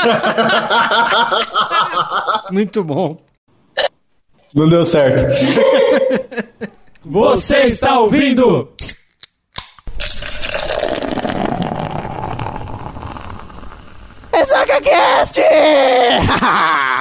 Muito 2.52 2.84
bom. 2.84 3.18
Não 4.54 4.70
deu 4.70 4.86
certo. 4.86 5.26
Você 7.04 7.64
está 7.66 8.00
ouvindo? 8.00 8.72
ExacaCast! 14.34 15.42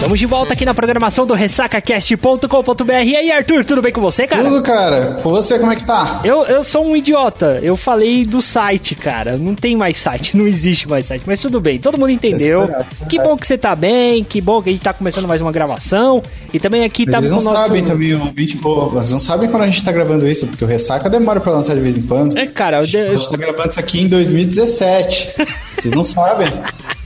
Estamos 0.00 0.18
de 0.18 0.24
volta 0.24 0.54
aqui 0.54 0.64
na 0.64 0.72
programação 0.72 1.26
do 1.26 1.34
ressacacast.com.br. 1.34 2.92
E 3.04 3.16
aí, 3.16 3.30
Arthur, 3.30 3.66
tudo 3.66 3.82
bem 3.82 3.92
com 3.92 4.00
você, 4.00 4.26
cara? 4.26 4.44
Tudo, 4.44 4.62
cara. 4.62 5.20
Com 5.22 5.28
você, 5.28 5.58
como 5.58 5.70
é 5.70 5.76
que 5.76 5.84
tá? 5.84 6.22
Eu, 6.24 6.42
eu 6.46 6.64
sou 6.64 6.86
um 6.86 6.96
idiota. 6.96 7.60
Eu 7.62 7.76
falei 7.76 8.24
do 8.24 8.40
site, 8.40 8.94
cara. 8.94 9.36
Não 9.36 9.54
tem 9.54 9.76
mais 9.76 9.98
site, 9.98 10.38
não 10.38 10.46
existe 10.46 10.88
mais 10.88 11.04
site. 11.04 11.24
Mas 11.26 11.42
tudo 11.42 11.60
bem, 11.60 11.78
todo 11.78 11.98
mundo 11.98 12.08
entendeu. 12.12 12.66
Que 13.10 13.18
bom 13.18 13.36
que 13.36 13.46
você 13.46 13.58
tá 13.58 13.76
bem, 13.76 14.24
que 14.24 14.40
bom 14.40 14.62
que 14.62 14.70
a 14.70 14.72
gente 14.72 14.80
tá 14.80 14.94
começando 14.94 15.28
mais 15.28 15.42
uma 15.42 15.52
gravação. 15.52 16.22
E 16.50 16.58
também 16.58 16.82
aqui 16.82 17.04
tá 17.04 17.18
Eles 17.18 17.28
não 17.28 17.36
nosso... 17.36 17.52
sabem 17.52 17.84
também, 17.84 18.14
ouvinte, 18.14 18.56
pô, 18.56 18.90
eles 18.94 19.10
não 19.10 19.20
sabem 19.20 19.50
quando 19.50 19.64
a 19.64 19.68
gente 19.68 19.84
tá 19.84 19.92
gravando 19.92 20.26
isso, 20.26 20.46
porque 20.46 20.64
o 20.64 20.66
Ressaca 20.66 21.10
demora 21.10 21.40
pra 21.40 21.52
lançar 21.52 21.74
de 21.74 21.82
vez 21.82 21.98
em 21.98 22.02
quando. 22.02 22.38
É, 22.38 22.46
cara, 22.46 22.78
a 22.78 22.82
gente, 22.84 22.96
eu... 22.96 23.12
a 23.12 23.14
gente 23.16 23.28
tá 23.28 23.36
gravando 23.36 23.68
isso 23.68 23.78
aqui 23.78 24.00
em 24.00 24.08
2017. 24.08 25.34
Vocês 25.76 25.92
não 25.92 26.04
sabem. 26.04 26.48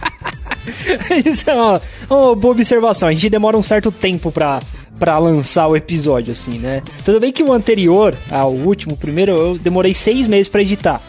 Isso 1.25 1.49
é 1.49 1.55
uma, 1.55 1.83
uma, 2.09 2.35
boa 2.35 2.53
observação. 2.53 3.09
A 3.09 3.13
gente 3.13 3.31
demora 3.31 3.57
um 3.57 3.63
certo 3.63 3.91
tempo 3.91 4.31
pra, 4.31 4.61
pra 4.99 5.19
lançar 5.19 5.67
o 5.69 5.77
episódio, 5.77 6.33
assim, 6.33 6.59
né? 6.59 6.83
Tudo 7.05 7.21
bem 7.21 7.33
que 7.33 7.43
o 7.43 7.53
anterior, 7.53 8.17
ao 8.31 8.53
último, 8.53 8.95
o 8.95 8.97
primeiro, 8.97 9.33
eu 9.33 9.59
demorei 9.59 9.95
seis 9.95 10.27
meses 10.27 10.49
pra 10.49 10.63
editar, 10.63 11.01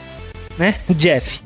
né? 0.57 0.75
Jeff. 0.95 1.43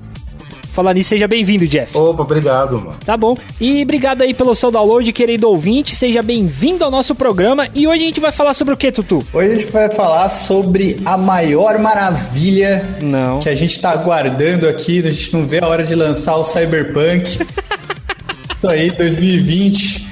Falar 0.71 0.93
nisso, 0.93 1.09
seja 1.09 1.27
bem-vindo, 1.27 1.67
Jeff. 1.67 1.97
Opa, 1.97 2.21
obrigado, 2.21 2.79
mano. 2.79 2.97
Tá 3.03 3.17
bom. 3.17 3.35
E 3.59 3.81
obrigado 3.81 4.21
aí 4.21 4.33
pelo 4.33 4.55
seu 4.55 4.71
download, 4.71 5.11
querido 5.11 5.49
ouvinte. 5.49 5.95
Seja 5.95 6.21
bem-vindo 6.21 6.85
ao 6.85 6.91
nosso 6.91 7.13
programa. 7.15 7.67
E 7.73 7.87
hoje 7.87 8.03
a 8.03 8.05
gente 8.05 8.19
vai 8.19 8.31
falar 8.31 8.53
sobre 8.53 8.75
o 8.75 8.77
que, 8.77 8.91
Tutu? 8.91 9.25
Hoje 9.33 9.51
a 9.51 9.55
gente 9.55 9.71
vai 9.71 9.89
falar 9.89 10.29
sobre 10.29 11.01
a 11.03 11.17
maior 11.17 11.79
maravilha 11.79 12.87
não. 13.01 13.39
que 13.39 13.49
a 13.49 13.55
gente 13.55 13.77
tá 13.81 13.89
aguardando 13.89 14.69
aqui. 14.69 14.99
A 15.05 15.11
gente 15.11 15.33
não 15.33 15.45
vê 15.45 15.59
a 15.59 15.67
hora 15.67 15.83
de 15.83 15.95
lançar 15.95 16.37
o 16.37 16.45
Cyberpunk. 16.45 17.39
Isso 18.59 18.67
aí, 18.67 18.91
2020. 18.91 20.09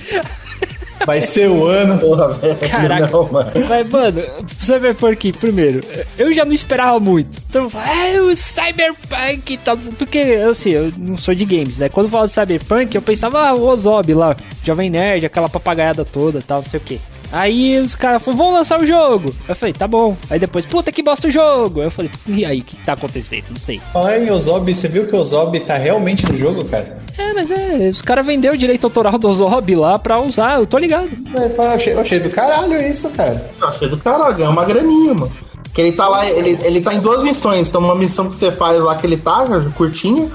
Vai 1.05 1.21
ser 1.21 1.49
o 1.49 1.65
ano. 1.65 1.97
Porra, 1.99 2.33
velho. 2.33 2.57
Caraca. 2.69 3.07
Não, 3.07 3.31
mano. 3.31 3.51
Mas, 3.69 3.89
mano, 3.89 4.23
você 4.59 4.79
ver 4.79 4.95
por 4.95 5.11
aqui, 5.11 5.31
primeiro, 5.31 5.83
eu 6.17 6.33
já 6.33 6.43
não 6.43 6.53
esperava 6.53 6.99
muito. 6.99 7.29
Então, 7.49 7.69
é 7.75 8.21
o 8.21 8.35
Cyberpunk 8.35 9.53
e 9.53 9.57
tal. 9.57 9.77
Porque, 9.97 10.19
assim, 10.49 10.71
eu 10.71 10.91
não 10.97 11.17
sou 11.17 11.35
de 11.35 11.45
games, 11.45 11.77
né? 11.77 11.89
Quando 11.89 12.07
eu 12.07 12.11
falo 12.11 12.27
de 12.27 12.33
Cyberpunk, 12.33 12.95
eu 12.95 13.01
pensava, 13.01 13.47
ah, 13.47 13.53
o 13.53 13.67
Ozob 13.67 14.13
lá, 14.13 14.35
Jovem 14.63 14.89
Nerd, 14.89 15.25
aquela 15.25 15.49
papagaiada 15.49 16.03
toda 16.03 16.41
tal, 16.41 16.61
não 16.61 16.69
sei 16.69 16.79
o 16.79 16.83
quê. 16.83 16.99
Aí 17.31 17.77
os 17.79 17.95
caras 17.95 18.21
falaram, 18.21 18.37
vamos 18.43 18.53
lançar 18.59 18.79
o 18.81 18.85
jogo. 18.85 19.33
Eu 19.47 19.55
falei, 19.55 19.73
tá 19.73 19.87
bom. 19.87 20.15
Aí 20.29 20.39
depois, 20.39 20.65
puta 20.65 20.91
que 20.91 21.03
bosta 21.03 21.27
o 21.27 21.31
jogo. 21.31 21.81
Eu 21.81 21.91
falei, 21.91 22.09
e 22.25 22.45
aí, 22.45 22.59
o 22.59 22.63
que 22.63 22.75
tá 22.77 22.93
acontecendo? 22.93 23.45
Não 23.49 23.59
sei. 23.59 23.81
Falar 23.91 24.19
em 24.19 24.31
Ozob, 24.31 24.73
você 24.73 24.87
viu 24.87 25.07
que 25.07 25.15
o 25.15 25.19
Ozob 25.19 25.59
tá 25.61 25.77
realmente 25.77 26.25
no 26.25 26.37
jogo, 26.37 26.63
cara? 26.65 26.93
É, 27.17 27.33
mas 27.33 27.51
é, 27.51 27.89
os 27.89 28.01
caras 28.01 28.25
venderam 28.25 28.55
o 28.55 28.57
direito 28.57 28.85
autoral 28.85 29.17
do 29.17 29.27
Ozob 29.27 29.75
lá 29.75 29.99
pra 29.99 30.19
usar, 30.19 30.59
eu 30.59 30.65
tô 30.67 30.77
ligado. 30.77 31.09
É, 31.35 31.55
eu 31.57 31.61
achei, 31.71 31.93
eu 31.93 31.99
achei 31.99 32.19
do 32.19 32.29
caralho 32.29 32.81
isso, 32.81 33.09
cara. 33.09 33.49
Eu 33.59 33.67
achei 33.67 33.87
do 33.87 33.97
caralho, 33.97 34.43
é 34.43 34.49
uma 34.49 34.65
graninha, 34.65 35.13
mano. 35.13 35.31
Que 35.73 35.81
ele 35.81 35.91
tá 35.91 36.07
lá, 36.07 36.27
ele, 36.27 36.57
ele 36.63 36.81
tá 36.81 36.93
em 36.93 36.99
duas 36.99 37.21
missões. 37.21 37.67
Então, 37.67 37.81
uma 37.81 37.95
missão 37.95 38.27
que 38.27 38.35
você 38.35 38.51
faz 38.51 38.81
lá 38.81 38.95
que 38.95 39.05
ele 39.05 39.17
tá, 39.17 39.45
curtinha. 39.75 40.27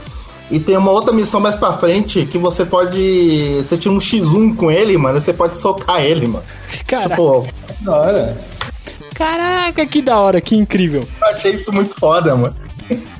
E 0.50 0.60
tem 0.60 0.76
uma 0.76 0.90
outra 0.90 1.12
missão 1.12 1.40
mais 1.40 1.56
pra 1.56 1.72
frente 1.72 2.26
que 2.26 2.36
você 2.36 2.64
pode. 2.64 3.62
Você 3.62 3.76
tira 3.76 3.94
um 3.94 3.98
X1 3.98 4.56
com 4.56 4.70
ele, 4.70 4.96
mano. 4.98 5.20
Você 5.20 5.32
pode 5.32 5.56
socar 5.56 6.02
ele, 6.04 6.26
mano. 6.26 6.44
Caraca. 6.86 7.10
Tipo, 7.10 7.46
da 7.80 7.96
hora. 7.96 8.38
Caraca, 9.14 9.86
que 9.86 10.02
da 10.02 10.18
hora, 10.18 10.40
que 10.40 10.56
incrível. 10.56 11.06
Eu 11.20 11.28
achei 11.28 11.52
isso 11.52 11.72
muito 11.72 11.94
foda, 11.94 12.34
mano. 12.34 12.54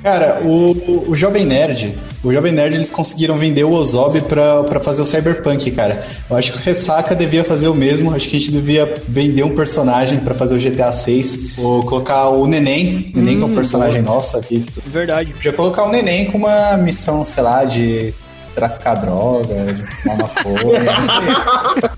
Cara, 0.02 0.40
o, 0.42 1.10
o 1.10 1.14
Jovem 1.14 1.44
Nerd, 1.44 1.94
o 2.24 2.32
Jovem 2.32 2.52
Nerd 2.52 2.76
eles 2.76 2.90
conseguiram 2.90 3.36
vender 3.36 3.64
o 3.64 3.72
Ozob 3.72 4.20
pra, 4.22 4.62
pra 4.64 4.78
fazer 4.78 5.02
o 5.02 5.04
Cyberpunk, 5.04 5.70
cara. 5.72 6.04
Eu 6.30 6.36
acho 6.36 6.52
que 6.52 6.58
o 6.58 6.60
Ressaca 6.60 7.16
devia 7.16 7.42
fazer 7.42 7.68
o 7.68 7.74
mesmo. 7.74 8.14
Acho 8.14 8.28
que 8.28 8.36
a 8.36 8.38
gente 8.38 8.52
devia 8.52 8.94
vender 9.08 9.42
um 9.42 9.54
personagem 9.54 10.20
pra 10.20 10.32
fazer 10.32 10.54
o 10.54 10.58
GTA 10.58 10.92
6. 10.92 11.58
Ou 11.58 11.82
colocar 11.82 12.28
o 12.28 12.46
Neném. 12.46 13.12
Neném 13.14 13.34
hum, 13.34 13.38
que 13.38 13.42
é 13.42 13.46
um 13.46 13.54
personagem 13.54 14.02
boa. 14.02 14.16
nosso 14.16 14.36
aqui. 14.36 14.64
Verdade. 14.86 15.32
Podia 15.32 15.52
colocar 15.52 15.84
o 15.84 15.90
Neném 15.90 16.26
com 16.30 16.38
uma 16.38 16.76
missão, 16.76 17.24
sei 17.24 17.42
lá, 17.42 17.64
de 17.64 18.14
traficar 18.54 18.96
droga, 18.96 19.72
de 19.72 19.82
fumar 19.82 20.18
maconha, 20.18 20.80
não 20.82 21.02
sei. 21.02 21.90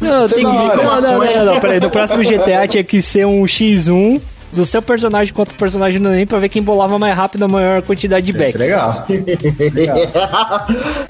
Não, 0.00 0.28
tem 0.28 0.38
que... 0.38 0.42
Não, 0.42 1.00
não, 1.00 1.18
não, 1.24 1.44
não, 1.44 1.60
peraí. 1.60 1.80
No 1.80 1.90
próximo 1.90 2.22
GTA 2.22 2.66
tinha 2.68 2.84
que 2.84 3.00
ser 3.00 3.24
um 3.24 3.44
X1 3.44 4.20
do 4.52 4.64
seu 4.64 4.82
personagem 4.82 5.32
contra 5.32 5.54
o 5.54 5.58
personagem 5.58 6.00
do 6.00 6.08
Neném 6.08 6.26
pra 6.26 6.38
ver 6.38 6.48
quem 6.48 6.62
bolava 6.62 6.98
mais 6.98 7.16
rápido 7.16 7.44
a 7.44 7.48
maior 7.48 7.82
quantidade 7.82 8.26
de 8.26 8.32
back. 8.32 8.50
Isso 8.50 8.58
é 8.58 8.60
legal. 8.60 9.06
legal. 9.72 9.96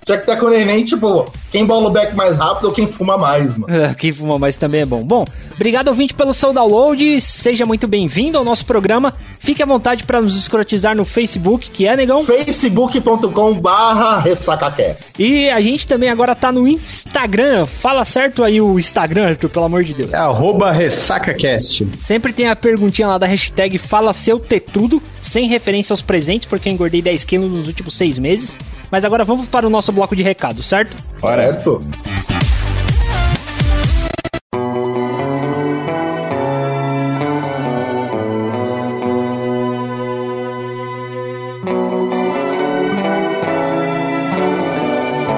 Já 0.07 0.19
que 0.19 0.27
tá 0.27 0.37
com 0.37 0.47
o 0.47 0.51
Neném, 0.51 0.85
tipo, 0.85 1.31
quem 1.51 1.65
bola 1.65 1.89
o 1.89 1.91
back 1.91 2.15
mais 2.15 2.37
rápido 2.37 2.67
ou 2.67 2.73
quem 2.73 2.87
fuma 2.87 3.17
mais, 3.17 3.57
mano. 3.57 3.75
É, 3.75 3.95
quem 3.99 4.13
fuma 4.13 4.39
mais 4.39 4.57
também 4.57 4.83
é 4.83 4.87
bom. 4.87 5.03
Bom, 5.03 5.25
obrigado 5.55 5.89
ouvinte 5.89 6.15
pelo 6.15 6.35
seu 6.35 6.53
download, 6.53 7.21
seja 7.21 7.65
muito 7.65 7.87
bem-vindo 7.87 8.39
ao 8.39 8.45
nosso 8.45 8.65
programa. 8.65 9.15
Fique 9.43 9.63
à 9.63 9.67
vontade 9.67 10.05
para 10.05 10.21
nos 10.21 10.37
escrotizar 10.37 10.95
no 10.95 11.07
Facebook, 11.07 11.71
que 11.71 11.89
é, 11.89 11.97
negão? 11.97 12.23
facebook.com 12.23 13.55
barra 13.55 14.21
ressacacast. 14.21 15.07
E 15.19 15.49
a 15.49 15.59
gente 15.63 15.87
também 15.87 16.11
agora 16.11 16.35
tá 16.35 16.53
no 16.53 16.69
Instagram. 16.69 17.65
Fala 17.65 18.05
certo 18.05 18.45
aí 18.45 18.61
o 18.61 18.79
Instagram, 18.79 19.31
Arthur, 19.31 19.49
pelo 19.49 19.65
amor 19.65 19.83
de 19.83 19.95
Deus. 19.95 20.13
É 20.13 20.17
arroba 20.17 20.71
ressacacast. 20.71 21.89
Sempre 22.03 22.35
tem 22.35 22.49
a 22.49 22.55
perguntinha 22.55 23.09
lá 23.09 23.17
da 23.17 23.27
hashtag 23.27 23.79
Fala 23.79 24.13
Seu 24.13 24.39
Tetudo, 24.39 25.03
sem 25.23 25.49
referência 25.49 25.95
aos 25.95 26.03
presentes, 26.03 26.47
porque 26.47 26.69
eu 26.69 26.75
engordei 26.75 27.01
10 27.01 27.25
quilos 27.25 27.51
nos 27.51 27.67
últimos 27.67 27.97
seis 27.97 28.19
meses. 28.19 28.59
Mas 28.91 29.07
agora 29.07 29.25
vamos 29.25 29.49
para 29.49 29.67
o 29.67 29.71
nosso 29.71 29.91
bloco 29.91 30.15
de 30.15 30.23
recado, 30.23 30.63
certo? 30.63 30.95
Certo. 31.15 31.81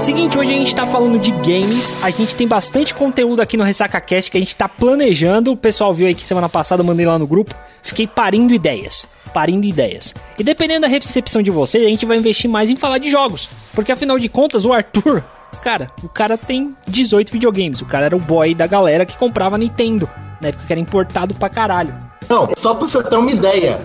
Seguinte, 0.02 0.36
hoje 0.36 0.52
a 0.52 0.56
gente 0.56 0.74
tá 0.74 0.84
falando 0.84 1.16
de 1.16 1.30
games, 1.30 1.94
a 2.02 2.10
gente 2.10 2.34
tem 2.34 2.48
bastante 2.48 2.92
conteúdo 2.92 3.40
aqui 3.40 3.56
no 3.56 3.62
Ressaca 3.62 4.00
Cast 4.00 4.32
que 4.32 4.36
a 4.36 4.40
gente 4.40 4.56
tá 4.56 4.68
planejando. 4.68 5.52
O 5.52 5.56
pessoal 5.56 5.94
viu 5.94 6.08
aí 6.08 6.14
que 6.14 6.24
semana 6.24 6.48
passada 6.48 6.82
eu 6.82 6.86
mandei 6.86 7.06
lá 7.06 7.16
no 7.20 7.26
grupo, 7.26 7.54
fiquei 7.84 8.08
parindo 8.08 8.52
ideias. 8.52 9.06
parindo 9.32 9.64
ideias. 9.64 10.12
E 10.36 10.42
dependendo 10.42 10.80
da 10.80 10.88
recepção 10.88 11.40
de 11.40 11.52
vocês, 11.52 11.84
a 11.84 11.88
gente 11.88 12.04
vai 12.04 12.18
investir 12.18 12.50
mais 12.50 12.68
em 12.68 12.74
falar 12.74 12.98
de 12.98 13.08
jogos. 13.08 13.48
Porque 13.72 13.92
afinal 13.92 14.18
de 14.18 14.28
contas, 14.28 14.64
o 14.64 14.72
Arthur, 14.72 15.22
cara, 15.62 15.88
o 16.02 16.08
cara 16.08 16.36
tem 16.36 16.76
18 16.88 17.32
videogames. 17.32 17.80
O 17.80 17.86
cara 17.86 18.06
era 18.06 18.16
o 18.16 18.20
boy 18.20 18.56
da 18.56 18.66
galera 18.66 19.06
que 19.06 19.16
comprava 19.16 19.56
Nintendo, 19.56 20.10
na 20.40 20.48
época 20.48 20.66
que 20.66 20.72
era 20.72 20.80
importado 20.80 21.32
pra 21.36 21.48
caralho. 21.48 21.94
Não, 22.28 22.50
só 22.58 22.74
pra 22.74 22.88
você 22.88 23.00
ter 23.04 23.16
uma 23.16 23.30
ideia. 23.30 23.80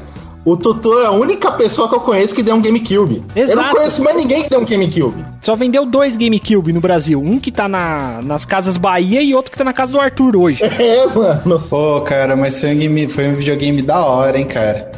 O 0.49 0.55
Tutu 0.55 0.97
é 1.01 1.05
a 1.07 1.11
única 1.11 1.51
pessoa 1.51 1.89
que 1.89 1.95
eu 1.95 1.99
conheço 1.99 2.33
que 2.33 2.41
deu 2.41 2.55
um 2.55 2.61
GameCube. 2.61 3.21
Eu 3.35 3.47
não 3.47 3.53
Exato. 3.53 3.75
conheço 3.75 4.01
mais 4.01 4.15
ninguém 4.15 4.43
que 4.43 4.49
deu 4.49 4.61
um 4.61 4.65
GameCube. 4.65 5.25
Só 5.41 5.57
vendeu 5.57 5.85
dois 5.85 6.15
GameCube 6.15 6.71
no 6.71 6.79
Brasil. 6.79 7.19
Um 7.21 7.37
que 7.37 7.51
tá 7.51 7.67
na, 7.67 8.21
nas 8.23 8.45
casas 8.45 8.77
Bahia 8.77 9.21
e 9.21 9.35
outro 9.35 9.51
que 9.51 9.57
tá 9.57 9.65
na 9.65 9.73
casa 9.73 9.91
do 9.91 9.99
Arthur 9.99 10.37
hoje. 10.37 10.61
É, 10.79 11.05
mano. 11.07 11.59
Pô, 11.69 11.99
cara, 11.99 12.37
mas 12.37 12.61
foi 12.61 12.73
um, 12.73 12.77
game- 12.77 13.09
foi 13.09 13.27
um 13.27 13.33
videogame 13.33 13.81
da 13.81 14.05
hora, 14.05 14.39
hein, 14.39 14.45
cara. 14.45 14.89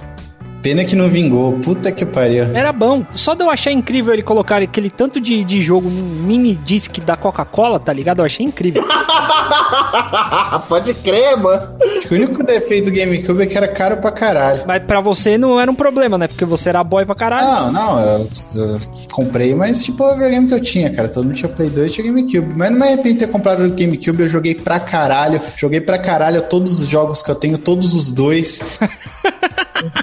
Pena 0.61 0.83
que 0.85 0.95
não 0.95 1.07
vingou. 1.09 1.53
Puta 1.59 1.89
que 1.91 2.05
pariu. 2.05 2.43
Era 2.53 2.71
bom. 2.71 3.03
Só 3.09 3.33
de 3.33 3.41
eu 3.43 3.49
achar 3.49 3.71
incrível 3.71 4.13
ele 4.13 4.21
colocar 4.21 4.61
aquele 4.61 4.91
tanto 4.91 5.19
de, 5.19 5.43
de 5.45 5.61
jogo 5.61 5.89
num 5.89 6.03
mini 6.27 6.53
disc 6.53 6.99
da 6.99 7.15
Coca-Cola, 7.15 7.79
tá 7.79 7.91
ligado? 7.93 8.19
Eu 8.19 8.25
achei 8.25 8.45
incrível. 8.45 8.83
Pode 10.67 10.93
crer, 10.95 11.37
mano. 11.37 11.75
Acho 11.81 12.07
que 12.07 12.13
o 12.13 12.17
único 12.17 12.43
defeito 12.43 12.89
do 12.89 12.95
GameCube 12.95 13.43
é 13.43 13.45
que 13.45 13.57
era 13.57 13.67
caro 13.67 13.97
pra 13.97 14.11
caralho. 14.11 14.63
Mas 14.65 14.83
pra 14.83 14.99
você 14.99 15.37
não 15.37 15.59
era 15.59 15.69
um 15.69 15.75
problema, 15.75 16.17
né? 16.17 16.27
Porque 16.27 16.45
você 16.45 16.69
era 16.69 16.83
boy 16.83 17.05
pra 17.05 17.15
caralho. 17.15 17.45
Não, 17.45 17.71
não, 17.71 17.99
eu, 17.99 18.29
eu 18.55 18.79
comprei, 19.11 19.55
mas 19.55 19.83
tipo 19.83 20.03
o 20.03 20.13
videogame 20.13 20.47
que 20.47 20.53
eu 20.53 20.61
tinha, 20.61 20.89
cara. 20.91 21.09
Todo 21.09 21.25
mundo 21.25 21.35
tinha 21.35 21.49
Play 21.49 21.69
2 21.69 21.91
e 21.91 21.93
tinha 21.93 22.07
GameCube. 22.07 22.53
Mas 22.55 22.71
não 22.71 22.79
me 22.79 22.85
arrependo 22.85 23.13
de 23.13 23.19
ter 23.19 23.27
comprado 23.27 23.63
o 23.63 23.69
GameCube, 23.69 24.21
eu 24.21 24.29
joguei 24.29 24.55
pra 24.55 24.79
caralho. 24.79 25.41
Joguei 25.57 25.81
pra 25.81 25.97
caralho 25.97 26.41
todos 26.43 26.81
os 26.81 26.87
jogos 26.87 27.21
que 27.21 27.29
eu 27.29 27.35
tenho, 27.35 27.57
todos 27.57 27.93
os 27.93 28.11
dois. 28.11 28.59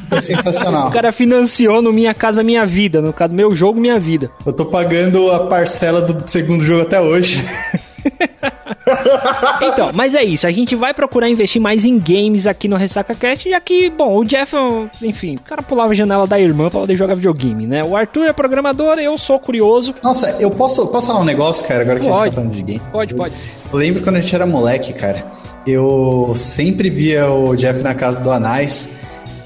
Foi 0.08 0.20
sensacional. 0.20 0.88
O 0.88 0.92
cara 0.92 1.12
financiou 1.12 1.82
no 1.82 1.92
Minha 1.92 2.14
Casa 2.14 2.42
Minha 2.42 2.64
Vida, 2.64 3.02
no 3.02 3.12
caso, 3.12 3.34
meu 3.34 3.54
jogo 3.54 3.80
Minha 3.80 3.98
Vida. 3.98 4.30
Eu 4.44 4.52
tô 4.52 4.64
pagando 4.64 5.30
a 5.30 5.46
parcela 5.46 6.00
do 6.00 6.28
segundo 6.28 6.64
jogo 6.64 6.82
até 6.82 7.00
hoje. 7.00 7.44
Então, 9.62 9.90
mas 9.94 10.14
é 10.14 10.22
isso. 10.22 10.46
A 10.46 10.50
gente 10.50 10.74
vai 10.74 10.92
procurar 10.92 11.28
investir 11.28 11.60
mais 11.60 11.84
em 11.84 11.98
games 11.98 12.46
aqui 12.46 12.68
no 12.68 12.76
Ressaca 12.76 13.14
Cast, 13.14 13.48
já 13.48 13.60
que, 13.60 13.90
bom, 13.90 14.16
o 14.16 14.24
Jeff, 14.24 14.54
enfim, 15.02 15.36
o 15.36 15.40
cara 15.40 15.62
pulava 15.62 15.92
a 15.92 15.94
janela 15.94 16.26
da 16.26 16.38
irmã 16.38 16.68
pra 16.70 16.80
poder 16.80 16.96
jogar 16.96 17.14
videogame, 17.14 17.66
né? 17.66 17.82
O 17.84 17.96
Arthur 17.96 18.26
é 18.26 18.32
programador, 18.32 18.98
eu 18.98 19.16
sou 19.18 19.38
curioso. 19.38 19.94
Nossa, 20.02 20.36
eu 20.40 20.50
posso, 20.50 20.86
posso 20.88 21.06
falar 21.06 21.20
um 21.20 21.24
negócio, 21.24 21.66
cara, 21.66 21.82
agora 21.82 21.98
que 22.00 22.06
a 22.06 22.10
gente 22.10 22.18
Pode. 22.18 22.30
tá 22.30 22.34
falando 22.34 22.52
de 22.52 22.62
game? 22.62 22.82
Pode, 22.92 23.14
pode. 23.14 23.34
Eu 23.72 23.78
lembro 23.78 24.02
quando 24.02 24.16
a 24.16 24.20
gente 24.20 24.34
era 24.34 24.46
moleque, 24.46 24.92
cara. 24.92 25.24
Eu 25.66 26.32
sempre 26.36 26.88
via 26.90 27.30
o 27.30 27.56
Jeff 27.56 27.82
na 27.82 27.94
casa 27.94 28.20
do 28.20 28.30
Anais. 28.30 28.90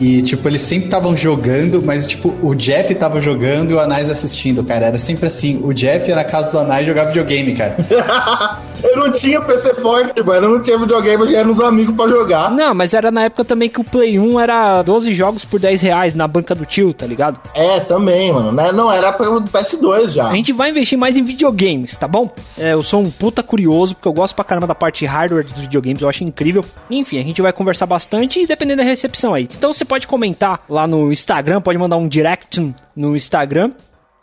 E, 0.01 0.23
tipo, 0.23 0.49
eles 0.49 0.63
sempre 0.63 0.87
estavam 0.87 1.15
jogando, 1.15 1.83
mas, 1.83 2.07
tipo, 2.07 2.35
o 2.43 2.55
Jeff 2.55 2.95
tava 2.95 3.21
jogando 3.21 3.73
e 3.73 3.75
o 3.75 3.79
Anais 3.79 4.11
assistindo, 4.11 4.65
cara. 4.65 4.87
Era 4.87 4.99
sempre 4.99 5.27
assim. 5.27 5.61
O 5.63 5.75
Jeff 5.75 6.09
ia 6.09 6.17
na 6.17 6.25
casa 6.25 6.51
do 6.51 6.59
Anais 6.59 6.87
jogar 6.87 7.07
videogame, 7.07 7.53
cara. 7.55 7.77
Eu 8.83 8.97
não 8.97 9.13
tinha 9.13 9.41
PC 9.41 9.75
forte, 9.75 10.23
mano. 10.23 10.47
Eu 10.47 10.51
não 10.51 10.63
tinha 10.63 10.79
videogame, 10.79 11.23
eu 11.23 11.29
já 11.29 11.39
era 11.39 11.49
nos 11.49 11.61
amigos 11.61 11.95
pra 11.95 12.09
jogar. 12.09 12.51
Não, 12.51 12.75
mas 12.75 12.95
era 12.95 13.11
na 13.11 13.25
época 13.25 13.45
também 13.45 13.69
que 13.69 13.81
o 13.81 13.85
Play 13.85 14.19
1 14.19 14.41
era 14.41 14.83
12 14.83 15.13
jogos 15.13 15.45
por 15.45 15.61
10 15.61 15.81
reais 15.83 16.15
na 16.15 16.27
banca 16.27 16.55
do 16.55 16.65
tio, 16.65 16.93
tá 16.93 17.07
ligado? 17.07 17.41
É, 17.55 17.81
também, 17.81 18.33
mano. 18.33 18.53
Né? 18.53 18.73
Não, 18.73 18.91
era 18.91 19.13
pelo 19.13 19.43
PS2 19.43 20.15
já. 20.15 20.29
A 20.29 20.33
gente 20.33 20.53
vai 20.53 20.71
investir 20.71 20.99
mais 20.99 21.17
em 21.17 21.25
videogames, 21.25 21.97
tá 21.97 22.09
bom? 22.09 22.31
É, 22.59 22.73
eu 22.73 22.83
sou 22.83 23.01
um 23.01 23.11
puta 23.11 23.43
curioso, 23.43 23.95
porque 23.95 24.09
eu 24.09 24.13
gosto 24.13 24.35
pra 24.35 24.45
caramba 24.45 24.67
da 24.67 24.75
parte 24.75 25.05
hardware 25.05 25.45
dos 25.45 25.61
videogames, 25.61 26.03
eu 26.03 26.09
acho 26.09 26.25
incrível. 26.25 26.65
Enfim, 26.91 27.19
a 27.19 27.23
gente 27.23 27.43
vai 27.43 27.53
conversar 27.53 27.87
bastante 27.87 28.41
e 28.41 28.47
dependendo 28.47 28.83
da 28.83 28.89
recepção 28.89 29.35
aí. 29.35 29.45
Então 29.45 29.73
você 29.73 29.85
pode 29.85 30.07
comentar 30.07 30.61
lá 30.69 30.87
no 30.87 31.13
Instagram, 31.13 31.61
pode 31.61 31.79
mandar 31.79 31.97
um 31.97 32.09
direct 32.09 32.75
no 32.97 33.17
Instagram. 33.17 33.73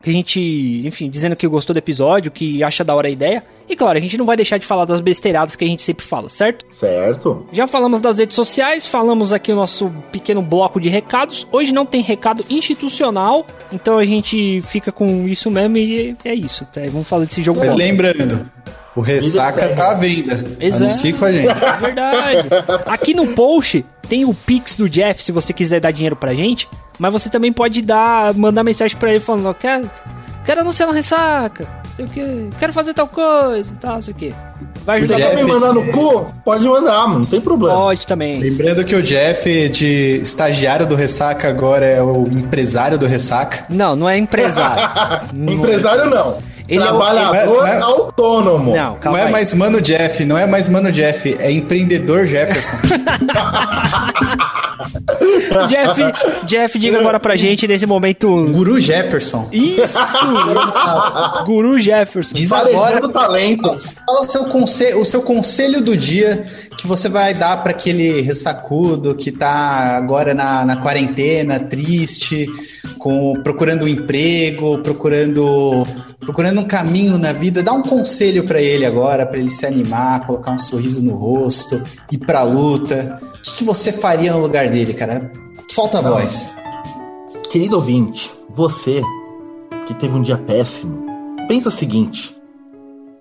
Que 0.02 0.12
a 0.12 0.14
gente, 0.14 0.82
enfim, 0.86 1.10
dizendo 1.10 1.36
que 1.36 1.48
gostou 1.48 1.74
do 1.74 1.78
episódio, 1.78 2.32
que 2.32 2.64
acha 2.64 2.84
da 2.84 2.94
hora 2.94 3.08
a 3.08 3.12
ideia. 3.12 3.44
E 3.68 3.76
claro, 3.76 3.98
a 3.98 4.02
gente 4.02 4.18
não 4.18 4.26
vai 4.26 4.36
deixar 4.36 4.58
de 4.58 4.66
falar 4.66 4.86
das 4.86 5.02
besteiradas 5.02 5.56
que 5.56 5.66
a 5.66 5.68
gente 5.68 5.82
sempre 5.82 6.06
fala, 6.06 6.30
certo? 6.30 6.66
Certo. 6.70 7.46
Já 7.52 7.68
falamos 7.68 8.00
das 8.00 8.20
redes 8.20 8.36
sociais, 8.36 8.86
falamos 8.86 9.34
aqui 9.34 9.52
o 9.52 9.56
nosso 9.56 9.92
pequeno 10.12 10.42
bloco 10.42 10.80
de 10.80 10.88
recados. 10.88 11.48
Hoje 11.52 11.74
não 11.74 11.86
tem 11.86 12.02
recado 12.02 12.46
institucional, 12.50 13.46
então 13.72 13.98
a 13.98 14.06
gente 14.06 14.62
fica 14.62 14.92
com 14.92 15.28
isso 15.28 15.50
mesmo 15.50 15.78
e 15.78 16.16
é 16.24 16.34
isso. 16.34 16.66
Tá? 16.66 16.82
Vamos 16.92 17.08
falar 17.08 17.26
desse 17.26 17.44
jogo. 17.44 17.60
Mas 17.60 17.72
bom. 17.72 17.78
lembrando, 17.78 18.50
o 18.96 19.02
Ressaca 19.02 19.70
tá 19.76 19.92
à 19.92 19.96
venda. 19.96 20.44
Exato. 20.60 20.84
Anuncie 20.84 21.14
com 21.14 21.26
a 21.26 21.32
gente. 21.32 21.48
É 21.50 21.80
verdade. 21.80 22.50
Aqui 22.86 23.14
no 23.14 23.28
post 23.36 23.86
tem 24.08 24.26
o 24.26 24.34
Pix 24.34 24.76
do 24.76 24.90
Jeff, 24.90 25.22
se 25.24 25.32
você 25.32 25.54
quiser 25.54 25.80
dar 25.80 25.92
dinheiro 25.92 26.16
pra 26.16 26.34
gente. 26.34 26.68
Mas 27.00 27.12
você 27.14 27.30
também 27.30 27.52
pode 27.54 27.82
dar, 27.82 28.34
mandar 28.34 28.64
mensagem 28.64 28.98
pra 28.98 29.12
ele 29.12 29.20
falando, 29.20 29.48
ó, 29.48 29.54
quero, 29.54 29.90
quero 30.46 30.62
anunciar 30.62 30.88
na 30.88 30.96
ressaca, 30.96 31.68
sei 31.96 32.06
o 32.06 32.08
que, 32.08 32.50
quero 32.58 32.74
fazer 32.74 32.94
tal 32.96 33.08
coisa, 33.08 33.76
tal, 33.80 33.96
não 33.96 34.02
sei 34.02 34.14
o 34.14 34.18
que. 34.18 34.34
Vai 34.84 35.02
Você 35.02 35.14
ajudar 35.14 35.30
quer 35.30 35.36
me 35.36 35.42
Jeff- 35.44 35.54
mandar 35.60 35.74
no 35.74 35.86
cu? 35.92 36.32
Pode 36.46 36.66
mandar, 36.68 37.08
mano. 37.08 37.20
Não 37.20 37.26
tem 37.26 37.42
problema. 37.42 37.76
Pode 37.76 38.08
também. 38.08 38.40
Lembrando 38.40 38.84
que 38.86 38.96
o 38.96 39.04
Jeff, 39.04 39.70
de 39.70 40.20
estagiário 40.24 40.88
do 40.88 40.96
Ressaca, 40.96 41.48
agora 41.50 41.86
é 41.86 42.02
o 42.02 42.24
empresário 42.32 42.98
do 42.98 43.06
Ressaca. 43.06 43.66
Não, 43.70 43.96
não 43.96 44.08
é 44.10 44.18
empresário. 44.18 45.28
Não- 45.38 45.54
Empresário 45.54 46.10
não. 46.10 46.40
Ele 46.68 46.80
é 46.82 46.84
o- 46.84 46.88
Trabalhador 46.88 47.68
é- 47.68 47.78
é- 47.78 47.82
autônomo. 47.82 48.76
Não, 48.76 48.96
calma 48.96 49.18
não 49.18 49.24
é 49.24 49.28
aí. 49.28 49.32
mais 49.32 49.54
Mano 49.54 49.82
Jeff, 49.82 50.26
não 50.26 50.38
é 50.38 50.46
mais 50.46 50.68
Mano 50.68 50.92
Jeff, 50.92 51.36
é 51.40 51.52
empreendedor 51.52 52.26
Jefferson. 52.26 52.76
Jeff, 55.68 56.46
Jeff, 56.46 56.78
diga 56.80 57.00
agora 57.00 57.20
pra 57.20 57.36
gente 57.36 57.68
nesse 57.68 57.86
momento. 57.86 58.28
Guru 58.52 58.80
Jefferson. 58.80 59.48
Isso! 59.52 59.98
Guru 61.46 61.80
Jefferson. 61.80 62.34
Diz 62.36 62.52
agora 62.52 63.08
talentos. 63.10 63.96
Fala 64.06 64.22
o 64.22 64.30
seu, 64.30 64.46
conse 64.46 64.94
o 64.94 65.06
seu 65.06 65.22
conselho 65.22 65.82
do 65.82 65.96
dia 65.98 66.46
que 66.78 66.86
você 66.86 67.10
vai 67.10 67.34
dar 67.34 67.64
para 67.64 67.72
aquele 67.72 68.22
ressacudo 68.22 69.16
que 69.16 69.32
tá 69.32 69.98
agora 69.98 70.34
na, 70.34 70.64
na 70.64 70.78
quarentena, 70.78 71.60
triste, 71.60 72.46
com, 73.00 73.34
procurando 73.42 73.86
um 73.86 73.88
emprego, 73.88 74.78
procurando, 74.80 75.88
procurando 76.20 76.62
um 76.62 76.66
caminho 76.66 77.18
na 77.18 77.34
vida. 77.34 77.64
Dá 77.64 77.74
um 77.74 77.82
conselho 77.82 78.46
para 78.46 78.62
ele 78.62 78.86
agora, 78.86 79.26
para 79.26 79.40
ele 79.40 79.50
se 79.50 79.66
animar, 79.66 80.26
colocar 80.26 80.52
um 80.52 80.60
sorriso 80.60 81.04
no 81.04 81.16
rosto, 81.16 81.84
ir 82.12 82.20
pra 82.20 82.44
luta. 82.44 83.20
O 83.22 83.42
que, 83.42 83.56
que 83.56 83.64
você 83.64 83.92
faria 83.92 84.32
no 84.32 84.40
lugar 84.40 84.70
dele, 84.70 84.94
cara? 84.94 85.32
Solta 85.68 85.98
a 85.98 86.02
voz. 86.02 86.54
Querido 87.52 87.78
ouvinte, 87.78 88.32
você 88.50 89.02
que 89.88 89.96
teve 89.96 90.16
um 90.16 90.22
dia 90.22 90.38
péssimo, 90.38 91.06
pensa 91.48 91.70
o 91.70 91.72
seguinte. 91.72 92.38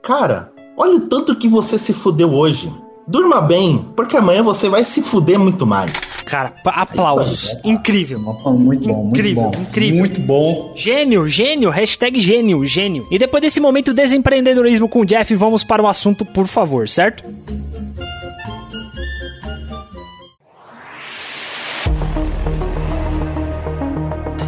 Cara, 0.02 0.52
olha 0.76 0.96
o 0.96 1.00
tanto 1.00 1.36
que 1.36 1.48
você 1.48 1.78
se 1.78 1.92
fudeu 1.92 2.34
hoje. 2.34 2.70
Durma 3.08 3.40
bem, 3.40 3.78
porque 3.94 4.16
amanhã 4.16 4.42
você 4.42 4.68
vai 4.68 4.84
se 4.84 5.00
fuder 5.00 5.38
muito 5.38 5.64
mais. 5.64 5.92
Cara, 6.24 6.52
aplausos. 6.64 7.56
Incrível. 7.64 8.18
Muito 8.18 8.42
bom, 8.42 8.56
muito 8.56 8.88
Incrível, 9.20 9.42
bom. 9.44 9.60
incrível. 9.60 9.98
Muito 9.98 10.20
bom. 10.20 10.72
Gênio, 10.74 11.28
gênio, 11.28 11.70
hashtag 11.70 12.20
gênio, 12.20 12.64
gênio. 12.64 13.06
E 13.08 13.16
depois 13.16 13.40
desse 13.40 13.60
momento 13.60 13.94
desempreendedorismo 13.94 14.88
com 14.88 15.02
o 15.02 15.06
Jeff, 15.06 15.32
vamos 15.36 15.62
para 15.62 15.80
o 15.82 15.86
assunto, 15.86 16.24
por 16.24 16.48
favor, 16.48 16.88
certo? 16.88 17.22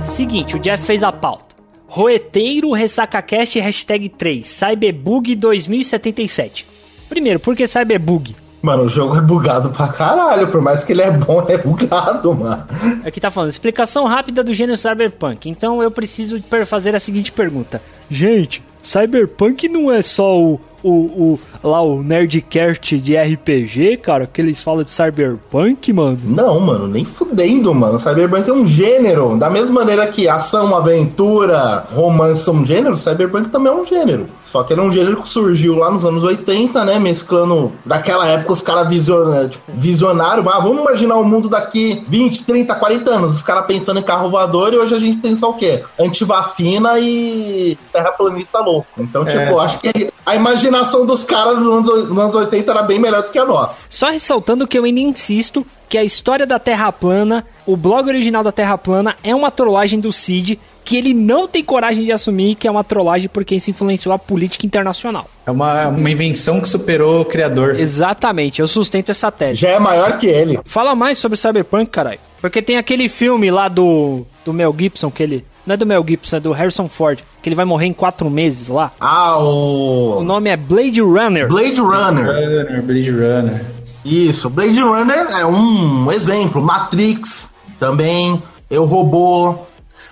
Seguinte, 0.05 0.57
o 0.57 0.59
Jeff 0.59 0.83
fez 0.85 1.03
a 1.05 1.13
pauta. 1.13 1.55
Roeteiro 1.87 2.73
RessacaCast 2.73 3.59
hashtag 3.61 4.09
3, 4.11 4.47
Cyberbug 4.47 5.35
2077. 5.37 6.67
Primeiro, 7.09 7.41
por 7.41 7.57
que 7.57 7.67
Cyberbug? 7.67 8.35
Mano, 8.61 8.85
o 8.85 8.89
jogo 8.89 9.17
é 9.17 9.21
bugado 9.21 9.71
pra 9.71 9.89
caralho. 9.89 10.49
Por 10.49 10.61
mais 10.61 10.85
que 10.85 10.93
ele 10.93 11.03
é 11.03 11.11
bom, 11.11 11.45
é 11.49 11.59
bugado, 11.59 12.35
mano. 12.35 12.65
Aqui 13.05 13.21
tá 13.21 13.31
falando, 13.31 13.51
explicação 13.51 14.07
rápida 14.07 14.43
do 14.43 14.55
gênero 14.55 14.77
Cyberpunk. 14.77 15.49
Então 15.49 15.83
eu 15.83 15.91
preciso 15.91 16.43
fazer 16.67 16.95
a 16.95 17.01
seguinte 17.01 17.31
pergunta. 17.33 17.81
Gente, 18.11 18.63
Cyberpunk 18.83 19.69
não 19.69 19.93
é 19.93 20.03
só 20.03 20.39
o, 20.41 20.61
o, 20.83 20.91
o 20.91 21.41
lá 21.63 21.83
o 21.83 22.03
Nerdcast 22.03 22.99
de 22.99 23.17
RPG, 23.17 23.99
cara, 23.99 24.27
que 24.27 24.41
eles 24.41 24.63
falam 24.63 24.85
de 24.85 24.91
Cyberpunk, 24.91 25.93
mano? 25.93 26.19
Não, 26.25 26.61
mano, 26.61 26.87
nem 26.87 27.05
fudendo, 27.05 27.75
mano. 27.75 27.99
Cyberpunk 27.99 28.49
é 28.49 28.53
um 28.53 28.67
gênero. 28.67 29.37
Da 29.37 29.51
mesma 29.51 29.81
maneira 29.81 30.07
que 30.07 30.29
ação, 30.29 30.75
aventura, 30.75 31.85
romance 31.93 32.43
são 32.43 32.55
um 32.55 32.65
gênero, 32.65 32.97
Cyberpunk 32.97 33.51
também 33.51 33.73
é 33.73 33.77
um 33.77 33.85
gênero. 33.85 34.27
Só 34.51 34.63
que 34.63 34.73
ele 34.73 34.81
é 34.81 34.85
um 34.85 34.91
gênero 34.91 35.23
que 35.23 35.29
surgiu 35.29 35.77
lá 35.77 35.91
nos 35.91 36.05
anos 36.05 36.25
80, 36.25 36.85
né? 36.85 36.99
Mesclando. 36.99 37.73
Naquela 37.85 38.27
época 38.27 38.53
os 38.53 38.63
caras 38.63 38.89
vision, 38.89 39.49
tipo, 39.49 39.65
visionaram. 39.69 40.49
Ah, 40.49 40.61
vamos 40.61 40.81
imaginar 40.81 41.17
o 41.17 41.25
mundo 41.25 41.49
daqui 41.51 42.03
20, 42.09 42.45
30, 42.45 42.75
40 42.75 43.11
anos. 43.11 43.35
Os 43.35 43.43
caras 43.43 43.67
pensando 43.67 44.01
em 44.01 44.03
carro 44.03 44.31
voador 44.31 44.73
e 44.73 44.79
hoje 44.79 44.95
a 44.95 44.99
gente 44.99 45.19
tem 45.19 45.37
só 45.37 45.51
o 45.51 45.55
quê? 45.55 45.85
Antivacina 46.01 46.99
e 46.99 47.77
terraplanista 47.93 48.59
louco. 48.61 48.89
Então, 48.99 49.25
tipo, 49.25 49.39
É, 49.39 49.61
acho 49.61 49.81
que 49.81 50.11
a 50.25 50.35
imaginação 50.35 51.05
dos 51.05 51.25
caras 51.25 51.59
nos 51.59 51.89
anos, 51.89 52.09
nos 52.09 52.19
anos 52.19 52.35
80 52.35 52.71
era 52.71 52.83
bem 52.83 52.99
melhor 52.99 53.23
do 53.23 53.31
que 53.31 53.39
a 53.39 53.45
nossa. 53.45 53.87
Só 53.91 54.09
ressaltando 54.09 54.67
que 54.67 54.79
eu 54.79 54.85
ainda 54.85 55.01
insisto 55.01 55.65
que 55.89 55.97
a 55.97 56.05
história 56.05 56.47
da 56.47 56.59
Terra 56.59 56.93
plana, 56.93 57.45
o 57.67 57.77
blog 57.77 58.09
original 58.09 58.43
da 58.45 58.53
Terra 58.53 58.77
plana 58.77 59.17
é 59.23 59.35
uma 59.35 59.51
trollagem 59.51 59.99
do 60.01 60.13
Cid 60.13 60.59
que 60.85 60.97
ele 60.97 61.13
não 61.13 61.47
tem 61.47 61.63
coragem 61.63 62.05
de 62.05 62.13
assumir 62.13 62.55
que 62.55 62.67
é 62.67 62.71
uma 62.71 62.83
trollagem 62.85 63.29
porque 63.29 63.55
isso 63.55 63.71
influenciou 63.71 64.15
a 64.15 64.19
política 64.19 64.65
internacional. 64.67 65.29
É 65.47 65.51
uma, 65.51 65.89
uma 65.89 66.11
invenção 66.11 66.61
que 66.61 66.69
superou 66.69 67.21
o 67.21 67.25
criador. 67.25 67.79
Exatamente, 67.79 68.61
eu 68.61 68.69
sustento 68.69 69.11
essa 69.11 69.31
tese. 69.31 69.57
Já 69.61 69.71
é 69.71 69.79
maior 69.79 70.17
que 70.19 70.27
ele. 70.27 70.59
Fala 70.65 70.95
mais 70.95 71.19
sobre 71.19 71.37
Cyberpunk, 71.39 71.91
caralho. 71.91 72.19
Porque 72.41 72.63
tem 72.63 72.77
aquele 72.79 73.09
filme 73.09 73.51
lá 73.51 73.69
do, 73.69 74.25
do 74.45 74.53
Mel 74.53 74.75
Gibson, 74.79 75.11
que 75.11 75.23
ele. 75.23 75.45
Não 75.67 75.75
é 75.75 75.77
do 75.77 75.85
Mel 75.85 76.05
Gibson, 76.07 76.37
é 76.37 76.41
do 76.41 76.53
Harrison 76.53 76.89
Ford, 76.89 77.19
que 77.43 77.49
ele 77.49 77.57
vai 77.57 77.65
morrer 77.67 77.87
em 77.87 77.93
quatro 77.93 78.31
meses 78.31 78.69
lá. 78.69 78.91
Ah, 78.99 79.37
O 79.39 80.21
o. 80.21 80.25
nome 80.25 80.49
é 80.49 80.57
Blade 80.57 81.01
Runner. 81.03 81.49
Blade 81.49 81.81
Runner. 81.81 82.25
Runner, 82.25 82.83
Blade 82.83 83.11
Runner. 83.11 83.65
Isso, 84.09 84.49
Blade 84.49 84.81
Runner 84.81 85.27
é 85.33 85.45
um 85.45 86.11
exemplo. 86.11 86.63
Matrix 86.63 87.53
também. 87.79 88.43
Eu 88.71 88.85
Robô. 88.85 89.55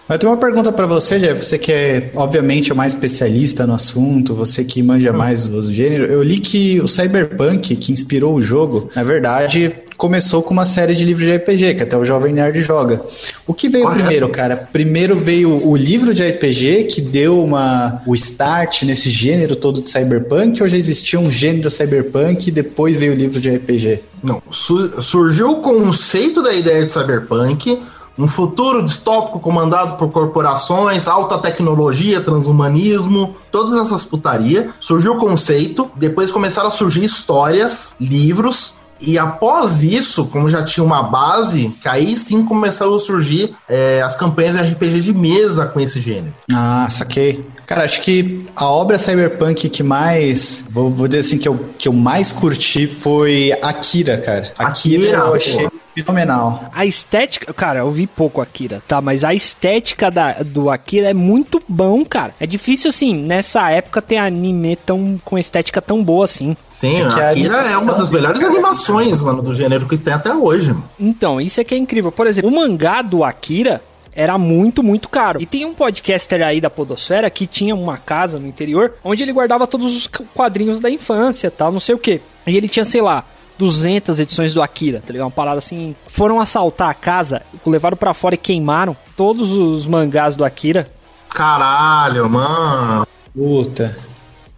Mas 0.08 0.18
tem 0.18 0.28
uma 0.28 0.36
pergunta 0.36 0.70
pra 0.70 0.86
você, 0.86 1.18
Jeff. 1.18 1.44
Você 1.44 1.58
que 1.58 1.72
é, 1.72 2.10
obviamente, 2.14 2.72
o 2.72 2.76
mais 2.76 2.94
especialista 2.94 3.66
no 3.66 3.74
assunto, 3.74 4.34
você 4.34 4.64
que 4.64 4.82
manja 4.82 5.12
mais 5.12 5.48
do 5.48 5.72
gênero. 5.72 6.04
Eu 6.04 6.22
li 6.22 6.38
que 6.38 6.80
o 6.80 6.86
Cyberpunk, 6.86 7.74
que 7.76 7.90
inspirou 7.90 8.34
o 8.34 8.42
jogo, 8.42 8.88
na 8.94 9.02
verdade, 9.02 9.74
começou 9.96 10.42
com 10.42 10.52
uma 10.52 10.64
série 10.66 10.94
de 10.94 11.04
livros 11.04 11.26
de 11.26 11.34
RPG, 11.36 11.74
que 11.74 11.82
até 11.82 11.96
o 11.96 12.04
Jovem 12.04 12.32
Nerd 12.32 12.62
joga. 12.62 13.02
O 13.46 13.54
que 13.54 13.68
veio 13.68 13.84
Correto. 13.84 14.02
primeiro, 14.02 14.28
cara? 14.30 14.68
Primeiro 14.72 15.16
veio 15.16 15.66
o 15.66 15.76
livro 15.76 16.12
de 16.14 16.22
RPG, 16.22 16.84
que 16.84 17.00
deu 17.00 17.42
uma, 17.42 18.02
o 18.06 18.14
start 18.14 18.82
nesse 18.82 19.10
gênero 19.10 19.56
todo 19.56 19.80
de 19.80 19.90
Cyberpunk, 19.90 20.62
ou 20.62 20.68
já 20.68 20.76
existia 20.76 21.18
um 21.18 21.30
gênero 21.30 21.70
Cyberpunk 21.70 22.48
e 22.48 22.50
depois 22.50 22.96
veio 22.96 23.12
o 23.12 23.16
livro 23.16 23.40
de 23.40 23.50
RPG? 23.50 24.00
Não, 24.22 24.42
su- 24.50 25.00
surgiu 25.02 25.50
o 25.52 25.60
conceito 25.60 26.42
da 26.42 26.52
ideia 26.52 26.84
de 26.84 26.90
cyberpunk, 26.90 27.78
um 28.18 28.26
futuro 28.26 28.82
distópico 28.84 29.38
comandado 29.38 29.96
por 29.96 30.10
corporações, 30.10 31.06
alta 31.06 31.36
tecnologia, 31.36 32.20
transhumanismo, 32.20 33.36
todas 33.52 33.74
essas 33.74 34.04
putaria. 34.04 34.68
Surgiu 34.80 35.12
o 35.12 35.18
conceito, 35.18 35.90
depois 35.96 36.30
começaram 36.32 36.68
a 36.68 36.70
surgir 36.70 37.04
histórias, 37.04 37.94
livros. 38.00 38.74
E 39.00 39.18
após 39.18 39.82
isso, 39.82 40.26
como 40.26 40.48
já 40.48 40.64
tinha 40.64 40.84
uma 40.84 41.02
base, 41.02 41.74
que 41.80 41.88
aí 41.88 42.16
sim 42.16 42.44
começaram 42.44 42.94
a 42.94 43.00
surgir 43.00 43.54
é, 43.68 44.02
as 44.02 44.16
campanhas 44.16 44.56
de 44.56 44.62
RPG 44.62 45.00
de 45.00 45.12
mesa 45.12 45.66
com 45.66 45.80
esse 45.80 46.00
gênero. 46.00 46.34
Ah, 46.52 46.88
saquei. 46.90 47.44
Cara, 47.66 47.84
acho 47.84 48.00
que 48.02 48.46
a 48.54 48.66
obra 48.66 48.98
cyberpunk 48.98 49.68
que 49.68 49.82
mais, 49.82 50.66
vou, 50.70 50.88
vou 50.88 51.08
dizer 51.08 51.20
assim, 51.20 51.38
que 51.38 51.48
eu, 51.48 51.58
que 51.76 51.88
eu 51.88 51.92
mais 51.92 52.30
curti 52.32 52.86
foi 52.86 53.52
Akira, 53.60 54.18
cara. 54.18 54.52
Akira, 54.58 55.02
Akira, 55.02 55.18
eu 55.18 55.34
achei. 55.34 55.68
Fenomenal. 56.02 56.64
A 56.72 56.84
estética. 56.84 57.52
Cara, 57.52 57.80
eu 57.80 57.90
vi 57.90 58.06
pouco 58.06 58.40
Akira, 58.40 58.82
tá? 58.86 59.00
Mas 59.00 59.24
a 59.24 59.34
estética 59.34 60.10
da, 60.10 60.32
do 60.44 60.70
Akira 60.70 61.10
é 61.10 61.14
muito 61.14 61.62
bom, 61.68 62.04
cara. 62.04 62.34
É 62.38 62.46
difícil, 62.46 62.90
assim, 62.90 63.14
nessa 63.14 63.70
época 63.70 64.02
ter 64.02 64.18
anime 64.18 64.76
tão, 64.76 65.20
com 65.24 65.38
estética 65.38 65.80
tão 65.80 66.02
boa 66.02 66.24
assim. 66.24 66.56
Sim, 66.68 67.02
É 67.02 67.08
que 67.08 67.20
a 67.20 67.30
Akira 67.30 67.56
é 67.62 67.76
uma 67.76 67.94
das 67.94 68.10
melhores 68.10 68.40
cara, 68.40 68.52
animações, 68.52 69.20
mano, 69.22 69.42
do 69.42 69.54
gênero 69.54 69.86
que 69.86 69.96
tem 69.96 70.14
até 70.14 70.34
hoje. 70.34 70.68
Mano. 70.68 70.84
Então, 70.98 71.40
isso 71.40 71.60
é 71.60 71.64
que 71.64 71.74
é 71.74 71.78
incrível. 71.78 72.12
Por 72.12 72.26
exemplo, 72.26 72.50
o 72.50 72.54
mangá 72.54 73.02
do 73.02 73.24
Akira 73.24 73.82
era 74.16 74.38
muito, 74.38 74.82
muito 74.82 75.08
caro. 75.10 75.40
E 75.40 75.46
tem 75.46 75.66
um 75.66 75.74
podcaster 75.74 76.42
aí 76.42 76.58
da 76.58 76.70
Podosfera 76.70 77.28
que 77.28 77.46
tinha 77.46 77.74
uma 77.74 77.98
casa 77.98 78.38
no 78.38 78.46
interior 78.46 78.94
onde 79.04 79.22
ele 79.22 79.32
guardava 79.32 79.66
todos 79.66 79.94
os 79.94 80.06
quadrinhos 80.34 80.80
da 80.80 80.88
infância, 80.88 81.50
tal, 81.50 81.70
não 81.70 81.80
sei 81.80 81.94
o 81.94 81.98
que. 81.98 82.20
E 82.46 82.56
ele 82.56 82.66
tinha, 82.66 82.84
sei 82.84 83.02
lá, 83.02 83.24
200 83.58 84.20
edições 84.20 84.52
do 84.52 84.62
Akira, 84.62 85.02
tá 85.04 85.12
ligado? 85.12 85.26
Uma 85.26 85.30
parada 85.30 85.58
assim. 85.58 85.94
Foram 86.06 86.40
assaltar 86.40 86.88
a 86.88 86.94
casa, 86.94 87.42
levaram 87.64 87.96
pra 87.96 88.14
fora 88.14 88.34
e 88.34 88.38
queimaram 88.38 88.96
todos 89.16 89.50
os 89.50 89.86
mangás 89.86 90.36
do 90.36 90.44
Akira. 90.44 90.90
Caralho, 91.28 92.28
mano. 92.28 93.06
Puta. 93.34 93.96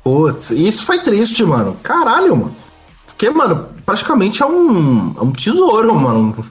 Putz, 0.03 0.51
isso 0.51 0.85
foi 0.85 1.01
triste, 1.01 1.45
mano. 1.45 1.77
Caralho, 1.83 2.37
mano. 2.37 2.57
Porque, 3.07 3.29
mano, 3.31 3.69
praticamente 3.85 4.43
é 4.43 4.47
um, 4.47 5.15
é 5.19 5.23
um 5.23 5.33
tesouro, 5.33 5.95
mano. 5.95 6.47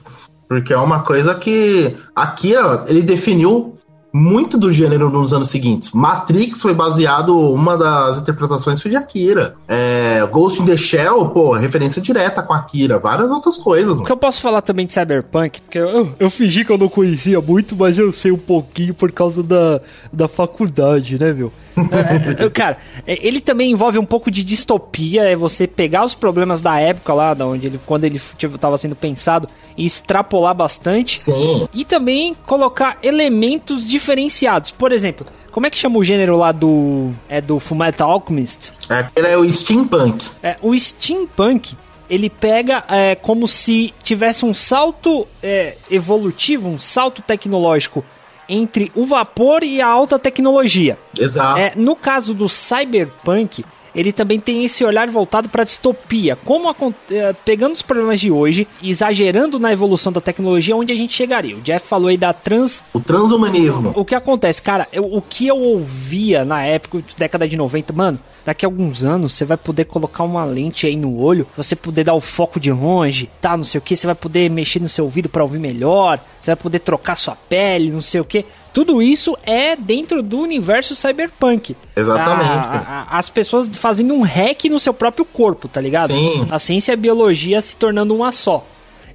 Porque 0.46 0.72
é 0.72 0.78
uma 0.78 1.02
coisa 1.02 1.34
que. 1.34 1.96
Akira, 2.14 2.84
ele 2.88 3.02
definiu 3.02 3.77
muito 4.18 4.58
do 4.58 4.72
gênero 4.72 5.08
nos 5.10 5.32
anos 5.32 5.48
seguintes. 5.48 5.92
Matrix 5.92 6.60
foi 6.60 6.74
baseado, 6.74 7.38
uma 7.38 7.76
das 7.76 8.18
interpretações 8.18 8.82
foi 8.82 8.90
de 8.90 8.96
Akira. 8.96 9.54
É, 9.68 10.26
Ghost 10.30 10.60
in 10.60 10.66
the 10.66 10.76
Shell, 10.76 11.28
pô, 11.28 11.52
referência 11.52 12.02
direta 12.02 12.42
com 12.42 12.52
Akira. 12.52 12.98
Várias 12.98 13.30
outras 13.30 13.56
coisas, 13.58 13.90
O 13.90 13.94
mano. 13.94 14.06
que 14.06 14.12
eu 14.12 14.16
posso 14.16 14.40
falar 14.40 14.60
também 14.60 14.86
de 14.86 14.92
Cyberpunk, 14.92 15.60
porque 15.60 15.78
eu, 15.78 16.12
eu 16.18 16.30
fingi 16.30 16.64
que 16.64 16.72
eu 16.72 16.78
não 16.78 16.88
conhecia 16.88 17.40
muito, 17.40 17.76
mas 17.76 17.98
eu 17.98 18.12
sei 18.12 18.32
um 18.32 18.38
pouquinho 18.38 18.92
por 18.92 19.12
causa 19.12 19.42
da, 19.42 19.80
da 20.12 20.26
faculdade, 20.26 21.18
né, 21.18 21.32
meu? 21.32 21.52
É, 21.78 22.44
é, 22.44 22.50
cara, 22.50 22.76
é, 23.06 23.24
ele 23.26 23.40
também 23.40 23.70
envolve 23.70 23.98
um 23.98 24.04
pouco 24.04 24.30
de 24.30 24.42
distopia, 24.42 25.22
é 25.22 25.36
você 25.36 25.66
pegar 25.66 26.04
os 26.04 26.14
problemas 26.14 26.60
da 26.60 26.78
época 26.80 27.14
lá, 27.14 27.34
da 27.34 27.46
onde 27.46 27.66
ele, 27.66 27.80
quando 27.86 28.04
ele 28.04 28.20
tipo, 28.36 28.58
tava 28.58 28.76
sendo 28.76 28.96
pensado, 28.96 29.48
e 29.76 29.86
extrapolar 29.86 30.54
bastante. 30.54 31.20
Sim. 31.20 31.68
E 31.72 31.84
também 31.84 32.34
colocar 32.46 32.98
elementos 33.02 33.86
diferenciados. 34.08 34.70
Por 34.70 34.92
exemplo, 34.92 35.26
como 35.50 35.66
é 35.66 35.70
que 35.70 35.76
chama 35.76 35.98
o 35.98 36.04
gênero 36.04 36.36
lá 36.36 36.52
do. 36.52 37.10
É 37.28 37.40
do 37.40 37.60
Fullmetal 37.60 38.10
Alchemist? 38.10 38.72
Aquele 38.88 39.28
é 39.28 39.36
o 39.36 39.44
steampunk. 39.44 40.24
É, 40.42 40.56
o 40.62 40.76
steampunk 40.76 41.76
ele 42.08 42.30
pega 42.30 42.84
é, 42.88 43.14
como 43.14 43.46
se 43.46 43.92
tivesse 44.02 44.44
um 44.44 44.54
salto 44.54 45.28
é, 45.42 45.76
evolutivo, 45.90 46.68
um 46.68 46.78
salto 46.78 47.20
tecnológico 47.20 48.02
entre 48.48 48.90
o 48.94 49.04
vapor 49.04 49.62
e 49.62 49.82
a 49.82 49.86
alta 49.86 50.18
tecnologia. 50.18 50.98
Exato. 51.18 51.58
É, 51.58 51.74
no 51.76 51.94
caso 51.94 52.32
do 52.32 52.48
cyberpunk, 52.48 53.62
ele 53.94 54.12
também 54.12 54.38
tem 54.40 54.64
esse 54.64 54.84
olhar 54.84 55.08
voltado 55.08 55.48
para 55.48 55.62
a 55.62 55.64
distopia, 55.64 56.36
como 56.44 56.68
acon- 56.68 56.92
é, 57.10 57.32
pegando 57.44 57.72
os 57.74 57.82
problemas 57.82 58.20
de 58.20 58.30
hoje, 58.30 58.66
exagerando 58.82 59.58
na 59.58 59.72
evolução 59.72 60.12
da 60.12 60.20
tecnologia, 60.20 60.74
onde 60.76 60.92
a 60.92 60.96
gente 60.96 61.12
chegaria. 61.14 61.56
O 61.56 61.60
Jeff 61.60 61.86
falou 61.86 62.08
aí 62.08 62.16
da 62.16 62.32
trans 62.32 62.84
O 62.92 63.00
transhumanismo. 63.00 63.92
o 63.96 64.04
que 64.04 64.14
acontece, 64.14 64.60
cara, 64.60 64.88
eu- 64.92 65.04
o 65.04 65.22
que 65.22 65.46
eu 65.46 65.56
ouvia 65.58 66.44
na 66.44 66.62
época, 66.64 67.02
década 67.16 67.46
de 67.48 67.56
90, 67.56 67.92
mano, 67.92 68.18
daqui 68.44 68.64
a 68.64 68.68
alguns 68.68 69.04
anos 69.04 69.34
você 69.34 69.44
vai 69.44 69.56
poder 69.56 69.84
colocar 69.84 70.24
uma 70.24 70.44
lente 70.44 70.86
aí 70.86 70.96
no 70.96 71.18
olho, 71.20 71.46
você 71.56 71.76
poder 71.76 72.04
dar 72.04 72.14
o 72.14 72.20
foco 72.20 72.58
de 72.58 72.72
longe, 72.72 73.28
tá, 73.40 73.56
não 73.56 73.64
sei 73.64 73.78
o 73.78 73.82
que, 73.82 73.96
você 73.96 74.06
vai 74.06 74.14
poder 74.16 74.48
mexer 74.50 74.80
no 74.80 74.88
seu 74.88 75.04
ouvido 75.04 75.28
pra 75.28 75.42
ouvir 75.42 75.58
melhor, 75.58 76.18
você 76.40 76.50
vai 76.52 76.56
poder 76.56 76.78
trocar 76.80 77.16
sua 77.16 77.34
pele, 77.48 77.90
não 77.90 78.00
sei 78.02 78.20
o 78.20 78.24
que. 78.24 78.44
Tudo 78.72 79.02
isso 79.02 79.36
é 79.44 79.74
dentro 79.74 80.22
do 80.22 80.38
universo 80.40 80.94
cyberpunk. 80.94 81.76
Exatamente. 81.96 82.50
A- 82.50 83.06
a- 83.10 83.18
as 83.18 83.28
pessoas 83.28 83.68
fazendo 83.76 84.14
um 84.14 84.22
hack 84.22 84.64
no 84.66 84.78
seu 84.78 84.94
próprio 84.94 85.24
corpo, 85.24 85.66
tá 85.68 85.80
ligado? 85.80 86.12
Sim. 86.12 86.46
A 86.50 86.58
ciência 86.58 86.92
e 86.92 86.94
a 86.94 86.96
biologia 86.96 87.60
se 87.60 87.74
tornando 87.76 88.14
uma 88.14 88.30
só. 88.32 88.64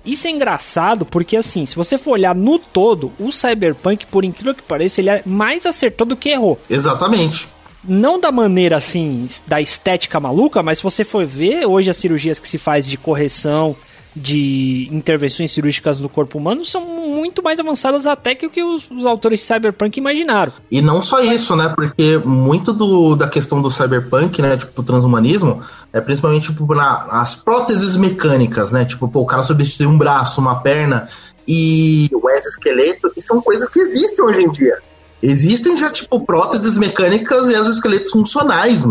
Isso 0.06 0.28
é 0.28 0.32
engraçado 0.32 1.06
porque, 1.06 1.38
assim, 1.38 1.66
se 1.66 1.78
você 1.78 1.98
for 1.98 2.12
olhar 2.12 2.36
no 2.36 2.60
todo, 2.60 3.14
o 3.18 3.32
Cyberpunk, 3.32 4.06
por 4.08 4.26
incrível 4.26 4.54
que 4.54 4.62
pareça, 4.62 5.00
ele 5.00 5.10
é 5.10 5.22
mais 5.26 5.66
acertou 5.66 6.06
do 6.06 6.18
que 6.18 6.28
errou. 6.30 6.60
Exatamente. 6.70 7.48
Não 7.86 8.20
da 8.20 8.30
maneira, 8.32 8.76
assim, 8.78 9.28
da 9.48 9.62
estética 9.62 10.20
maluca, 10.20 10.62
mas 10.62 10.80
se 10.80 10.84
você 10.84 11.06
for 11.06 11.26
ver 11.26 11.66
hoje 11.66 11.90
as 11.90 11.96
cirurgias 11.98 12.38
que 12.40 12.48
se 12.50 12.58
faz 12.58 12.86
de 12.90 12.98
correção, 12.98 13.76
de 14.16 14.88
intervenções 14.92 15.52
cirúrgicas 15.52 16.00
no 16.00 16.08
corpo 16.08 16.38
humano, 16.38 16.66
são 16.66 16.86
muito 16.86 17.42
mais 17.42 17.60
avançadas 17.60 18.06
até 18.06 18.36
que 18.36 18.46
o 18.46 18.50
que 18.50 18.64
os, 18.64 18.90
os 18.90 19.06
autores 19.06 19.40
de 19.40 19.46
Cyberpunk 19.46 19.98
imaginaram. 19.98 20.52
E 20.70 20.82
não 20.82 21.02
só 21.02 21.20
isso, 21.20 21.56
né? 21.56 21.72
Porque 21.76 22.20
muito 22.24 22.72
do, 22.72 23.16
da 23.16 23.28
questão 23.28 23.62
do 23.62 23.72
cyberpunk, 23.72 24.42
né? 24.42 24.58
Tipo, 24.58 24.82
o 24.82 24.84
transhumanismo, 24.84 25.62
é 25.92 26.00
principalmente 26.00 26.52
tipo, 26.52 26.74
na, 26.74 27.08
nas 27.08 27.36
próteses 27.36 27.96
mecânicas, 27.96 28.72
né? 28.72 28.86
Tipo, 28.86 29.08
pô, 29.08 29.22
o 29.22 29.26
cara 29.26 29.44
substitui 29.44 29.88
um 29.88 29.98
braço, 29.98 30.40
uma 30.40 30.62
perna 30.62 31.08
e 31.48 32.10
o 32.14 32.30
exoesqueleto, 32.30 33.12
e 33.18 33.22
são 33.22 33.42
coisas 33.42 33.68
que 33.68 33.80
existem 33.80 34.26
hoje 34.26 34.44
em 34.44 34.50
dia. 34.50 34.78
Existem 35.22 35.78
já, 35.78 35.90
tipo, 35.90 36.20
próteses 36.20 36.78
mecânicas 36.78 37.50
e 37.50 37.54
exoesqueletos 37.54 38.12
funcionais. 38.12 38.86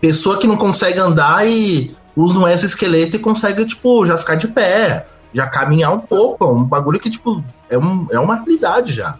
Pessoa 0.00 0.38
que 0.38 0.46
não 0.46 0.56
consegue 0.56 0.98
andar 0.98 1.46
e 1.48 1.96
usa 2.18 2.38
um 2.38 2.48
exoesqueleto 2.48 3.16
e 3.16 3.18
consegue, 3.18 3.64
tipo, 3.64 4.04
já 4.06 4.16
ficar 4.16 4.34
de 4.34 4.48
pé, 4.48 5.06
já 5.32 5.46
caminhar 5.46 5.92
um 5.94 6.00
pouco. 6.00 6.44
É 6.44 6.48
um 6.48 6.64
bagulho 6.64 6.98
que, 7.00 7.08
tipo, 7.10 7.42
é, 7.70 7.78
um, 7.78 8.06
é 8.10 8.18
uma 8.18 8.36
habilidade 8.36 8.92
já. 8.92 9.16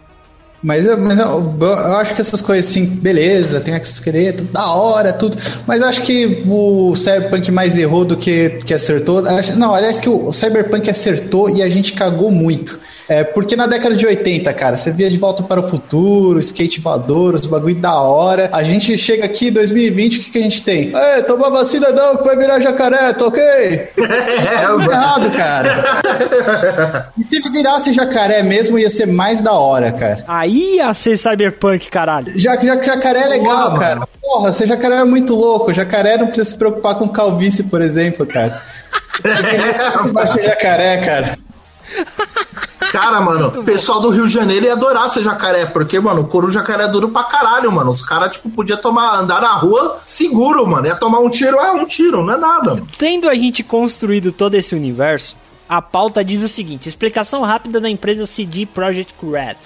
Mas, 0.61 0.85
eu, 0.85 0.97
mas 0.99 1.17
eu, 1.17 1.55
eu 1.61 1.95
acho 1.95 2.13
que 2.13 2.19
essas 2.19 2.41
coisas 2.41 2.69
assim, 2.69 2.85
beleza, 2.85 3.61
tem 3.61 3.73
exoesqueleto, 3.75 4.43
da 4.43 4.67
hora, 4.73 5.13
tudo. 5.13 5.37
Mas 5.65 5.81
acho 5.81 6.01
que 6.01 6.43
o 6.45 6.93
Cyberpunk 6.95 7.49
mais 7.49 7.77
errou 7.77 8.03
do 8.03 8.17
que, 8.17 8.59
que 8.65 8.73
acertou. 8.73 9.25
Acho- 9.25 9.55
Não, 9.57 9.73
aliás, 9.73 9.99
que 10.01 10.09
o 10.09 10.33
Cyberpunk 10.33 10.89
acertou 10.89 11.49
e 11.49 11.63
a 11.63 11.69
gente 11.69 11.93
cagou 11.93 12.29
muito. 12.29 12.77
É 13.09 13.23
porque 13.23 13.55
na 13.55 13.65
década 13.65 13.95
de 13.95 14.05
80, 14.05 14.53
cara, 14.53 14.77
você 14.77 14.91
via 14.91 15.09
de 15.09 15.17
volta 15.17 15.41
para 15.41 15.59
o 15.59 15.63
futuro, 15.63 16.39
skate 16.39 16.79
voador, 16.79 17.33
os 17.33 17.47
bagulho 17.47 17.73
da 17.73 17.99
hora. 17.99 18.51
A 18.53 18.61
gente 18.61 18.95
chega 18.99 19.25
aqui 19.25 19.47
em 19.47 19.51
2020, 19.51 20.19
o 20.19 20.21
que, 20.21 20.29
que 20.29 20.37
a 20.37 20.41
gente 20.41 20.61
tem? 20.61 20.95
É, 20.95 21.19
toma 21.23 21.49
vacina 21.49 21.89
não, 21.89 22.17
que 22.17 22.23
vai 22.23 22.37
virar 22.37 22.59
jacaré, 22.59 23.11
tá 23.13 23.25
ok? 23.25 23.41
É, 23.99 24.63
errado, 24.63 25.31
cara. 25.31 27.11
E 27.17 27.23
se 27.23 27.39
virasse 27.49 27.93
jacaré 27.93 28.43
mesmo, 28.43 28.77
ia 28.77 28.89
ser 28.89 29.07
mais 29.07 29.41
da 29.41 29.53
hora, 29.53 29.91
cara. 29.91 30.23
Aí 30.27 30.75
ia 30.75 30.93
ser 30.93 31.17
cyberpunk, 31.17 31.89
caralho. 31.89 32.31
Já 32.35 32.57
que 32.57 32.67
jacaré 32.67 33.21
é 33.21 33.27
legal, 33.27 33.71
Porra, 33.71 33.79
cara. 33.79 34.07
Porra, 34.21 34.51
ser 34.51 34.67
jacaré 34.67 34.97
é 34.97 35.03
muito 35.03 35.33
louco. 35.33 35.73
Jacaré 35.73 36.17
não 36.17 36.27
precisa 36.27 36.49
se 36.49 36.57
preocupar 36.57 36.95
com 36.95 37.07
calvície, 37.07 37.63
por 37.63 37.81
exemplo, 37.81 38.25
cara. 38.25 38.61
Vai 40.13 40.27
ser 40.27 40.43
jacaré, 40.43 40.97
cara. 40.97 41.48
Cara, 42.91 43.21
mano, 43.21 43.59
o 43.59 43.63
pessoal 43.63 44.01
do 44.01 44.09
Rio 44.09 44.25
de 44.25 44.33
Janeiro 44.33 44.65
ia 44.65 44.73
adorar 44.73 45.09
ser 45.09 45.21
jacaré, 45.21 45.65
porque, 45.65 45.99
mano, 45.99 46.21
o 46.21 46.27
couro 46.27 46.49
jacaré 46.49 46.85
é 46.85 46.87
duro 46.87 47.09
pra 47.09 47.23
caralho, 47.23 47.71
mano. 47.71 47.91
Os 47.91 48.01
caras, 48.01 48.31
tipo, 48.31 48.49
podia 48.49 48.77
tomar, 48.77 49.19
andar 49.19 49.41
na 49.41 49.53
rua 49.53 49.99
seguro, 50.05 50.65
mano. 50.67 50.87
Ia 50.87 50.95
tomar 50.95 51.19
um 51.19 51.29
tiro, 51.29 51.57
é 51.57 51.71
um 51.71 51.85
tiro, 51.85 52.25
não 52.25 52.33
é 52.33 52.37
nada. 52.37 52.75
Mano. 52.75 52.87
Tendo 52.97 53.29
a 53.29 53.35
gente 53.35 53.61
construído 53.61 54.31
todo 54.31 54.55
esse 54.55 54.73
universo, 54.73 55.35
a 55.67 55.81
pauta 55.81 56.23
diz 56.23 56.41
o 56.41 56.49
seguinte: 56.49 56.89
explicação 56.89 57.41
rápida 57.41 57.79
da 57.79 57.89
empresa 57.89 58.25
CD 58.25 58.65
Projekt 58.65 59.13
Red. 59.23 59.57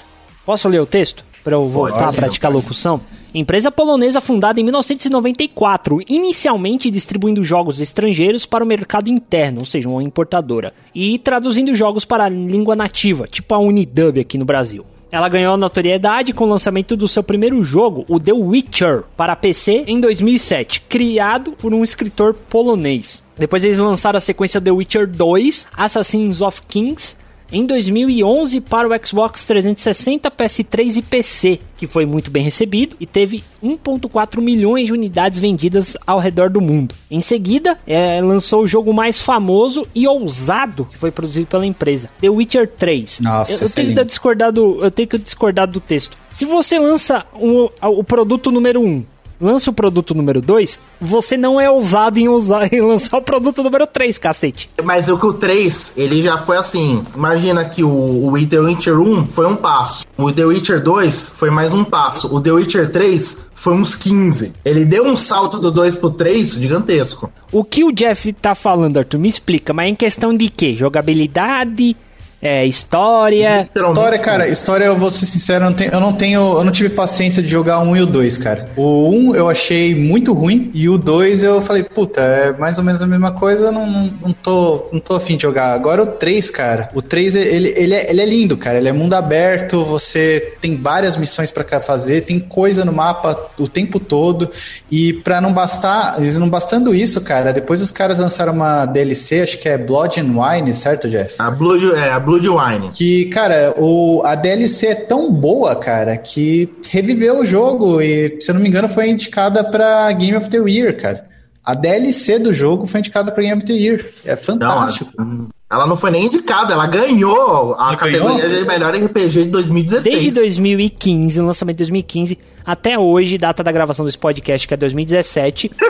Posso 0.45 0.67
ler 0.67 0.81
o 0.81 0.85
texto? 0.85 1.23
Para 1.43 1.55
eu 1.55 1.67
voltar 1.67 2.07
a 2.07 2.13
praticar 2.13 2.51
locução? 2.51 3.01
Empresa 3.33 3.71
polonesa 3.71 4.21
fundada 4.21 4.61
em 4.61 4.63
1994, 4.63 5.99
inicialmente 6.07 6.91
distribuindo 6.91 7.43
jogos 7.43 7.81
estrangeiros 7.81 8.45
para 8.45 8.63
o 8.63 8.67
mercado 8.67 9.09
interno, 9.09 9.61
ou 9.61 9.65
seja, 9.65 9.89
uma 9.89 10.03
importadora, 10.03 10.71
e 10.93 11.17
traduzindo 11.17 11.75
jogos 11.75 12.05
para 12.05 12.25
a 12.25 12.29
língua 12.29 12.75
nativa, 12.75 13.27
tipo 13.27 13.53
a 13.55 13.57
Unidub 13.57 14.19
aqui 14.19 14.37
no 14.37 14.45
Brasil. 14.45 14.85
Ela 15.11 15.29
ganhou 15.29 15.57
notoriedade 15.57 16.31
com 16.31 16.45
o 16.45 16.49
lançamento 16.49 16.95
do 16.95 17.07
seu 17.07 17.23
primeiro 17.23 17.63
jogo, 17.63 18.05
o 18.07 18.19
The 18.19 18.33
Witcher, 18.33 19.03
para 19.17 19.35
PC 19.35 19.83
em 19.85 19.99
2007, 19.99 20.81
criado 20.87 21.51
por 21.51 21.73
um 21.73 21.83
escritor 21.83 22.33
polonês. 22.33 23.21
Depois 23.37 23.63
eles 23.63 23.79
lançaram 23.79 24.17
a 24.17 24.21
sequência 24.21 24.61
The 24.61 24.71
Witcher 24.71 25.07
2, 25.07 25.67
Assassins 25.75 26.39
of 26.39 26.61
Kings, 26.67 27.15
em 27.53 27.67
2011 27.67 28.61
para 28.61 28.89
o 28.89 29.05
Xbox 29.05 29.43
360, 29.43 30.31
PS3 30.31 30.97
e 30.97 31.01
PC, 31.03 31.59
que 31.77 31.85
foi 31.85 32.03
muito 32.03 32.31
bem 32.31 32.43
recebido 32.43 32.95
e 32.99 33.05
teve 33.05 33.43
1.4 33.63 34.41
milhões 34.41 34.87
de 34.87 34.93
unidades 34.93 35.37
vendidas 35.37 35.95
ao 36.05 36.17
redor 36.17 36.49
do 36.49 36.59
mundo. 36.59 36.95
Em 37.11 37.21
seguida, 37.21 37.77
é, 37.85 38.19
lançou 38.21 38.63
o 38.63 38.67
jogo 38.67 38.91
mais 38.91 39.21
famoso 39.21 39.85
e 39.93 40.07
ousado 40.07 40.85
que 40.85 40.97
foi 40.97 41.11
produzido 41.11 41.45
pela 41.45 41.65
empresa, 41.65 42.09
The 42.19 42.29
Witcher 42.29 42.67
3. 42.67 43.19
Nossa, 43.19 43.53
eu, 43.53 43.67
eu 43.67 43.69
tenho 43.69 43.95
que 43.95 44.03
discordar 44.03 44.51
do, 44.51 44.83
eu 44.83 44.89
tenho 44.89 45.07
que 45.07 45.17
discordar 45.19 45.67
do 45.67 45.79
texto. 45.79 46.17
Se 46.31 46.45
você 46.45 46.79
lança 46.79 47.23
um, 47.35 47.69
o 47.81 48.03
produto 48.03 48.51
número 48.51 48.81
1 48.81 49.12
lança 49.43 49.69
o 49.69 49.73
produto 49.73 50.15
número 50.15 50.41
2, 50.41 50.79
você 50.99 51.35
não 51.35 51.59
é 51.59 51.69
ousado 51.69 52.19
em, 52.19 52.29
usar, 52.29 52.71
em 52.73 52.81
lançar 52.81 53.17
o 53.17 53.21
produto 53.21 53.61
número 53.61 53.85
3, 53.85 54.17
cacete. 54.17 54.69
Mas 54.83 55.09
o 55.09 55.17
que 55.17 55.25
o 55.25 55.33
3, 55.33 55.93
ele 55.97 56.21
já 56.21 56.37
foi 56.37 56.57
assim. 56.57 57.03
Imagina 57.15 57.65
que 57.65 57.83
o, 57.83 58.27
o 58.27 58.47
The 58.47 58.59
Witcher 58.59 58.99
1 58.99 59.25
foi 59.27 59.45
um 59.45 59.55
passo. 59.55 60.05
O 60.17 60.31
The 60.31 60.45
Witcher 60.45 60.81
2 60.81 61.33
foi 61.35 61.49
mais 61.49 61.73
um 61.73 61.83
passo. 61.83 62.33
O 62.33 62.39
The 62.39 62.51
Witcher 62.51 62.91
3 62.91 63.37
foi 63.53 63.73
uns 63.73 63.95
15. 63.95 64.53
Ele 64.63 64.85
deu 64.85 65.05
um 65.05 65.15
salto 65.15 65.59
do 65.59 65.71
2 65.71 65.97
pro 65.97 66.09
3 66.09 66.53
gigantesco. 66.53 67.31
O 67.51 67.63
que 67.63 67.83
o 67.83 67.91
Jeff 67.91 68.31
tá 68.33 68.55
falando, 68.55 68.97
Arthur? 68.97 69.19
Me 69.19 69.27
explica, 69.27 69.73
mas 69.73 69.87
é 69.87 69.89
em 69.89 69.95
questão 69.95 70.33
de 70.35 70.49
quê? 70.49 70.71
Jogabilidade? 70.71 71.95
É, 72.43 72.65
história. 72.65 73.69
História, 73.73 74.19
cara, 74.19 74.49
história, 74.49 74.83
eu 74.83 74.97
vou 74.97 75.09
ser 75.09 75.25
sincero, 75.25 75.63
eu 75.63 75.69
não, 75.69 75.73
tenho, 75.73 75.91
eu 75.93 75.99
não 75.99 76.13
tenho, 76.13 76.57
eu 76.57 76.63
não 76.65 76.71
tive 76.73 76.89
paciência 76.89 77.41
de 77.41 77.47
jogar 77.47 77.79
o 77.79 77.83
1 77.83 77.95
e 77.95 78.01
o 78.01 78.05
2, 78.05 78.37
cara. 78.37 78.65
O 78.75 79.09
1 79.09 79.35
eu 79.35 79.49
achei 79.49 79.95
muito 79.95 80.33
ruim 80.33 80.69
e 80.73 80.89
o 80.89 80.97
2 80.97 81.43
eu 81.43 81.61
falei, 81.61 81.83
puta, 81.83 82.19
é 82.19 82.51
mais 82.51 82.77
ou 82.77 82.83
menos 82.83 83.01
a 83.01 83.07
mesma 83.07 83.31
coisa, 83.31 83.71
não, 83.71 83.89
não, 83.89 84.13
não, 84.21 84.33
tô, 84.33 84.89
não 84.91 84.99
tô 84.99 85.15
afim 85.15 85.37
de 85.37 85.43
jogar. 85.43 85.73
Agora 85.73 86.03
o 86.03 86.07
3, 86.07 86.49
cara, 86.49 86.89
o 86.93 87.01
3 87.01 87.35
ele, 87.35 87.73
ele, 87.77 87.93
é, 87.93 88.09
ele 88.09 88.21
é 88.21 88.25
lindo, 88.25 88.57
cara, 88.57 88.77
ele 88.77 88.89
é 88.89 88.91
mundo 88.91 89.13
aberto, 89.13 89.85
você 89.85 90.53
tem 90.59 90.75
várias 90.75 91.15
missões 91.15 91.49
para 91.49 91.79
fazer, 91.79 92.25
tem 92.25 92.39
coisa 92.39 92.83
no 92.83 92.91
mapa 92.91 93.39
o 93.57 93.69
tempo 93.69 94.01
todo 94.01 94.51
e 94.91 95.13
para 95.13 95.39
não 95.39 95.53
bastar, 95.53 96.19
não 96.19 96.49
bastando 96.49 96.93
isso, 96.93 97.21
cara, 97.21 97.53
depois 97.53 97.81
os 97.81 97.89
caras 97.89 98.19
lançaram 98.19 98.51
uma 98.51 98.85
DLC, 98.85 99.41
acho 99.41 99.57
que 99.59 99.69
é 99.69 99.77
Blood 99.77 100.19
and 100.19 100.33
Wine, 100.35 100.73
certo, 100.73 101.09
Jeff? 101.09 101.35
A 101.39 101.49
Blood, 101.49 101.93
é, 101.93 102.11
a 102.11 102.19
Blood 102.19 102.32
Bloodwine. 102.39 102.91
Que, 102.91 103.25
cara, 103.25 103.73
o, 103.77 104.21
a 104.25 104.35
DLC 104.35 104.87
é 104.87 104.95
tão 104.95 105.31
boa, 105.31 105.75
cara, 105.75 106.17
que 106.17 106.69
reviveu 106.89 107.39
o 107.39 107.45
jogo 107.45 108.01
e, 108.01 108.37
se 108.41 108.51
eu 108.51 108.55
não 108.55 108.61
me 108.61 108.69
engano, 108.69 108.87
foi 108.87 109.09
indicada 109.09 109.63
pra 109.63 110.11
Game 110.11 110.35
of 110.35 110.49
the 110.49 110.57
Year, 110.57 110.99
cara. 110.99 111.25
A 111.63 111.73
DLC 111.73 112.39
do 112.39 112.53
jogo 112.53 112.85
foi 112.85 112.99
indicada 112.99 113.31
pra 113.31 113.43
Game 113.43 113.57
of 113.57 113.65
the 113.65 113.73
Year. 113.73 114.05
É 114.25 114.35
fantástico. 114.35 115.11
Não, 115.17 115.49
ela 115.73 115.87
não 115.87 115.95
foi 115.95 116.11
nem 116.11 116.25
indicada, 116.25 116.73
ela 116.73 116.85
ganhou 116.85 117.75
a 117.79 117.87
ela 117.87 117.95
categoria 117.95 118.47
ganhou? 118.47 118.63
de 118.63 118.67
melhor 118.67 118.95
RPG 118.95 119.45
de 119.45 119.45
2016. 119.45 120.03
Desde 120.03 120.39
2015, 120.39 121.41
lançamento 121.41 121.77
de 121.77 121.83
2015, 121.83 122.37
até 122.65 122.97
hoje, 122.97 123.37
data 123.37 123.63
da 123.63 123.71
gravação 123.71 124.05
desse 124.05 124.17
podcast, 124.17 124.67
que 124.67 124.73
é 124.73 124.77
2017. 124.77 125.71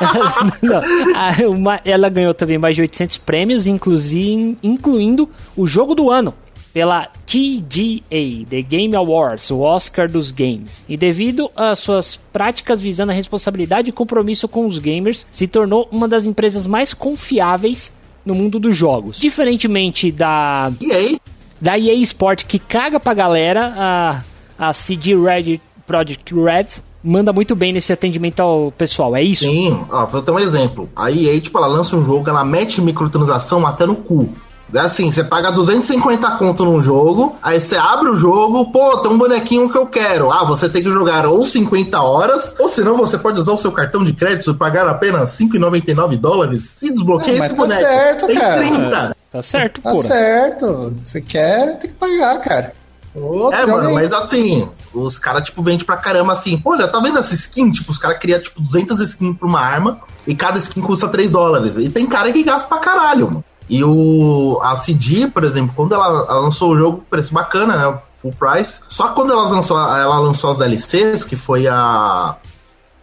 não, 0.62 1.50
uma, 1.50 1.78
ela 1.84 2.08
ganhou 2.08 2.32
também 2.32 2.56
mais 2.56 2.74
de 2.74 2.80
800 2.80 3.18
prêmios, 3.18 3.66
incluindo 3.66 5.28
o 5.56 5.66
jogo 5.66 5.94
do 5.94 6.10
ano 6.10 6.34
pela 6.72 7.06
TGA, 7.26 8.46
The 8.48 8.62
Game 8.62 8.96
Awards, 8.96 9.50
o 9.50 9.60
Oscar 9.60 10.10
dos 10.10 10.30
Games. 10.30 10.84
E 10.88 10.96
devido 10.96 11.50
às 11.54 11.80
suas 11.80 12.18
práticas 12.32 12.80
visando 12.80 13.12
a 13.12 13.14
responsabilidade 13.14 13.90
e 13.90 13.92
compromisso 13.92 14.48
com 14.48 14.66
os 14.66 14.78
gamers, 14.78 15.26
se 15.30 15.46
tornou 15.46 15.86
uma 15.92 16.08
das 16.08 16.24
empresas 16.24 16.66
mais 16.66 16.94
confiáveis 16.94 17.92
no 18.24 18.34
mundo 18.34 18.58
dos 18.58 18.76
jogos. 18.76 19.18
Diferentemente 19.18 20.10
da 20.10 20.70
EA, 20.80 21.18
da 21.60 21.78
EA 21.78 21.94
Sport 22.02 22.44
que 22.44 22.58
caga 22.58 22.98
pra 22.98 23.14
galera, 23.14 23.72
a, 23.76 24.22
a 24.58 24.72
CD 24.72 25.14
Red 25.14 25.60
Project 25.86 26.34
Red 26.34 26.82
manda 27.02 27.32
muito 27.32 27.56
bem 27.56 27.72
nesse 27.72 27.92
atendimento 27.92 28.40
ao 28.40 28.72
pessoal, 28.72 29.16
é 29.16 29.22
isso? 29.22 29.44
Sim, 29.44 29.84
ó, 29.90 30.06
vou 30.06 30.22
ter 30.22 30.30
um 30.30 30.38
exemplo. 30.38 30.88
A 30.94 31.10
EA, 31.10 31.40
tipo, 31.40 31.58
ela 31.58 31.66
lança 31.66 31.96
um 31.96 32.04
jogo, 32.04 32.28
ela 32.28 32.44
mete 32.44 32.80
microtransação 32.80 33.66
até 33.66 33.84
no 33.86 33.96
cu. 33.96 34.32
É 34.74 34.78
assim, 34.80 35.10
você 35.10 35.22
paga 35.22 35.50
250 35.52 36.30
conto 36.32 36.64
num 36.64 36.80
jogo, 36.80 37.36
aí 37.42 37.60
você 37.60 37.76
abre 37.76 38.08
o 38.08 38.14
jogo, 38.14 38.70
pô, 38.72 38.98
tem 38.98 39.10
um 39.12 39.18
bonequinho 39.18 39.68
que 39.70 39.76
eu 39.76 39.86
quero. 39.86 40.30
Ah, 40.32 40.44
você 40.44 40.68
tem 40.68 40.82
que 40.82 40.90
jogar 40.90 41.26
ou 41.26 41.42
50 41.42 42.00
horas, 42.00 42.56
ou 42.58 42.68
senão 42.68 42.96
você 42.96 43.18
pode 43.18 43.38
usar 43.38 43.52
o 43.52 43.58
seu 43.58 43.70
cartão 43.70 44.02
de 44.02 44.12
crédito 44.12 44.50
e 44.50 44.54
pagar 44.54 44.86
apenas 44.88 45.30
5,99 45.38 46.16
dólares 46.16 46.76
e 46.80 46.90
desbloqueia 46.90 47.34
é, 47.34 47.38
esse 47.38 47.50
tá 47.50 47.54
boneco. 47.56 47.80
Tá 47.82 47.86
certo, 47.88 48.26
tem 48.26 48.38
cara. 48.38 48.56
30. 48.56 48.96
É, 48.96 49.14
tá 49.30 49.42
certo, 49.42 49.80
Tá 49.82 49.90
porra. 49.92 50.02
certo. 50.04 50.94
Você 51.04 51.20
quer, 51.20 51.78
tem 51.78 51.90
que 51.90 51.96
pagar, 51.96 52.38
cara. 52.40 52.72
Outro 53.14 53.60
é, 53.60 53.66
mano, 53.66 53.92
mas 53.92 54.10
assim, 54.10 54.66
os 54.94 55.18
caras, 55.18 55.42
tipo, 55.42 55.62
vendem 55.62 55.84
pra 55.84 55.98
caramba 55.98 56.32
assim. 56.32 56.60
Olha, 56.64 56.88
tá 56.88 56.98
vendo 56.98 57.18
essa 57.18 57.34
skin? 57.34 57.70
Tipo, 57.70 57.92
os 57.92 57.98
caras 57.98 58.18
criam, 58.18 58.40
tipo, 58.40 58.58
200 58.60 58.98
skins 59.00 59.36
pra 59.36 59.46
uma 59.46 59.60
arma 59.60 60.00
e 60.26 60.34
cada 60.34 60.58
skin 60.58 60.80
custa 60.80 61.08
3 61.08 61.28
dólares. 61.28 61.76
E 61.76 61.90
tem 61.90 62.06
cara 62.06 62.32
que 62.32 62.42
gasta 62.42 62.66
pra 62.66 62.78
caralho, 62.78 63.26
mano. 63.26 63.44
E 63.68 63.82
o, 63.84 64.60
a 64.62 64.76
CD, 64.76 65.28
por 65.28 65.44
exemplo, 65.44 65.72
quando 65.74 65.94
ela, 65.94 66.40
lançou 66.40 66.72
o 66.72 66.76
jogo, 66.76 67.04
preço 67.08 67.32
bacana, 67.32 67.76
né? 67.76 67.98
Full 68.16 68.32
price. 68.38 68.80
Só 68.88 69.08
quando 69.08 69.32
ela 69.32 69.48
lançou, 69.48 69.78
ela 69.78 70.18
lançou 70.18 70.50
as 70.50 70.58
DLCs, 70.58 71.24
que 71.24 71.36
foi 71.36 71.66
a 71.66 72.36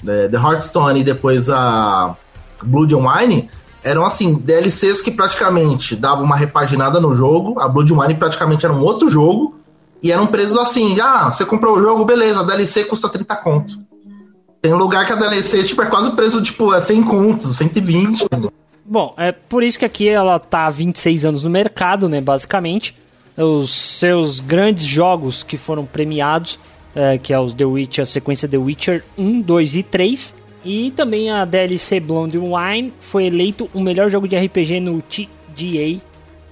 é, 0.07 0.27
The 0.27 0.37
Hearthstone 0.37 0.99
e 0.99 1.03
depois 1.03 1.49
a 1.49 2.15
Blood 2.63 2.95
and 2.95 2.99
Wine, 2.99 3.49
eram 3.83 4.05
assim, 4.05 4.35
DLCs 4.35 5.01
que 5.01 5.11
praticamente 5.11 5.95
davam 5.95 6.23
uma 6.23 6.35
repaginada 6.35 6.99
no 6.99 7.13
jogo. 7.13 7.59
A 7.59 7.67
Blood 7.67 7.93
and 7.93 7.99
Wine 7.99 8.15
praticamente 8.15 8.65
era 8.65 8.73
um 8.73 8.81
outro 8.81 9.07
jogo. 9.09 9.55
E 10.01 10.11
eram 10.11 10.27
preços 10.27 10.57
assim, 10.57 10.99
ah, 11.01 11.29
você 11.29 11.45
comprou 11.45 11.77
o 11.77 11.81
jogo, 11.81 12.05
beleza, 12.05 12.39
a 12.39 12.43
DLC 12.43 12.85
custa 12.85 13.09
30 13.09 13.35
conto. 13.37 13.75
Tem 14.61 14.73
lugar 14.73 15.05
que 15.05 15.11
a 15.11 15.15
DLC, 15.15 15.63
tipo, 15.63 15.81
é 15.81 15.85
quase 15.85 16.09
o 16.09 16.15
preço, 16.15 16.41
tipo, 16.41 16.73
é 16.73 16.79
100 16.79 17.03
contos, 17.03 17.57
120. 17.57 18.27
Bom, 18.91 19.13
é 19.17 19.31
por 19.31 19.61
isso 19.61 19.77
que 19.77 19.85
aqui 19.85 20.09
ela 20.09 20.39
tá 20.39 20.65
há 20.65 20.69
26 20.71 21.23
anos 21.23 21.43
no 21.43 21.49
mercado, 21.49 22.09
né, 22.09 22.19
basicamente. 22.19 22.95
Os 23.37 23.71
seus 23.71 24.39
grandes 24.39 24.83
jogos 24.83 25.43
que 25.43 25.57
foram 25.57 25.85
premiados, 25.85 26.57
é, 26.95 27.19
que 27.19 27.31
é 27.31 27.39
os 27.39 27.53
The 27.53 27.65
Witcher, 27.65 28.01
a 28.01 28.05
sequência 28.07 28.49
The 28.49 28.57
Witcher 28.57 29.03
1, 29.15 29.41
2 29.41 29.75
e 29.75 29.83
3. 29.83 30.33
E 30.65 30.89
também 30.89 31.29
a 31.29 31.45
DLC 31.45 31.99
Blonde 31.99 32.39
Wine 32.39 32.91
foi 32.99 33.25
eleito 33.27 33.69
o 33.75 33.79
melhor 33.79 34.09
jogo 34.09 34.27
de 34.27 34.35
RPG 34.35 34.79
no 34.79 35.03
TGA, 35.03 36.01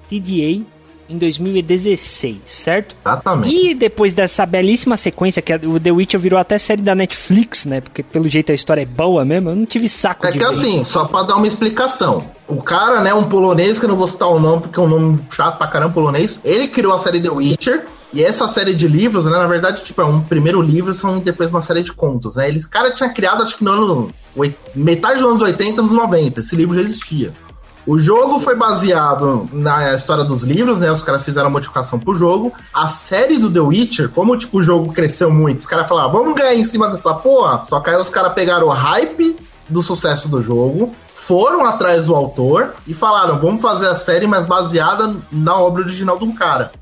TDA 0.08 0.77
em 1.10 1.18
2016, 1.18 2.38
certo? 2.46 2.96
Exatamente. 3.06 3.56
E 3.56 3.74
depois 3.74 4.14
dessa 4.14 4.46
belíssima 4.46 4.98
sequência, 4.98 5.42
que 5.42 5.54
o 5.54 5.80
The 5.80 5.92
Witcher 5.92 6.20
virou 6.20 6.40
até 6.40 6.58
série 6.58 6.82
da 6.82 6.94
Netflix, 6.96 7.66
né? 7.66 7.82
Porque 7.82 8.04
pelo 8.04 8.28
jeito 8.28 8.52
a 8.52 8.56
história 8.56 8.82
é 8.82 8.86
boa 8.86 9.24
mesmo, 9.24 9.50
eu 9.50 9.56
não 9.56 9.66
tive 9.66 9.88
saco 9.88 10.26
É 10.26 10.32
de 10.32 10.38
que 10.40 10.44
ver. 10.44 10.50
assim, 10.52 10.84
só 10.84 11.06
pra 11.06 11.24
dar 11.24 11.36
uma 11.36 11.48
explicação. 11.48 12.30
O 12.48 12.62
cara, 12.62 13.02
né, 13.02 13.14
um 13.14 13.24
polonês, 13.24 13.80
que 13.80 13.86
eu 13.86 13.90
não 13.90 13.96
vou 13.96 14.08
citar 14.08 14.30
o 14.30 14.40
nome 14.40 14.62
porque 14.64 14.80
é 14.80 14.84
um 14.84 14.88
nome 14.88 15.20
chato 15.30 15.58
pra 15.58 15.68
caramba 15.68 15.94
polonês, 15.94 16.40
ele 16.44 16.68
criou 16.68 16.94
a 16.94 17.00
série 17.00 17.20
The 17.22 17.30
Witcher. 17.30 17.86
E 18.14 18.24
essa 18.24 18.48
série 18.48 18.74
de 18.74 18.88
livros, 18.88 19.26
né, 19.26 19.32
na 19.32 19.48
verdade, 19.48 19.84
tipo, 19.84 20.02
é 20.02 20.06
um 20.06 20.22
primeiro 20.22 20.62
livro, 20.62 20.94
são 20.94 21.20
depois 21.20 21.50
uma 21.50 21.62
série 21.62 21.84
de 21.84 21.92
contos, 21.92 22.38
né? 22.38 22.48
Eles, 22.48 22.66
cara, 22.66 22.90
tinha 22.92 23.10
criado, 23.10 23.44
acho 23.44 23.58
que 23.58 23.66
no 23.66 23.72
ano, 23.72 24.10
metade 24.74 25.20
dos 25.20 25.30
anos 25.30 25.42
80, 25.42 25.82
anos 25.82 25.92
90, 25.92 26.40
esse 26.40 26.56
livro 26.56 26.74
já 26.74 26.82
existia. 26.82 27.34
O 27.88 27.98
jogo 27.98 28.42
foi 28.42 28.54
baseado 28.54 29.50
na 29.54 29.94
história 29.94 30.26
dos 30.26 30.44
livros, 30.44 30.82
né? 30.82 30.92
Os 30.92 31.02
caras 31.02 31.24
fizeram 31.24 31.48
a 31.48 31.50
modificação 31.50 31.98
pro 31.98 32.14
jogo. 32.14 32.52
A 32.74 32.86
série 32.86 33.40
do 33.40 33.50
The 33.50 33.62
Witcher, 33.62 34.10
como 34.10 34.36
tipo, 34.36 34.58
o 34.58 34.62
jogo 34.62 34.92
cresceu 34.92 35.32
muito, 35.32 35.62
os 35.62 35.68
caras 35.68 35.88
falaram, 35.88 36.12
vamos 36.12 36.36
ganhar 36.36 36.54
em 36.54 36.66
cima 36.66 36.90
dessa 36.90 37.14
porra. 37.14 37.64
Só 37.66 37.80
que 37.80 37.90
aí 37.90 37.96
os 37.96 38.10
caras 38.10 38.34
pegaram 38.34 38.68
o 38.68 38.72
hype 38.72 39.38
do 39.70 39.82
sucesso 39.82 40.28
do 40.28 40.42
jogo, 40.42 40.92
foram 41.10 41.66
atrás 41.66 42.08
do 42.08 42.16
autor 42.16 42.74
e 42.86 42.94
falaram, 42.94 43.40
vamos 43.40 43.62
fazer 43.62 43.88
a 43.88 43.96
série, 43.96 44.28
mas 44.28 44.46
baseada 44.46 45.16
na 45.32 45.58
obra 45.58 45.84
original 45.84 46.20
de 46.20 46.26
um 46.26 46.36
cara. 46.36 46.74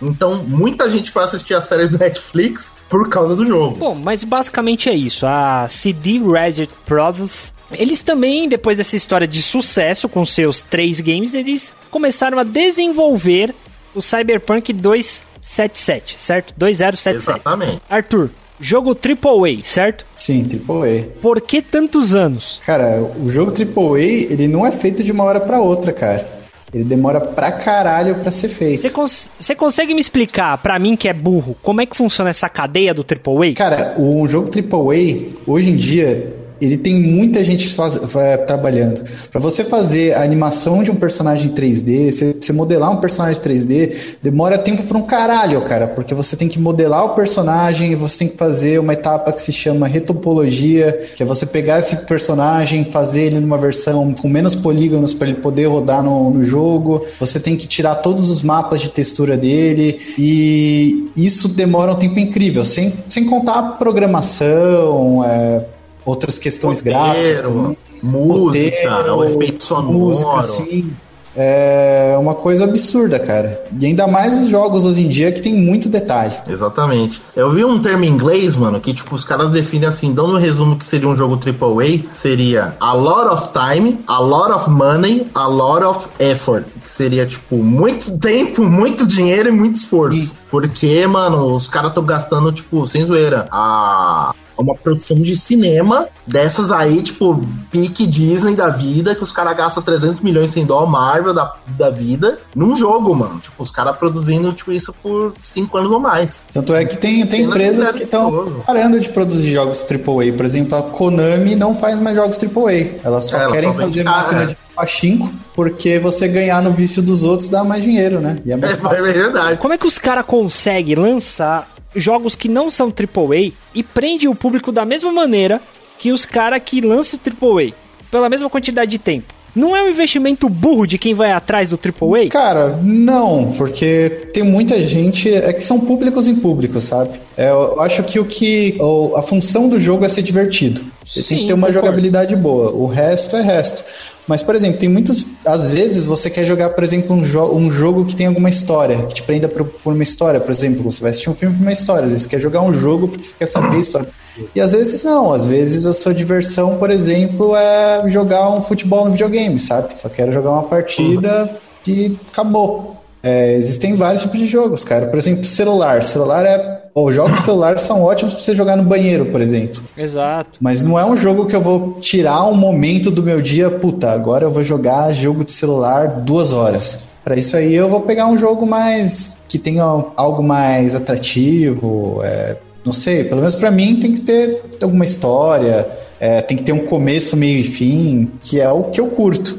Então, 0.00 0.44
muita 0.46 0.90
gente 0.90 1.10
foi 1.10 1.24
assistir 1.24 1.54
a 1.54 1.60
série 1.60 1.88
do 1.88 1.98
Netflix 1.98 2.74
por 2.88 3.08
causa 3.10 3.36
do 3.36 3.46
jogo. 3.46 3.76
Bom, 3.76 3.94
mas 3.94 4.24
basicamente 4.24 4.88
é 4.88 4.94
isso. 4.94 5.26
A 5.26 5.66
CD 5.68 6.18
Projekt 6.20 6.74
Products, 6.84 7.53
eles 7.72 8.02
também, 8.02 8.48
depois 8.48 8.78
dessa 8.78 8.96
história 8.96 9.26
de 9.26 9.42
sucesso 9.42 10.08
com 10.08 10.24
seus 10.24 10.60
três 10.60 11.00
games, 11.00 11.34
eles 11.34 11.72
começaram 11.90 12.38
a 12.38 12.44
desenvolver 12.44 13.54
o 13.94 14.02
Cyberpunk 14.02 14.72
277, 14.72 16.16
certo? 16.16 16.54
2077. 16.56 17.16
Exatamente. 17.16 17.82
Arthur, 17.88 18.30
jogo 18.60 18.90
AAA, 18.90 19.64
certo? 19.64 20.04
Sim, 20.16 20.46
AAA. 20.46 21.08
Por 21.20 21.40
que 21.40 21.62
tantos 21.62 22.14
anos? 22.14 22.60
Cara, 22.64 23.02
o 23.02 23.28
jogo 23.28 23.52
AAA, 23.52 24.00
ele 24.00 24.48
não 24.48 24.66
é 24.66 24.72
feito 24.72 25.02
de 25.02 25.12
uma 25.12 25.24
hora 25.24 25.40
pra 25.40 25.60
outra, 25.60 25.92
cara. 25.92 26.44
Ele 26.72 26.82
demora 26.82 27.20
pra 27.20 27.52
caralho 27.52 28.16
pra 28.16 28.32
ser 28.32 28.48
feito. 28.48 28.80
Você 28.80 28.90
cons 28.90 29.30
você 29.38 29.54
consegue 29.54 29.94
me 29.94 30.00
explicar, 30.00 30.58
pra 30.58 30.76
mim 30.76 30.96
que 30.96 31.08
é 31.08 31.12
burro, 31.12 31.56
como 31.62 31.80
é 31.80 31.86
que 31.86 31.96
funciona 31.96 32.30
essa 32.30 32.48
cadeia 32.48 32.92
do 32.92 33.02
AAA? 33.08 33.54
Cara, 33.54 33.94
o 33.96 34.26
jogo 34.26 34.50
AAA, 34.50 35.28
hoje 35.46 35.70
em 35.70 35.76
dia, 35.76 36.34
ele 36.60 36.76
tem 36.76 36.94
muita 36.94 37.42
gente 37.42 37.68
faz- 37.74 37.96
fa- 38.06 38.38
trabalhando. 38.38 39.02
Pra 39.30 39.40
você 39.40 39.64
fazer 39.64 40.14
a 40.14 40.22
animação 40.22 40.82
de 40.82 40.90
um 40.90 40.94
personagem 40.94 41.50
3D, 41.52 42.10
você, 42.12 42.52
modelar 42.52 42.92
um 42.92 43.00
personagem 43.00 43.40
3D, 43.42 44.16
demora 44.22 44.56
tempo 44.58 44.82
pra 44.84 44.96
um 44.98 45.02
caralho, 45.02 45.62
cara. 45.62 45.86
Porque 45.86 46.14
você 46.14 46.36
tem 46.36 46.48
que 46.48 46.58
modelar 46.58 47.04
o 47.04 47.08
personagem 47.10 47.94
você 47.94 48.18
tem 48.18 48.28
que 48.28 48.36
fazer 48.36 48.78
uma 48.78 48.92
etapa 48.92 49.32
que 49.32 49.40
se 49.42 49.52
chama 49.52 49.86
retopologia, 49.86 51.06
que 51.16 51.22
é 51.22 51.26
você 51.26 51.46
pegar 51.46 51.78
esse 51.78 51.96
personagem, 52.06 52.84
fazer 52.84 53.22
ele 53.22 53.40
numa 53.40 53.58
versão 53.58 54.12
com 54.14 54.28
menos 54.28 54.54
polígonos 54.54 55.12
pra 55.14 55.28
ele 55.28 55.38
poder 55.38 55.66
rodar 55.66 56.02
no, 56.02 56.30
no 56.30 56.42
jogo. 56.42 57.04
Você 57.20 57.38
tem 57.40 57.56
que 57.56 57.66
tirar 57.66 57.96
todos 57.96 58.30
os 58.30 58.42
mapas 58.42 58.80
de 58.80 58.88
textura 58.90 59.36
dele 59.36 59.98
e 60.18 61.08
isso 61.16 61.48
demora 61.48 61.92
um 61.92 61.96
tempo 61.96 62.18
incrível, 62.18 62.64
sem, 62.64 62.92
sem 63.08 63.24
contar 63.24 63.58
a 63.58 63.62
programação, 63.72 65.24
é, 65.24 65.64
outras 66.04 66.38
questões 66.38 66.80
gráficas 66.80 67.42
também. 67.42 67.76
música, 68.02 68.90
Roteiro, 68.90 69.16
o 69.16 69.24
efeito 69.24 69.62
sonoro. 69.62 69.92
música, 69.92 70.38
assim. 70.38 70.92
É 71.36 72.16
uma 72.18 72.34
coisa 72.34 72.62
absurda, 72.62 73.18
cara. 73.18 73.64
E 73.80 73.86
ainda 73.86 74.06
mais 74.06 74.40
os 74.40 74.48
jogos 74.48 74.84
hoje 74.84 75.00
em 75.00 75.08
dia 75.08 75.32
que 75.32 75.42
tem 75.42 75.52
muito 75.52 75.88
detalhe. 75.88 76.34
Exatamente. 76.48 77.20
Eu 77.34 77.50
vi 77.50 77.64
um 77.64 77.80
termo 77.80 78.04
em 78.04 78.08
inglês, 78.08 78.54
mano, 78.54 78.80
que 78.80 78.94
tipo, 78.94 79.16
os 79.16 79.24
caras 79.24 79.50
definem 79.50 79.88
assim, 79.88 80.14
dando 80.14 80.34
um 80.34 80.38
resumo 80.38 80.76
que 80.76 80.86
seria 80.86 81.08
um 81.08 81.16
jogo 81.16 81.36
AAA, 81.36 82.12
seria 82.12 82.76
a 82.78 82.92
lot 82.92 83.34
of 83.34 83.48
time, 83.52 83.98
a 84.06 84.20
lot 84.20 84.52
of 84.52 84.70
money, 84.70 85.26
a 85.34 85.48
lot 85.48 85.84
of 85.84 86.08
effort. 86.20 86.64
Que 86.84 86.90
seria, 86.90 87.26
tipo, 87.26 87.56
muito 87.56 88.16
tempo, 88.18 88.62
muito 88.62 89.04
dinheiro 89.04 89.48
e 89.48 89.52
muito 89.52 89.74
esforço. 89.74 90.36
Porque, 90.48 91.04
mano, 91.08 91.46
os 91.46 91.66
caras 91.66 91.88
estão 91.88 92.04
gastando, 92.04 92.52
tipo, 92.52 92.86
sem 92.86 93.04
zoeira, 93.04 93.48
a 93.50 94.32
uma 94.56 94.74
produção 94.74 95.16
de 95.16 95.34
cinema 95.36 96.08
dessas 96.26 96.70
aí, 96.72 97.02
tipo, 97.02 97.44
pique 97.70 98.06
Disney 98.06 98.54
da 98.54 98.68
vida, 98.68 99.14
que 99.14 99.22
os 99.22 99.32
caras 99.32 99.56
gastam 99.56 99.82
300 99.82 100.20
milhões 100.20 100.50
sem 100.52 100.64
dó, 100.64 100.84
Marvel 100.86 101.34
da, 101.34 101.54
da 101.76 101.90
vida, 101.90 102.38
num 102.54 102.74
jogo, 102.74 103.14
mano. 103.14 103.40
Tipo, 103.40 103.62
os 103.62 103.70
caras 103.70 103.96
produzindo, 103.96 104.52
tipo, 104.52 104.72
isso 104.72 104.94
por 105.02 105.34
5 105.42 105.76
anos 105.76 105.90
ou 105.90 106.00
mais. 106.00 106.48
Tanto 106.52 106.74
é 106.74 106.84
que 106.84 106.96
tem, 106.96 107.26
tem 107.26 107.42
empresas 107.42 107.90
que 107.92 108.04
estão 108.04 108.62
parando 108.66 108.98
de 109.00 109.08
produzir 109.08 109.52
jogos 109.52 109.84
AAA. 109.88 110.32
Por 110.36 110.44
exemplo, 110.44 110.76
a 110.76 110.82
Konami 110.82 111.54
não 111.56 111.74
faz 111.74 111.98
mais 112.00 112.16
jogos 112.16 112.38
AAA. 112.38 113.00
Elas 113.04 113.26
só 113.26 113.38
É, 113.38 113.42
ela 113.44 113.52
querem 113.52 113.72
só 113.72 113.78
fazer 113.80 114.04
carro, 114.04 114.22
máquina 114.22 114.42
é. 114.42 114.46
de 114.46 114.56
pachinko, 114.74 115.30
porque 115.54 115.98
você 115.98 116.26
ganhar 116.28 116.62
no 116.62 116.72
vício 116.72 117.00
dos 117.02 117.22
outros 117.22 117.48
dá 117.48 117.62
mais 117.62 117.82
dinheiro, 117.84 118.20
né? 118.20 118.38
E 118.44 118.52
é 118.52 118.56
mais 118.56 118.74
É, 118.74 118.76
fácil. 118.76 119.06
é 119.06 119.12
verdade. 119.12 119.58
Como 119.58 119.72
é 119.74 119.78
que 119.78 119.86
os 119.86 119.98
caras 119.98 120.24
conseguem 120.24 120.96
lançar 120.96 121.68
jogos 121.94 122.34
que 122.34 122.48
não 122.48 122.68
são 122.70 122.88
AAA 122.88 123.52
e 123.74 123.82
prende 123.82 124.28
o 124.28 124.34
público 124.34 124.72
da 124.72 124.84
mesma 124.84 125.12
maneira 125.12 125.60
que 125.98 126.12
os 126.12 126.24
caras 126.26 126.60
que 126.64 126.80
lançam 126.80 127.18
AAA, 127.24 127.72
pela 128.10 128.28
mesma 128.28 128.50
quantidade 128.50 128.90
de 128.90 128.98
tempo? 128.98 129.32
Não 129.54 129.76
é 129.76 129.82
um 129.84 129.88
investimento 129.88 130.48
burro 130.48 130.84
de 130.84 130.98
quem 130.98 131.14
vai 131.14 131.30
atrás 131.30 131.70
do 131.70 131.78
AAA? 131.78 132.28
Cara, 132.28 132.76
não, 132.82 133.52
porque 133.56 134.26
tem 134.32 134.42
muita 134.42 134.80
gente. 134.80 135.32
É 135.32 135.52
que 135.52 135.62
são 135.62 135.78
públicos 135.78 136.26
em 136.26 136.34
públicos, 136.34 136.84
sabe? 136.84 137.20
É, 137.36 137.50
eu 137.50 137.80
acho 137.80 138.02
que 138.02 138.18
o 138.18 138.24
que. 138.24 138.76
a 139.14 139.22
função 139.22 139.68
do 139.68 139.78
jogo 139.78 140.04
é 140.04 140.08
ser 140.08 140.22
divertido. 140.22 140.80
Ele 140.80 140.88
tem 141.14 141.22
Sim, 141.22 141.36
que 141.36 141.46
ter 141.46 141.52
uma 141.52 141.68
concordo. 141.68 141.86
jogabilidade 141.86 142.34
boa. 142.34 142.72
O 142.72 142.86
resto 142.86 143.36
é 143.36 143.42
resto. 143.42 143.84
Mas, 144.26 144.42
por 144.42 144.54
exemplo, 144.54 144.78
tem 144.78 144.88
muitos. 144.88 145.26
Às 145.44 145.70
vezes 145.70 146.06
você 146.06 146.30
quer 146.30 146.44
jogar, 146.44 146.70
por 146.70 146.82
exemplo, 146.82 147.14
um, 147.14 147.22
jo 147.22 147.44
um 147.52 147.70
jogo 147.70 148.04
que 148.04 148.16
tem 148.16 148.26
alguma 148.26 148.48
história, 148.48 149.04
que 149.06 149.14
te 149.14 149.22
prenda 149.22 149.48
por, 149.48 149.64
por 149.64 149.92
uma 149.92 150.02
história. 150.02 150.40
Por 150.40 150.50
exemplo, 150.50 150.82
você 150.82 151.02
vai 151.02 151.10
assistir 151.10 151.28
um 151.28 151.34
filme 151.34 151.54
por 151.54 151.62
uma 151.62 151.72
história. 151.72 152.04
Às 152.04 152.10
vezes 152.10 152.24
você 152.24 152.30
quer 152.30 152.40
jogar 152.40 152.62
um 152.62 152.72
jogo 152.72 153.08
porque 153.08 153.24
você 153.24 153.34
quer 153.38 153.46
saber 153.46 153.76
a 153.76 153.80
história. 153.80 154.08
E 154.54 154.60
às 154.60 154.72
vezes 154.72 155.04
não. 155.04 155.32
Às 155.32 155.46
vezes 155.46 155.84
a 155.84 155.92
sua 155.92 156.14
diversão, 156.14 156.78
por 156.78 156.90
exemplo, 156.90 157.54
é 157.54 158.08
jogar 158.08 158.50
um 158.50 158.62
futebol 158.62 159.04
no 159.04 159.12
videogame, 159.12 159.58
sabe? 159.58 159.98
Só 159.98 160.08
quero 160.08 160.32
jogar 160.32 160.52
uma 160.52 160.64
partida 160.64 161.50
e 161.86 162.16
acabou. 162.32 162.96
É, 163.22 163.54
existem 163.56 163.94
vários 163.94 164.22
tipos 164.22 164.38
de 164.38 164.46
jogos, 164.46 164.84
cara. 164.84 165.06
Por 165.06 165.18
exemplo, 165.18 165.44
celular. 165.44 166.02
Celular 166.02 166.44
é. 166.44 166.83
Os 166.94 167.14
jogos 167.14 167.40
celulares 167.40 167.82
são 167.82 168.02
ótimos 168.02 168.34
pra 168.34 168.42
você 168.42 168.54
jogar 168.54 168.76
no 168.76 168.84
banheiro, 168.84 169.26
por 169.26 169.40
exemplo. 169.40 169.82
Exato. 169.96 170.50
Mas 170.60 170.82
não 170.82 170.98
é 170.98 171.04
um 171.04 171.16
jogo 171.16 171.46
que 171.46 171.56
eu 171.56 171.60
vou 171.60 171.98
tirar 172.00 172.46
um 172.46 172.54
momento 172.54 173.10
do 173.10 173.22
meu 173.22 173.42
dia, 173.42 173.68
puta, 173.68 174.10
agora 174.12 174.44
eu 174.44 174.50
vou 174.50 174.62
jogar 174.62 175.12
jogo 175.12 175.44
de 175.44 175.50
celular 175.52 176.06
duas 176.20 176.52
horas. 176.52 177.00
Pra 177.24 177.36
isso 177.36 177.56
aí 177.56 177.74
eu 177.74 177.88
vou 177.88 178.02
pegar 178.02 178.26
um 178.28 178.38
jogo 178.38 178.64
mais. 178.64 179.38
que 179.48 179.58
tenha 179.58 179.82
algo 179.82 180.42
mais 180.42 180.94
atrativo. 180.94 182.20
é, 182.22 182.56
não 182.84 182.92
sei, 182.92 183.24
pelo 183.24 183.40
menos 183.40 183.56
pra 183.56 183.70
mim 183.70 183.96
tem 183.96 184.12
que 184.12 184.20
ter 184.20 184.60
alguma 184.80 185.04
história, 185.04 185.88
é, 186.20 186.42
tem 186.42 186.56
que 186.56 186.62
ter 186.62 186.72
um 186.72 186.86
começo, 186.86 187.36
meio 187.36 187.58
e 187.58 187.64
fim, 187.64 188.30
que 188.42 188.60
é 188.60 188.70
o 188.70 188.84
que 188.84 189.00
eu 189.00 189.06
curto. 189.08 189.58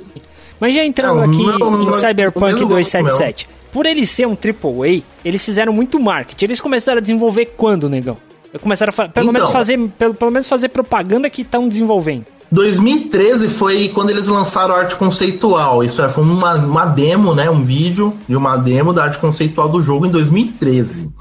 Mas 0.60 0.74
já 0.74 0.86
entrando 0.86 1.16
Não, 1.16 1.24
aqui 1.24 1.60
não, 1.60 1.82
em 1.82 1.86
não, 1.86 1.94
Cyberpunk 1.94 2.54
não, 2.54 2.62
não, 2.62 2.68
277, 2.70 3.50
por 3.76 3.86
ele 3.86 4.06
ser 4.06 4.26
um 4.26 4.38
AAA, 4.38 5.04
eles 5.26 5.44
fizeram 5.44 5.74
muito 5.74 6.00
marketing. 6.00 6.46
Eles 6.46 6.62
começaram 6.62 7.00
a 7.00 7.02
desenvolver 7.02 7.56
quando, 7.58 7.90
negão? 7.90 8.16
Começaram 8.62 8.94
a 8.98 9.10
pelo, 9.10 9.32
Então. 9.32 9.34
menos 9.34 9.50
fazer, 9.52 9.78
pelo, 10.00 10.14
pelo 10.14 10.32
menos 10.32 10.48
fazer 10.48 10.70
propaganda 10.70 11.30
que 11.30 11.42
estão 11.42 11.68
desenvolvendo. 11.68 12.24
2013 12.54 13.50
foi 13.50 13.90
quando 13.90 14.12
eles 14.12 14.30
lançaram 14.30 14.74
a 14.74 14.78
arte 14.78 14.96
conceitual. 14.96 15.84
Isso 15.84 16.02
é, 16.02 16.08
foi 16.08 16.24
uma, 16.24 16.54
uma 16.56 16.86
demo, 16.86 17.36
né? 17.36 17.50
Um 17.52 17.66
vídeo 17.66 18.14
de 18.30 18.38
uma 18.38 18.56
demo 18.56 18.94
da 18.94 19.04
arte 19.04 19.20
conceitual 19.20 19.68
do 19.68 19.82
jogo 19.82 20.06
em 20.06 20.10
2013. 20.10 21.14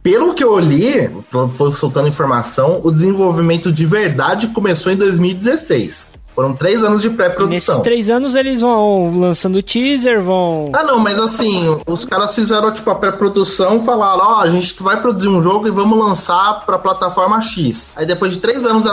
Pelo 0.00 0.32
que 0.32 0.44
eu 0.44 0.56
li, 0.60 1.10
foi 1.50 1.72
soltando 1.72 2.06
informação, 2.06 2.82
o 2.84 2.92
desenvolvimento 2.92 3.72
de 3.72 3.84
verdade 3.84 4.46
começou 4.48 4.92
em 4.92 4.96
2016. 4.96 6.12
Foram 6.36 6.52
três 6.52 6.84
anos 6.84 7.00
de 7.00 7.06
E 7.06 7.10
nesses 7.10 7.16
pré-produção. 7.16 7.80
três 7.80 8.10
anos 8.10 8.34
eles 8.34 8.60
vão 8.60 9.18
lançando 9.18 9.62
teaser, 9.62 10.22
vão. 10.22 10.70
Ah, 10.74 10.84
não, 10.84 10.98
mas 10.98 11.18
assim, 11.18 11.80
os 11.86 12.04
caras 12.04 12.34
fizeram 12.34 12.70
tipo 12.70 12.90
a 12.90 12.94
pré-produção, 12.94 13.80
falaram: 13.80 14.22
Ó, 14.22 14.40
a 14.42 14.48
gente 14.50 14.82
vai 14.82 15.00
produzir 15.00 15.28
um 15.28 15.42
jogo 15.42 15.66
e 15.66 15.70
vamos 15.70 15.98
lançar 15.98 16.62
pra 16.66 16.78
plataforma 16.78 17.40
X. 17.40 17.94
Aí 17.96 18.04
depois 18.04 18.34
de 18.34 18.38
três 18.40 18.66
anos, 18.66 18.84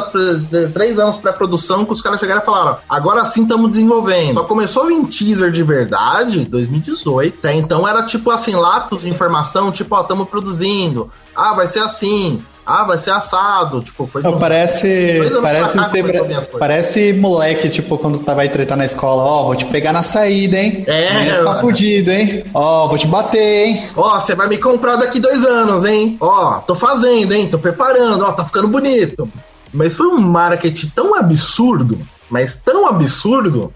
de 0.49 0.69
três 0.69 0.97
anos 0.97 1.17
pré-produção, 1.17 1.84
que 1.84 1.91
os 1.91 2.01
caras 2.01 2.19
chegaram 2.19 2.41
e 2.41 2.45
falaram: 2.45 2.77
agora 2.89 3.25
sim 3.25 3.43
estamos 3.43 3.71
desenvolvendo. 3.71 4.36
Só 4.36 4.45
começou 4.45 4.84
a 4.84 4.86
vir 4.88 5.06
teaser 5.08 5.51
de 5.51 5.63
verdade 5.63 6.41
em 6.41 6.45
2018. 6.45 7.36
Até 7.39 7.56
então 7.56 7.86
era 7.86 8.03
tipo 8.03 8.32
assim, 8.32 8.56
lápis 8.56 9.01
de 9.01 9.10
informação, 9.10 9.69
tipo, 9.69 9.93
ó, 9.95 10.01
estamos 10.01 10.29
produzindo. 10.29 11.12
Ah, 11.36 11.53
vai 11.53 11.67
ser 11.67 11.79
assim. 11.79 12.41
Ah, 12.65 12.84
vai 12.84 12.97
ser 12.97 13.12
assado. 13.12 13.82
Tipo, 13.82 14.08
foi. 14.08 14.21
Não, 14.21 14.38
parece. 14.39 15.19
Parece, 15.41 15.78
ser- 15.91 16.49
parece 16.60 17.13
moleque, 17.13 17.69
tipo, 17.69 17.97
quando 17.97 18.19
tá, 18.19 18.34
vai 18.34 18.49
tretar 18.49 18.78
na 18.78 18.86
escola. 18.86 19.23
Ó, 19.23 19.45
vou 19.45 19.56
te 19.56 19.65
pegar 19.65 19.91
na 19.93 20.04
saída, 20.04 20.58
hein? 20.58 20.84
É, 20.88 21.26
Você 21.36 21.43
tá 21.43 21.56
fudido, 21.60 22.12
hein? 22.12 22.45
Ó, 22.54 22.88
vou 22.88 22.97
te 22.97 23.08
bater, 23.08 23.67
hein? 23.67 23.84
Ó, 23.95 24.19
você 24.19 24.36
vai 24.36 24.47
me 24.47 24.58
comprar 24.58 24.95
daqui 24.95 25.19
dois 25.19 25.43
anos, 25.45 25.84
hein? 25.86 26.17
Ó, 26.21 26.60
tô 26.60 26.76
fazendo, 26.76 27.34
hein? 27.34 27.47
Tô 27.47 27.58
preparando, 27.60 28.23
ó, 28.23 28.32
tá 28.32 28.43
ficando 28.45 28.67
bonito. 28.67 29.30
Mas 29.73 29.95
foi 29.95 30.08
um 30.08 30.19
marketing 30.19 30.91
tão 30.95 31.15
absurdo, 31.15 31.97
mas 32.30 32.56
tão 32.56 32.88
absurdo, 32.88 33.73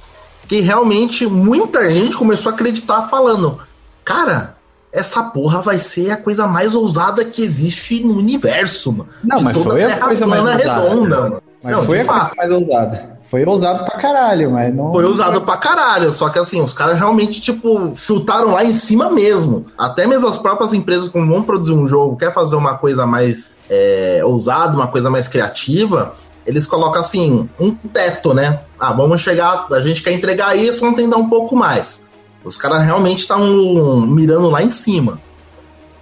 que 0.47 0.61
realmente 0.61 1.25
muita 1.25 1.91
gente 1.91 2.15
começou 2.17 2.51
a 2.51 2.55
acreditar 2.55 3.07
falando: 3.09 3.59
Cara, 4.05 4.56
essa 4.97 5.23
porra 5.23 5.61
vai 5.61 5.79
ser 5.79 6.11
a 6.11 6.17
coisa 6.17 6.47
mais 6.47 6.73
ousada 6.73 7.23
que 7.23 7.41
existe 7.41 8.03
no 8.03 8.17
universo, 8.17 8.91
mano. 8.91 9.09
Não, 9.23 9.37
De 9.37 9.43
mas 9.43 9.57
foi 9.57 9.83
a 9.83 9.87
Terra 9.87 10.05
coisa 10.07 10.27
mais 10.27 10.41
ousada. 10.41 10.57
redonda, 10.81 11.21
mano. 11.21 11.41
Mas 11.63 11.75
Não, 11.75 11.83
foi 11.85 11.99
a 11.99 12.05
coisa 12.05 12.19
fato. 12.21 12.37
mais 12.37 12.51
ousada. 12.51 13.17
Foi 13.23 13.45
ousado 13.45 13.83
pra 13.83 13.97
caralho, 13.97 14.51
mas 14.51 14.73
não. 14.73 14.91
Foi 14.93 15.03
usado 15.05 15.41
pra 15.41 15.57
caralho, 15.57 16.13
só 16.13 16.29
que 16.29 16.39
assim, 16.39 16.61
os 16.61 16.71
caras 16.73 16.97
realmente, 16.97 17.41
tipo, 17.41 17.91
chutaram 17.95 18.51
lá 18.51 18.63
em 18.63 18.71
cima 18.71 19.09
mesmo. 19.11 19.65
Até 19.77 20.07
mesmo 20.07 20.27
as 20.29 20.37
próprias 20.37 20.73
empresas, 20.73 21.09
quando 21.09 21.27
vão 21.27 21.43
produzir 21.43 21.73
um 21.73 21.85
jogo, 21.85 22.15
quer 22.15 22.33
fazer 22.33 22.55
uma 22.55 22.75
coisa 22.77 23.05
mais 23.05 23.53
é, 23.69 24.21
ousada, 24.23 24.77
uma 24.77 24.87
coisa 24.87 25.09
mais 25.09 25.27
criativa, 25.27 26.15
eles 26.45 26.65
colocam 26.65 27.01
assim, 27.01 27.49
um 27.59 27.71
teto, 27.75 28.33
né? 28.33 28.61
Ah, 28.79 28.93
vamos 28.93 29.19
chegar, 29.19 29.67
a 29.71 29.81
gente 29.81 30.01
quer 30.01 30.13
entregar 30.13 30.55
isso, 30.55 30.79
vamos 30.81 30.95
tentar 30.95 31.17
um 31.17 31.27
pouco 31.27 31.55
mais. 31.55 32.06
Os 32.43 32.57
caras 32.57 32.83
realmente 32.83 33.19
estão 33.19 34.05
mirando 34.05 34.49
lá 34.49 34.61
em 34.61 34.69
cima. 34.69 35.19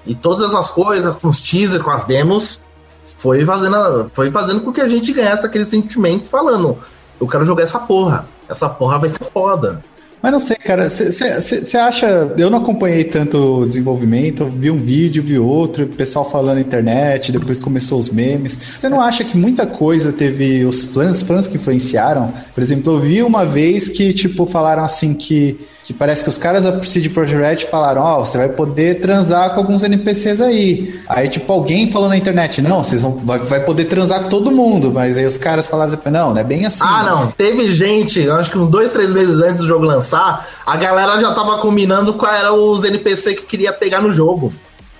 E 0.06 0.13
todas 0.13 0.50
essas 0.50 0.69
coisas, 0.69 1.15
com 1.15 1.28
os 1.28 1.39
teasers, 1.39 1.82
com 1.82 1.89
as 1.89 2.06
demos, 2.06 2.60
foi 3.17 3.45
fazendo, 3.45 4.12
foi 4.13 4.32
fazendo 4.32 4.62
com 4.62 4.71
que 4.71 4.82
a 4.82 4.89
gente 4.89 5.12
ganhasse 5.13 5.45
aquele 5.45 5.65
sentimento 5.65 6.30
falando, 6.30 6.78
eu 7.19 7.28
quero 7.28 7.45
jogar 7.45 7.63
essa 7.63 7.80
porra. 7.80 8.28
Essa 8.48 8.69
porra 8.69 9.00
vai 9.00 9.10
ser 9.10 9.24
foda. 9.34 9.84
Mas 10.21 10.32
não 10.32 10.39
sei, 10.39 10.56
cara. 10.56 10.89
Você 10.89 11.78
acha. 11.78 12.34
Eu 12.36 12.50
não 12.50 12.58
acompanhei 12.58 13.04
tanto 13.04 13.60
o 13.60 13.65
desenvolvimento, 13.67 14.48
vi 14.48 14.71
um 14.71 14.78
vídeo, 14.78 15.21
vi 15.21 15.38
outro, 15.38 15.86
o 15.86 15.88
pessoal 15.88 16.28
falando 16.28 16.56
na 16.56 16.62
internet, 16.62 17.32
depois 17.32 17.60
começou 17.60 18.00
os 18.00 18.10
memes. 18.10 18.58
Você 18.80 18.89
não 18.89 19.00
acha 19.00 19.24
que 19.24 19.38
muita 19.38 19.67
coisa 19.67 20.12
teve 20.12 20.65
os 20.65 20.86
fãs, 20.86 21.21
fãs 21.21 21.48
que 21.48 21.58
influenciaram? 21.58 22.34
Por 22.56 22.63
exemplo, 22.63 22.93
eu 22.93 23.00
vi 23.00 23.21
uma 23.21 23.45
vez 23.45 23.88
que, 23.88 24.13
tipo, 24.13 24.48
falaram 24.48 24.84
assim 24.84 25.13
que. 25.13 25.60
Que 25.86 25.93
parece 25.93 26.24
que 26.24 26.30
os 26.32 26.38
caras 26.39 26.63
da 26.63 26.82
CD 26.82 27.10
Projekt 27.10 27.39
Red 27.39 27.69
falaram, 27.69 28.02
ó, 28.02 28.26
você 28.26 28.39
vai 28.39 28.50
poder 28.50 29.02
transar 29.02 29.54
com 29.54 29.60
alguns 29.60 29.84
NPCs 29.84 30.41
aí. 30.41 31.00
Aí, 31.08 31.30
tipo, 31.30 31.54
alguém 31.54 31.91
falou 31.91 32.10
na 32.10 32.17
internet, 32.17 32.60
não, 32.60 32.84
vocês 32.84 33.04
vão 33.04 33.19
vai, 33.19 33.38
vai 33.38 33.63
poder 33.63 33.86
transar 33.86 34.24
com 34.24 34.30
todo 34.30 34.52
mundo. 34.52 34.91
Mas 34.91 35.15
aí 35.15 35.28
os 35.28 35.38
caras 35.38 35.67
falaram, 35.67 35.95
não, 36.06 36.34
não 36.34 36.41
é 36.41 36.43
bem 36.43 36.65
assim. 36.65 36.84
Ah, 36.84 37.04
não. 37.04 37.28
Teve 37.32 37.71
gente, 37.71 38.28
acho 38.28 38.50
que 38.50 38.58
uns 38.58 38.67
dois, 38.67 38.89
três 38.89 39.13
meses 39.13 39.39
antes 39.39 39.62
do 39.62 39.67
jogo 39.67 39.86
lançar, 39.86 40.48
a 40.65 40.76
galera 40.76 41.19
já 41.19 41.32
tava 41.36 41.60
combinando 41.60 42.15
qual 42.15 42.34
era 42.34 42.52
os 42.52 42.84
NPC 42.84 43.36
que 43.36 43.43
queria 43.43 43.71
pegar 43.71 44.02
no 44.02 44.12
jogo. 44.12 44.52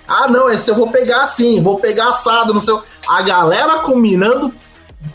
Ah, 0.06 0.28
não, 0.28 0.48
esse 0.48 0.70
eu 0.70 0.76
vou 0.76 0.92
pegar 0.92 1.22
assim, 1.22 1.60
vou 1.60 1.80
pegar 1.80 2.10
assado, 2.10 2.54
não 2.54 2.60
sei. 2.60 2.78
A 3.08 3.22
galera 3.22 3.80
combinando 3.80 4.54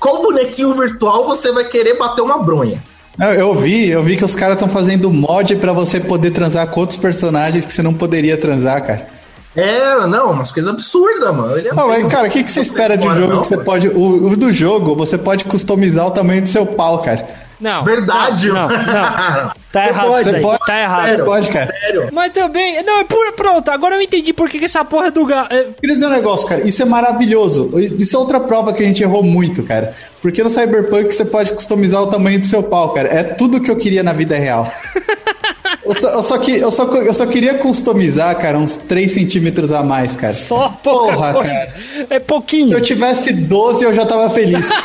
qual 0.02 0.22
bonequinho 0.22 0.74
virtual 0.74 1.26
você 1.26 1.50
vai 1.54 1.64
querer 1.64 1.98
bater 1.98 2.22
uma 2.22 2.40
bronha. 2.40 2.84
Eu 3.20 3.54
vi, 3.54 3.90
eu 3.90 4.02
vi 4.04 4.16
que 4.16 4.24
os 4.24 4.36
caras 4.36 4.56
estão 4.56 4.70
fazendo 4.70 5.12
mod 5.12 5.56
pra 5.58 5.74
você 5.74 6.00
poder 6.00 6.32
transar 6.32 6.68
com 6.68 6.80
outros 6.80 6.98
personagens 6.98 7.66
que 7.66 7.74
você 7.74 7.82
não 7.82 7.94
poderia 7.94 8.38
transar, 8.38 8.86
cara. 8.86 9.08
É, 9.56 10.08
não, 10.08 10.32
umas 10.32 10.52
coisas 10.52 10.72
absurdas, 10.72 11.36
mano. 11.36 11.58
Ele 11.58 11.68
é 11.68 11.74
Não, 11.74 11.88
mas, 11.88 12.10
cara, 12.10 12.28
o 12.28 12.32
que, 12.32 12.42
que 12.42 12.52
você 12.52 12.62
espera 12.62 12.98
de 12.98 13.06
um 13.06 13.14
jogo 13.14 13.34
não, 13.34 13.42
que 13.42 13.48
você 13.48 13.58
pode. 13.58 13.90
O, 13.90 14.28
o 14.28 14.38
do 14.38 14.52
jogo, 14.52 14.96
você 14.96 15.18
pode 15.18 15.44
customizar 15.44 16.08
o 16.08 16.12
tamanho 16.12 16.42
do 16.42 16.48
seu 16.48 16.66
pau, 16.66 17.02
cara. 17.02 17.28
Não. 17.62 17.84
Verdade, 17.84 18.48
Não, 18.48 18.56
não. 18.56 18.68
não. 18.68 19.52
Tá 19.72 19.88
errado 19.88 20.08
pode, 20.10 20.30
isso 20.30 20.42
pode. 20.42 20.60
Tá 20.66 20.80
errado. 20.82 21.10
Você 21.16 21.24
pode, 21.24 21.50
cara. 21.50 21.66
Sério. 21.68 22.10
Mas 22.12 22.34
também. 22.34 22.84
Não, 22.84 23.00
é 23.00 23.04
por, 23.06 23.32
pronto, 23.38 23.72
agora 23.72 23.96
eu 23.96 24.02
entendi 24.02 24.34
por 24.34 24.50
que, 24.50 24.60
que 24.60 24.66
essa 24.66 24.84
porra 24.84 25.10
do. 25.12 25.26
ga- 25.26 25.48
é, 25.50 25.68
Queria 25.80 25.94
dizer 25.96 26.08
um 26.08 26.10
negócio, 26.10 26.46
cara. 26.46 26.68
Isso 26.68 26.82
é 26.82 26.86
maravilhoso. 26.86 27.72
Isso 27.98 28.18
é 28.18 28.20
outra 28.20 28.42
prova 28.42 28.74
que 28.74 28.84
a 28.84 28.86
gente 28.86 29.02
errou 29.02 29.24
muito, 29.24 29.64
cara. 29.64 29.96
Porque 30.22 30.44
no 30.44 30.50
Cyberpunk 30.50 31.14
você 31.16 31.24
pode 31.24 31.54
customizar 31.54 32.02
o 32.02 32.08
tamanho 32.08 32.42
do 32.42 32.48
seu 32.48 32.62
pau, 32.64 32.90
cara. 32.90 33.08
É 33.08 33.24
tudo 33.24 33.62
que 33.62 33.72
eu 33.72 33.78
queria 33.78 34.04
na 34.04 34.12
vida 34.12 34.36
real. 34.36 34.70
Eu 35.84 35.96
só, 35.96 36.10
eu, 36.10 36.24
só 36.24 36.38
que, 36.38 36.52
eu, 36.58 36.72
só, 36.72 36.86
eu 36.86 37.14
só 37.14 37.26
queria 37.26 37.56
customizar, 37.56 38.38
cara, 38.40 38.58
uns 38.58 38.76
3 38.78 39.12
centímetros 39.12 39.72
a 39.72 39.82
mais, 39.84 40.16
cara. 40.16 40.34
Só 40.34 40.70
pouca 40.70 41.14
Porra, 41.14 41.34
coisa. 41.34 41.50
cara. 41.50 41.74
É 42.10 42.20
Se 42.20 42.20
pouquinho. 42.20 42.78
eu 42.78 42.82
tivesse 42.82 43.34
12, 43.34 43.84
eu 43.86 43.94
já 43.94 44.06
tava 44.06 44.30
feliz. 44.30 44.70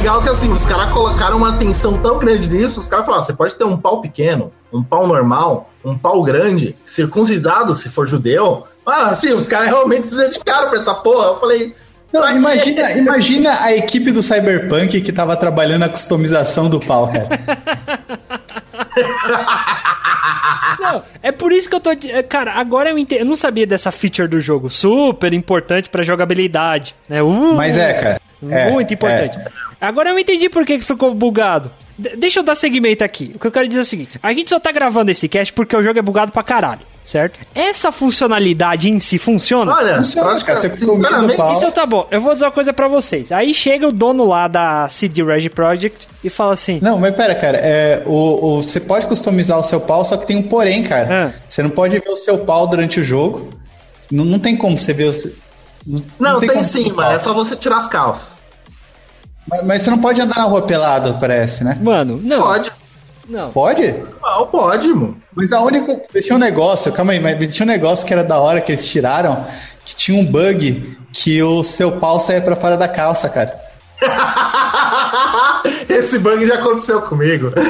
legal 0.00 0.22
que 0.22 0.30
assim, 0.30 0.50
os 0.50 0.64
caras 0.64 0.90
colocaram 0.94 1.36
uma 1.36 1.50
atenção 1.50 2.00
tão 2.00 2.18
grande 2.18 2.48
nisso, 2.48 2.80
os 2.80 2.86
caras 2.86 3.04
falaram, 3.04 3.22
você 3.22 3.34
pode 3.34 3.54
ter 3.54 3.64
um 3.64 3.76
pau 3.76 4.00
pequeno, 4.00 4.50
um 4.72 4.82
pau 4.82 5.06
normal, 5.06 5.68
um 5.84 5.96
pau 5.96 6.22
grande, 6.22 6.74
circuncisado, 6.86 7.74
se 7.74 7.90
for 7.90 8.06
judeu. 8.06 8.64
Ah, 8.86 9.10
assim, 9.10 9.34
os 9.34 9.46
caras 9.46 9.68
realmente 9.68 10.08
se 10.08 10.16
dedicaram 10.16 10.70
pra 10.70 10.78
essa 10.78 10.94
porra. 10.94 11.26
Eu 11.26 11.36
falei, 11.38 11.74
Não, 12.10 12.34
imagina, 12.34 12.92
imagina 12.92 13.62
a 13.62 13.76
equipe 13.76 14.10
do 14.10 14.22
Cyberpunk 14.22 15.02
que 15.02 15.12
tava 15.12 15.36
trabalhando 15.36 15.82
a 15.82 15.88
customização 15.90 16.70
do 16.70 16.80
pau, 16.80 17.12
cara. 17.12 17.28
Não, 20.80 21.02
é 21.22 21.30
por 21.30 21.52
isso 21.52 21.68
que 21.68 21.74
eu 21.74 21.80
tô. 21.80 21.90
é, 21.90 22.22
Cara, 22.22 22.54
agora 22.54 22.88
eu. 22.88 22.96
Eu 23.10 23.26
não 23.26 23.36
sabia 23.36 23.66
dessa 23.66 23.92
feature 23.92 24.26
do 24.26 24.40
jogo. 24.40 24.70
Super 24.70 25.34
importante 25.34 25.90
pra 25.90 26.02
jogabilidade. 26.02 26.96
Né? 27.06 27.22
Uh, 27.22 27.54
Mas 27.54 27.76
é, 27.76 27.92
cara. 27.92 28.20
É, 28.48 28.70
Muito 28.70 28.94
importante. 28.94 29.36
Agora 29.80 30.10
eu 30.10 30.18
entendi 30.18 30.48
por 30.48 30.64
que 30.66 30.78
que 30.78 30.84
ficou 30.84 31.14
bugado. 31.14 31.70
De- 31.98 32.16
deixa 32.16 32.40
eu 32.40 32.42
dar 32.44 32.54
segmento 32.54 33.02
aqui. 33.04 33.32
O 33.34 33.38
que 33.38 33.46
eu 33.46 33.52
quero 33.52 33.66
dizer 33.68 33.80
é 33.80 33.82
o 33.82 33.86
seguinte: 33.86 34.18
a 34.22 34.32
gente 34.32 34.50
só 34.50 34.58
tá 34.60 34.70
gravando 34.72 35.10
esse 35.10 35.28
cast 35.28 35.52
porque 35.52 35.76
o 35.76 35.82
jogo 35.82 35.98
é 35.98 36.02
bugado 36.02 36.32
pra 36.32 36.42
caralho, 36.42 36.80
certo? 37.04 37.38
Essa 37.54 37.90
funcionalidade 37.92 38.88
em 38.90 38.98
si 39.00 39.18
funciona? 39.18 39.72
Olha, 39.74 39.96
Funciona, 39.96 40.40
cara, 40.42 40.58
você 40.58 40.66
o 40.68 40.76
sinceramente, 40.76 41.36
pau. 41.36 41.52
Então 41.54 41.70
tá 41.70 41.84
bom, 41.86 42.06
eu 42.10 42.20
vou 42.20 42.32
dizer 42.34 42.44
uma 42.46 42.50
coisa 42.50 42.72
pra 42.72 42.88
vocês. 42.88 43.30
Aí 43.32 43.52
chega 43.54 43.88
o 43.88 43.92
dono 43.92 44.26
lá 44.26 44.48
da 44.48 44.88
CD 44.88 45.22
Reg 45.22 45.48
Project 45.50 46.06
e 46.24 46.30
fala 46.30 46.52
assim: 46.54 46.78
Não, 46.82 46.98
mas 46.98 47.14
pera, 47.14 47.34
cara, 47.34 47.58
é, 47.58 48.02
o, 48.06 48.56
o- 48.58 48.62
você 48.62 48.80
pode 48.80 49.06
customizar 49.06 49.58
o 49.58 49.62
seu 49.62 49.80
pau, 49.80 50.04
só 50.04 50.16
que 50.16 50.26
tem 50.26 50.36
um 50.36 50.42
porém, 50.42 50.82
cara. 50.82 51.32
Ah. 51.34 51.40
Você 51.48 51.62
não 51.62 51.70
pode 51.70 51.98
ver 51.98 52.08
o 52.10 52.16
seu 52.16 52.38
pau 52.38 52.66
durante 52.66 53.00
o 53.00 53.04
jogo. 53.04 53.50
Não, 54.10 54.24
não 54.24 54.38
tem 54.38 54.56
como 54.56 54.78
você 54.78 54.92
ver 54.92 55.04
o 55.04 55.14
seu. 55.14 55.32
Não, 56.18 56.40
tem, 56.40 56.48
como 56.48 56.60
sim, 56.60 56.92
mano. 56.92 57.12
É 57.12 57.18
só 57.18 57.32
você 57.32 57.56
tirar 57.56 57.76
as 57.78 57.88
calças. 57.88 58.39
Mas, 59.50 59.62
mas 59.64 59.82
você 59.82 59.90
não 59.90 59.98
pode 59.98 60.20
andar 60.20 60.36
na 60.36 60.44
rua 60.44 60.62
pelado, 60.62 61.16
parece, 61.18 61.64
né? 61.64 61.76
Mano, 61.82 62.20
não. 62.22 62.40
Pode. 62.42 62.70
Não. 63.28 63.50
Pode? 63.50 63.94
Não, 64.22 64.46
pode, 64.46 64.88
mano. 64.88 65.16
Mas 65.34 65.52
a 65.52 65.60
única. 65.60 66.00
Tinha 66.20 66.36
um 66.36 66.38
negócio, 66.38 66.92
calma 66.92 67.12
aí, 67.12 67.20
mas 67.20 67.54
tinha 67.54 67.64
um 67.64 67.70
negócio 67.70 68.06
que 68.06 68.12
era 68.12 68.24
da 68.24 68.38
hora 68.38 68.60
que 68.60 68.72
eles 68.72 68.86
tiraram, 68.86 69.44
que 69.84 69.94
tinha 69.94 70.20
um 70.20 70.24
bug 70.24 70.98
que 71.12 71.42
o 71.42 71.62
seu 71.64 71.92
pau 71.92 72.18
saia 72.20 72.40
pra 72.40 72.56
fora 72.56 72.76
da 72.76 72.88
calça, 72.88 73.28
cara. 73.28 73.58
Esse 75.88 76.18
bug 76.18 76.46
já 76.46 76.54
aconteceu 76.54 77.02
comigo. 77.02 77.52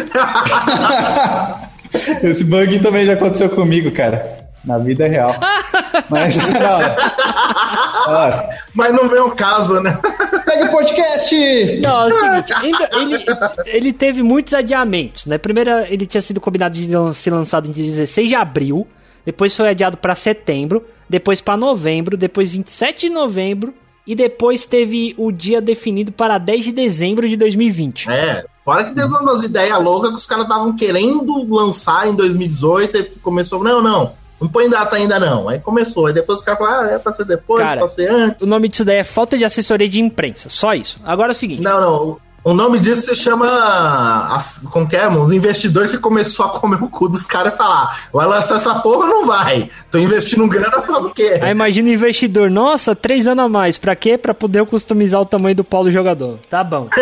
Esse 2.22 2.44
bug 2.44 2.78
também 2.80 3.04
já 3.04 3.14
aconteceu 3.14 3.50
comigo, 3.50 3.90
cara. 3.90 4.38
Na 4.64 4.78
vida 4.78 5.06
real. 5.06 5.34
Mas 6.08 6.36
hora. 8.06 8.48
Mas 8.74 8.94
não 8.94 9.08
vem 9.08 9.20
o 9.20 9.30
caso, 9.30 9.80
né? 9.80 9.98
Pega 10.44 10.64
o 10.66 10.70
podcast! 10.70 11.80
Não, 11.82 12.02
é 12.02 12.40
o 12.40 12.46
seguinte, 12.46 12.88
ele, 12.92 13.26
ele 13.66 13.92
teve 13.92 14.22
muitos 14.22 14.54
adiamentos, 14.54 15.26
né? 15.26 15.38
Primeiro, 15.38 15.70
ele 15.88 16.06
tinha 16.06 16.22
sido 16.22 16.40
combinado 16.40 16.76
de 16.76 16.88
ser 17.14 17.30
lançado 17.30 17.68
em 17.68 17.72
16 17.72 18.28
de 18.28 18.34
abril, 18.34 18.86
depois 19.24 19.54
foi 19.54 19.68
adiado 19.68 19.96
pra 19.96 20.14
setembro, 20.14 20.84
depois 21.08 21.40
pra 21.40 21.56
novembro, 21.56 22.16
depois 22.16 22.50
27 22.50 23.08
de 23.08 23.10
novembro 23.10 23.74
e 24.06 24.14
depois 24.14 24.66
teve 24.66 25.14
o 25.16 25.30
dia 25.30 25.60
definido 25.60 26.10
para 26.10 26.38
10 26.38 26.64
de 26.64 26.72
dezembro 26.72 27.28
de 27.28 27.36
2020. 27.36 28.10
É. 28.10 28.44
Fora 28.58 28.84
que 28.84 28.94
teve 28.94 29.06
umas 29.06 29.42
ideias 29.42 29.82
loucas 29.82 30.10
que 30.10 30.16
os 30.16 30.26
caras 30.26 30.44
estavam 30.44 30.74
querendo 30.74 31.46
lançar 31.48 32.08
em 32.08 32.14
2018 32.14 32.98
e 32.98 33.04
começou, 33.20 33.62
não, 33.62 33.82
não, 33.82 34.12
não 34.40 34.48
põe 34.48 34.68
data 34.68 34.96
ainda 34.96 35.20
não. 35.20 35.48
Aí 35.48 35.58
começou, 35.58 36.06
aí 36.06 36.12
depois 36.12 36.38
os 36.38 36.44
caras 36.44 36.58
falaram, 36.58 36.88
ah, 36.88 36.92
é 36.92 36.98
pra 36.98 37.12
ser 37.12 37.24
depois, 37.24 37.62
Cara, 37.62 37.76
é 37.76 37.78
pra 37.78 37.88
ser 37.88 38.10
antes. 38.10 38.42
O 38.42 38.46
nome 38.46 38.68
disso 38.68 38.84
daí 38.84 38.96
é 38.96 39.04
falta 39.04 39.36
de 39.36 39.44
assessoria 39.44 39.88
de 39.88 40.00
imprensa, 40.00 40.48
só 40.48 40.74
isso. 40.74 40.98
Agora 41.04 41.30
é 41.30 41.34
o 41.34 41.36
seguinte, 41.36 41.62
Não, 41.62 41.80
não, 41.80 42.20
O 42.42 42.54
nome 42.54 42.78
disso 42.78 43.02
se 43.02 43.14
chama. 43.16 43.46
as- 44.34 44.66
Como 44.70 44.88
que 44.88 44.96
é, 44.96 45.04
mano? 45.08 45.22
Os 45.22 45.32
investidores 45.32 45.90
que 45.90 45.98
começou 45.98 46.46
a 46.46 46.48
comer 46.48 46.82
o 46.82 46.88
cu 46.88 47.08
dos 47.08 47.26
caras 47.26 47.52
e 47.54 47.56
falar: 47.56 47.94
vai 48.12 48.26
lançar 48.26 48.56
essa 48.56 48.76
porra 48.76 49.04
ou 49.04 49.08
não 49.08 49.26
vai? 49.26 49.68
Tô 49.90 49.98
investindo 49.98 50.46
grana 50.48 50.80
pra 50.80 50.98
do 51.00 51.10
quê? 51.10 51.38
Aí 51.42 51.50
imagina 51.50 51.88
o 51.88 51.92
investidor, 51.92 52.50
nossa, 52.50 52.94
três 52.96 53.26
anos 53.26 53.44
a 53.44 53.48
mais, 53.48 53.76
pra 53.76 53.94
quê? 53.94 54.16
Pra 54.16 54.32
poder 54.32 54.64
customizar 54.66 55.20
o 55.20 55.26
tamanho 55.26 55.54
do 55.54 55.64
pau 55.64 55.84
do 55.84 55.90
jogador. 55.90 56.38
Tá 56.48 56.64
bom. 56.64 56.88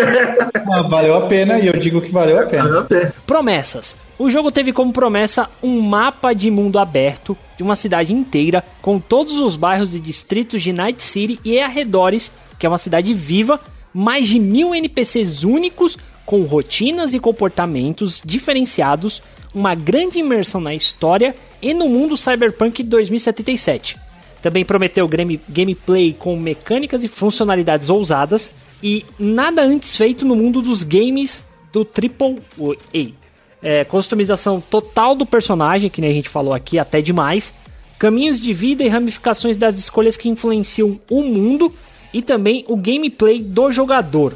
Ah, 0.70 0.82
valeu 0.82 1.14
a 1.16 1.22
pena 1.28 1.58
e 1.58 1.66
eu 1.66 1.72
digo 1.78 1.98
que 2.02 2.12
valeu 2.12 2.38
a 2.38 2.44
pena. 2.44 2.86
Promessas. 3.26 3.96
O 4.18 4.28
jogo 4.28 4.52
teve 4.52 4.70
como 4.70 4.92
promessa 4.92 5.48
um 5.62 5.80
mapa 5.80 6.34
de 6.34 6.50
mundo 6.50 6.78
aberto 6.78 7.34
de 7.56 7.62
uma 7.62 7.74
cidade 7.74 8.12
inteira, 8.12 8.62
com 8.82 8.98
todos 8.98 9.36
os 9.36 9.56
bairros 9.56 9.94
e 9.94 10.00
distritos 10.00 10.62
de 10.62 10.72
Night 10.74 11.02
City 11.02 11.40
e 11.42 11.58
arredores, 11.58 12.30
que 12.58 12.66
é 12.66 12.68
uma 12.68 12.76
cidade 12.76 13.14
viva, 13.14 13.58
mais 13.92 14.28
de 14.28 14.38
mil 14.38 14.74
NPCs 14.74 15.44
únicos, 15.44 15.96
com 16.24 16.42
rotinas 16.42 17.14
e 17.14 17.18
comportamentos 17.18 18.22
diferenciados, 18.24 19.22
uma 19.54 19.74
grande 19.74 20.18
imersão 20.18 20.60
na 20.60 20.74
história 20.74 21.34
e 21.60 21.72
no 21.72 21.88
mundo 21.88 22.16
Cyberpunk 22.16 22.82
2077. 22.82 23.96
Também 24.42 24.64
prometeu 24.64 25.08
game- 25.08 25.40
gameplay 25.48 26.12
com 26.16 26.36
mecânicas 26.36 27.02
e 27.02 27.08
funcionalidades 27.08 27.88
ousadas 27.88 28.52
e 28.82 29.04
nada 29.18 29.62
antes 29.62 29.96
feito 29.96 30.24
no 30.24 30.36
mundo 30.36 30.62
dos 30.62 30.82
games 30.82 31.42
do 31.72 31.80
AAA. 31.80 33.12
É, 33.60 33.84
customização 33.84 34.60
total 34.60 35.16
do 35.16 35.26
personagem, 35.26 35.90
que 35.90 36.00
nem 36.00 36.10
a 36.10 36.14
gente 36.14 36.28
falou 36.28 36.54
aqui, 36.54 36.78
até 36.78 37.00
demais. 37.02 37.52
Caminhos 37.98 38.40
de 38.40 38.52
vida 38.52 38.84
e 38.84 38.88
ramificações 38.88 39.56
das 39.56 39.76
escolhas 39.76 40.16
que 40.16 40.28
influenciam 40.28 41.00
o 41.10 41.22
mundo 41.24 41.74
e 42.12 42.22
também 42.22 42.64
o 42.68 42.76
gameplay 42.76 43.40
do 43.42 43.70
jogador. 43.72 44.34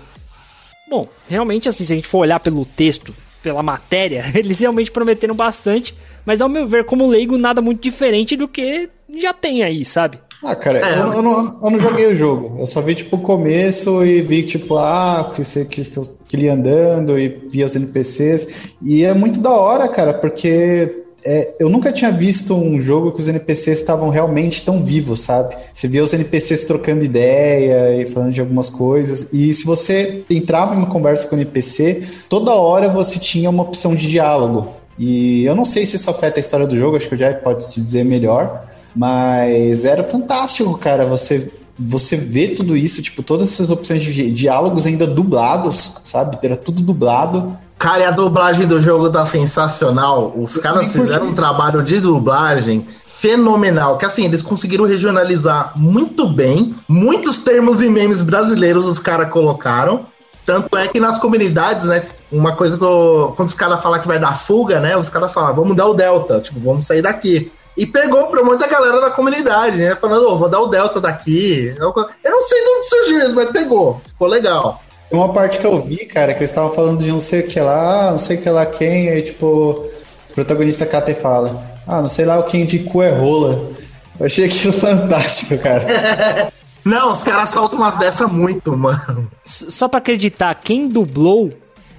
Bom, 0.88 1.08
realmente 1.28 1.68
assim, 1.68 1.84
se 1.84 1.92
a 1.92 1.96
gente 1.96 2.08
for 2.08 2.18
olhar 2.18 2.38
pelo 2.40 2.64
texto, 2.66 3.14
pela 3.42 3.62
matéria, 3.62 4.22
eles 4.34 4.58
realmente 4.60 4.90
prometeram 4.90 5.34
bastante, 5.34 5.94
mas 6.24 6.40
ao 6.40 6.48
meu 6.48 6.66
ver, 6.66 6.84
como 6.84 7.06
leigo, 7.06 7.36
nada 7.38 7.60
muito 7.62 7.82
diferente 7.82 8.36
do 8.36 8.46
que 8.46 8.88
já 9.18 9.32
tem 9.32 9.62
aí, 9.62 9.84
sabe? 9.84 10.18
Ah, 10.44 10.56
cara, 10.56 10.80
É. 10.80 10.98
eu, 11.00 11.12
eu 11.14 11.22
não, 11.22 11.60
eu 11.62 11.70
não 11.70 11.78
joguei 11.80 12.06
o 12.06 12.16
jogo. 12.16 12.56
Eu 12.58 12.66
só 12.66 12.80
vi, 12.80 12.96
tipo, 12.96 13.14
o 13.16 13.20
começo 13.20 14.04
e 14.04 14.20
vi, 14.20 14.42
tipo, 14.42 14.76
ah, 14.76 15.30
que 15.34 15.44
você 15.44 15.64
que, 15.64 15.84
que, 15.84 15.96
eu- 15.96 16.18
que 16.26 16.34
ele 16.36 16.46
ia 16.46 16.54
andando 16.54 17.16
e 17.18 17.28
via 17.48 17.64
os 17.64 17.76
NPCs. 17.76 18.72
E 18.82 19.04
é 19.04 19.14
muito 19.14 19.40
da 19.40 19.50
hora, 19.52 19.88
cara, 19.88 20.12
porque 20.14 21.01
é, 21.24 21.54
eu 21.58 21.68
nunca 21.68 21.92
tinha 21.92 22.10
visto 22.10 22.54
um 22.54 22.80
jogo 22.80 23.12
que 23.12 23.20
os 23.20 23.28
NPCs 23.28 23.78
estavam 23.80 24.08
realmente 24.08 24.64
tão 24.64 24.82
vivos, 24.84 25.20
sabe? 25.20 25.54
Você 25.72 25.86
via 25.88 26.02
os 26.02 26.12
NPCs 26.12 26.64
trocando 26.64 27.04
ideia 27.04 28.02
e 28.02 28.06
falando 28.06 28.32
de 28.32 28.40
algumas 28.40 28.68
coisas. 28.68 29.28
E 29.32 29.52
se 29.54 29.64
você 29.64 30.24
entrava 30.30 30.74
em 30.74 30.78
uma 30.78 30.86
conversa 30.88 31.28
com 31.28 31.36
o 31.36 31.38
NPC, 31.38 32.02
toda 32.28 32.52
hora 32.52 32.88
você 32.88 33.18
tinha 33.18 33.48
uma 33.50 33.62
opção 33.62 33.94
de 33.94 34.08
diálogo. 34.08 34.68
E 34.98 35.44
eu 35.44 35.54
não 35.54 35.64
sei 35.64 35.86
se 35.86 35.96
isso 35.96 36.10
afeta 36.10 36.38
a 36.38 36.42
história 36.42 36.66
do 36.66 36.76
jogo, 36.76 36.96
acho 36.96 37.08
que 37.08 37.14
o 37.14 37.18
Jai 37.18 37.34
pode 37.34 37.70
te 37.70 37.80
dizer 37.80 38.04
melhor. 38.04 38.66
Mas 38.94 39.84
era 39.84 40.04
fantástico, 40.04 40.76
cara. 40.78 41.04
Você 41.06 41.50
você 41.78 42.16
vê 42.16 42.48
tudo 42.48 42.76
isso, 42.76 43.02
tipo, 43.02 43.22
todas 43.22 43.48
essas 43.50 43.70
opções 43.70 44.02
de 44.02 44.12
di- 44.12 44.30
diálogos 44.30 44.86
ainda 44.86 45.06
dublados, 45.06 46.00
sabe? 46.04 46.36
Era 46.42 46.54
tudo 46.56 46.82
dublado. 46.82 47.56
Cara, 47.82 48.02
e 48.02 48.04
a 48.04 48.12
dublagem 48.12 48.64
do 48.64 48.80
jogo 48.80 49.10
tá 49.10 49.26
sensacional. 49.26 50.32
Os 50.36 50.56
caras 50.56 50.92
fizeram 50.92 51.30
um 51.30 51.34
trabalho 51.34 51.82
de 51.82 51.98
dublagem 51.98 52.86
fenomenal. 53.04 53.98
Que 53.98 54.04
assim, 54.06 54.24
eles 54.24 54.40
conseguiram 54.40 54.84
regionalizar 54.84 55.72
muito 55.74 56.28
bem. 56.28 56.76
Muitos 56.88 57.38
termos 57.38 57.82
e 57.82 57.90
memes 57.90 58.22
brasileiros 58.22 58.86
os 58.86 59.00
caras 59.00 59.28
colocaram. 59.30 60.06
Tanto 60.44 60.78
é 60.78 60.86
que 60.86 61.00
nas 61.00 61.18
comunidades, 61.18 61.86
né? 61.86 62.06
Uma 62.30 62.54
coisa 62.54 62.78
que 62.78 62.84
eu, 62.84 63.32
quando 63.34 63.48
os 63.48 63.54
caras 63.54 63.82
falam 63.82 63.98
que 63.98 64.06
vai 64.06 64.20
dar 64.20 64.36
fuga, 64.36 64.78
né? 64.78 64.96
Os 64.96 65.08
caras 65.08 65.34
falam, 65.34 65.52
vamos 65.52 65.76
dar 65.76 65.88
o 65.88 65.94
Delta, 65.94 66.38
tipo, 66.40 66.60
vamos 66.60 66.86
sair 66.86 67.02
daqui. 67.02 67.50
E 67.76 67.84
pegou 67.84 68.28
pra 68.28 68.44
muita 68.44 68.68
galera 68.68 69.00
da 69.00 69.10
comunidade, 69.10 69.78
né? 69.78 69.96
Falando, 69.96 70.28
ô, 70.28 70.38
vou 70.38 70.48
dar 70.48 70.60
o 70.60 70.68
Delta 70.68 71.00
daqui. 71.00 71.74
Eu 71.76 71.92
eu 72.22 72.30
não 72.30 72.42
sei 72.42 72.62
de 72.62 72.70
onde 72.70 72.86
surgiu 72.86 73.34
mas 73.34 73.50
pegou. 73.50 74.00
Ficou 74.06 74.28
legal. 74.28 74.80
Tem 75.12 75.20
uma 75.20 75.32
parte 75.32 75.58
que 75.58 75.66
eu 75.66 75.78
vi, 75.80 76.06
cara, 76.06 76.32
que 76.32 76.40
eles 76.40 76.50
estavam 76.50 76.72
falando 76.74 77.04
de 77.04 77.10
não 77.10 77.20
sei 77.20 77.40
o 77.40 77.46
que 77.46 77.60
lá, 77.60 78.10
não 78.12 78.18
sei 78.18 78.38
o 78.38 78.40
que 78.40 78.48
lá 78.48 78.64
quem, 78.64 79.10
aí 79.10 79.20
tipo, 79.22 79.46
o 79.46 79.90
protagonista 80.34 80.86
cata 80.86 81.10
e 81.10 81.14
fala, 81.14 81.62
ah, 81.86 82.00
não 82.00 82.08
sei 82.08 82.24
lá 82.24 82.38
o 82.38 82.44
quem 82.44 82.64
de 82.64 82.78
cu 82.78 83.02
é 83.02 83.10
rola. 83.10 83.70
Eu 84.18 84.24
achei 84.26 84.46
aquilo 84.46 84.72
fantástico, 84.80 85.56
cara. 85.58 86.50
Não, 86.84 87.12
os 87.12 87.22
caras 87.22 87.50
soltam 87.50 87.78
umas 87.78 87.96
dessa 87.96 88.26
muito, 88.26 88.76
mano. 88.76 89.30
S- 89.46 89.70
Só 89.70 89.86
pra 89.86 89.98
acreditar, 89.98 90.52
quem 90.56 90.88
dublou 90.88 91.50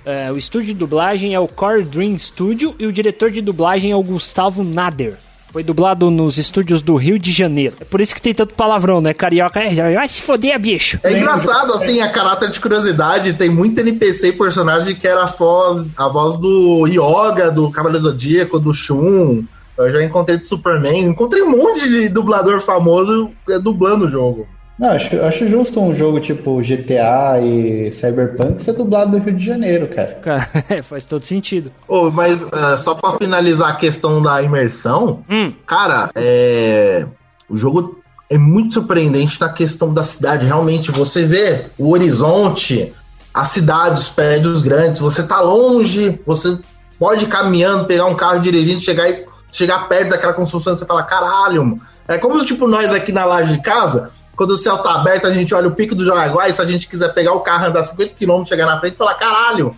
é, 0.06 0.30
o 0.30 0.36
estúdio 0.38 0.67
de 0.67 0.73
dublagem 0.73 1.34
é 1.34 1.39
o 1.39 1.47
Core 1.47 1.84
Dream 1.84 2.17
Studio 2.19 2.76
e 2.78 2.86
o 2.86 2.91
diretor 2.91 3.32
de 3.32 3.39
dublagem 3.41 3.91
é 3.91 3.95
o 3.95 4.04
Gustavo 4.04 4.62
Nader. 4.63 5.15
Foi 5.53 5.63
dublado 5.63 6.09
nos 6.09 6.39
estúdios 6.39 6.81
do 6.81 6.95
Rio 6.95 7.19
de 7.19 7.31
Janeiro. 7.31 7.75
É 7.79 7.85
por 7.85 8.01
isso 8.01 8.15
que 8.15 8.21
tem 8.21 8.33
tanto 8.33 8.55
palavrão, 8.55 8.99
né? 8.99 9.13
Carioca, 9.13 9.59
é, 9.59 9.93
vai 9.93 10.09
se 10.09 10.19
foder, 10.19 10.59
bicho. 10.59 10.99
É 11.03 11.15
engraçado, 11.15 11.71
assim, 11.73 12.01
a 12.01 12.09
caráter 12.09 12.49
de 12.49 12.59
curiosidade, 12.59 13.33
tem 13.33 13.51
muito 13.51 13.79
NPC 13.79 14.29
e 14.29 14.31
personagem 14.31 14.95
que 14.95 15.07
era 15.07 15.21
a 15.21 15.27
voz, 15.27 15.87
a 15.95 16.07
voz 16.07 16.39
do 16.39 16.87
Yoga, 16.87 17.51
do 17.51 17.69
Cavaleiro 17.69 18.03
Zodíaco, 18.03 18.59
do 18.59 18.73
Shun. 18.73 19.43
Eu 19.77 19.91
já 19.91 20.03
encontrei 20.03 20.39
de 20.39 20.47
Superman, 20.47 21.05
encontrei 21.05 21.43
um 21.43 21.51
monte 21.51 21.87
de 21.87 22.09
dublador 22.09 22.59
famoso 22.59 23.29
é, 23.47 23.59
dublando 23.59 24.07
o 24.07 24.09
jogo. 24.09 24.47
Não, 24.77 24.89
acho, 24.89 25.21
acho 25.21 25.47
justo 25.47 25.79
um 25.79 25.95
jogo 25.95 26.19
tipo 26.19 26.59
GTA 26.62 27.39
e 27.41 27.91
Cyberpunk 27.91 28.62
ser 28.62 28.73
dublado 28.73 29.12
do 29.12 29.23
Rio 29.23 29.36
de 29.36 29.45
Janeiro, 29.45 29.88
cara. 29.88 30.15
Cara, 30.15 30.49
é, 30.69 30.81
faz 30.81 31.05
todo 31.05 31.23
sentido. 31.25 31.71
Ô, 31.88 32.09
mas 32.09 32.41
é, 32.51 32.77
só 32.77 32.95
pra 32.95 33.12
finalizar 33.12 33.69
a 33.69 33.75
questão 33.75 34.21
da 34.21 34.41
imersão, 34.41 35.23
Hum, 35.29 35.53
Cara, 35.65 36.09
é... 36.15 37.05
o 37.47 37.55
jogo 37.55 38.01
é 38.29 38.38
muito 38.38 38.73
surpreendente 38.73 39.39
na 39.39 39.49
questão 39.49 39.93
da 39.93 40.03
cidade. 40.03 40.45
Realmente, 40.47 40.91
você 40.91 41.23
vê 41.23 41.65
o 41.77 41.91
horizonte, 41.91 42.91
a 43.31 43.45
cidade, 43.45 43.99
os 43.99 44.09
prédios 44.09 44.62
grandes, 44.63 44.99
você 44.99 45.21
tá 45.23 45.39
longe, 45.39 46.19
você 46.25 46.57
pode 46.97 47.25
ir 47.25 47.27
caminhando, 47.27 47.86
pegar 47.86 48.05
um 48.05 48.15
carro 48.15 48.39
dirigindo, 48.39 48.79
chegar 48.79 49.07
e 49.07 49.23
chegar 49.51 49.88
perto 49.88 50.09
daquela 50.09 50.33
construção 50.33 50.73
e 50.73 50.77
você 50.79 50.86
fala, 50.86 51.03
caralho, 51.03 51.63
mano. 51.63 51.81
É 52.07 52.17
como 52.17 52.43
tipo 52.43 52.67
nós 52.67 52.91
aqui 52.91 53.12
na 53.12 53.23
laje 53.23 53.53
de 53.53 53.62
casa, 53.62 54.12
quando 54.36 54.52
o 54.52 54.58
céu 54.58 54.78
tá 54.80 54.96
aberto, 54.96 55.28
a 55.28 55.32
gente 55.32 55.54
olha 55.54 55.67
o 55.67 55.76
pico 55.76 55.93
do 55.93 56.06
Jaraguá 56.06 56.48
e 56.48 56.54
se 56.54 56.62
a 56.62 56.65
gente 56.65 56.88
quiser 56.88 57.13
pegar 57.13 57.34
o 57.34 57.41
carro, 57.41 57.67
andar 57.67 57.84
50 57.84 58.15
km, 58.15 58.46
chegar 58.46 58.65
na 58.65 58.80
frente 58.80 58.96
e 58.96 58.98
falar, 58.98 59.15
caralho, 59.15 59.76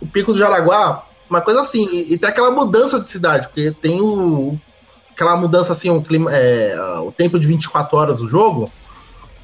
o 0.00 0.06
pico 0.06 0.32
do 0.32 0.38
Jaraguá, 0.38 1.04
uma 1.28 1.40
coisa 1.40 1.60
assim, 1.60 1.86
e, 1.92 2.14
e 2.14 2.18
tem 2.18 2.28
aquela 2.28 2.50
mudança 2.50 2.98
de 2.98 3.08
cidade, 3.08 3.48
porque 3.48 3.70
tem 3.70 4.00
o, 4.00 4.58
aquela 5.12 5.36
mudança 5.36 5.72
assim, 5.72 5.90
o, 5.90 6.00
clima, 6.00 6.30
é, 6.32 6.74
o 7.04 7.12
tempo 7.12 7.38
de 7.38 7.46
24 7.46 7.96
horas 7.96 8.18
do 8.18 8.28
jogo. 8.28 8.70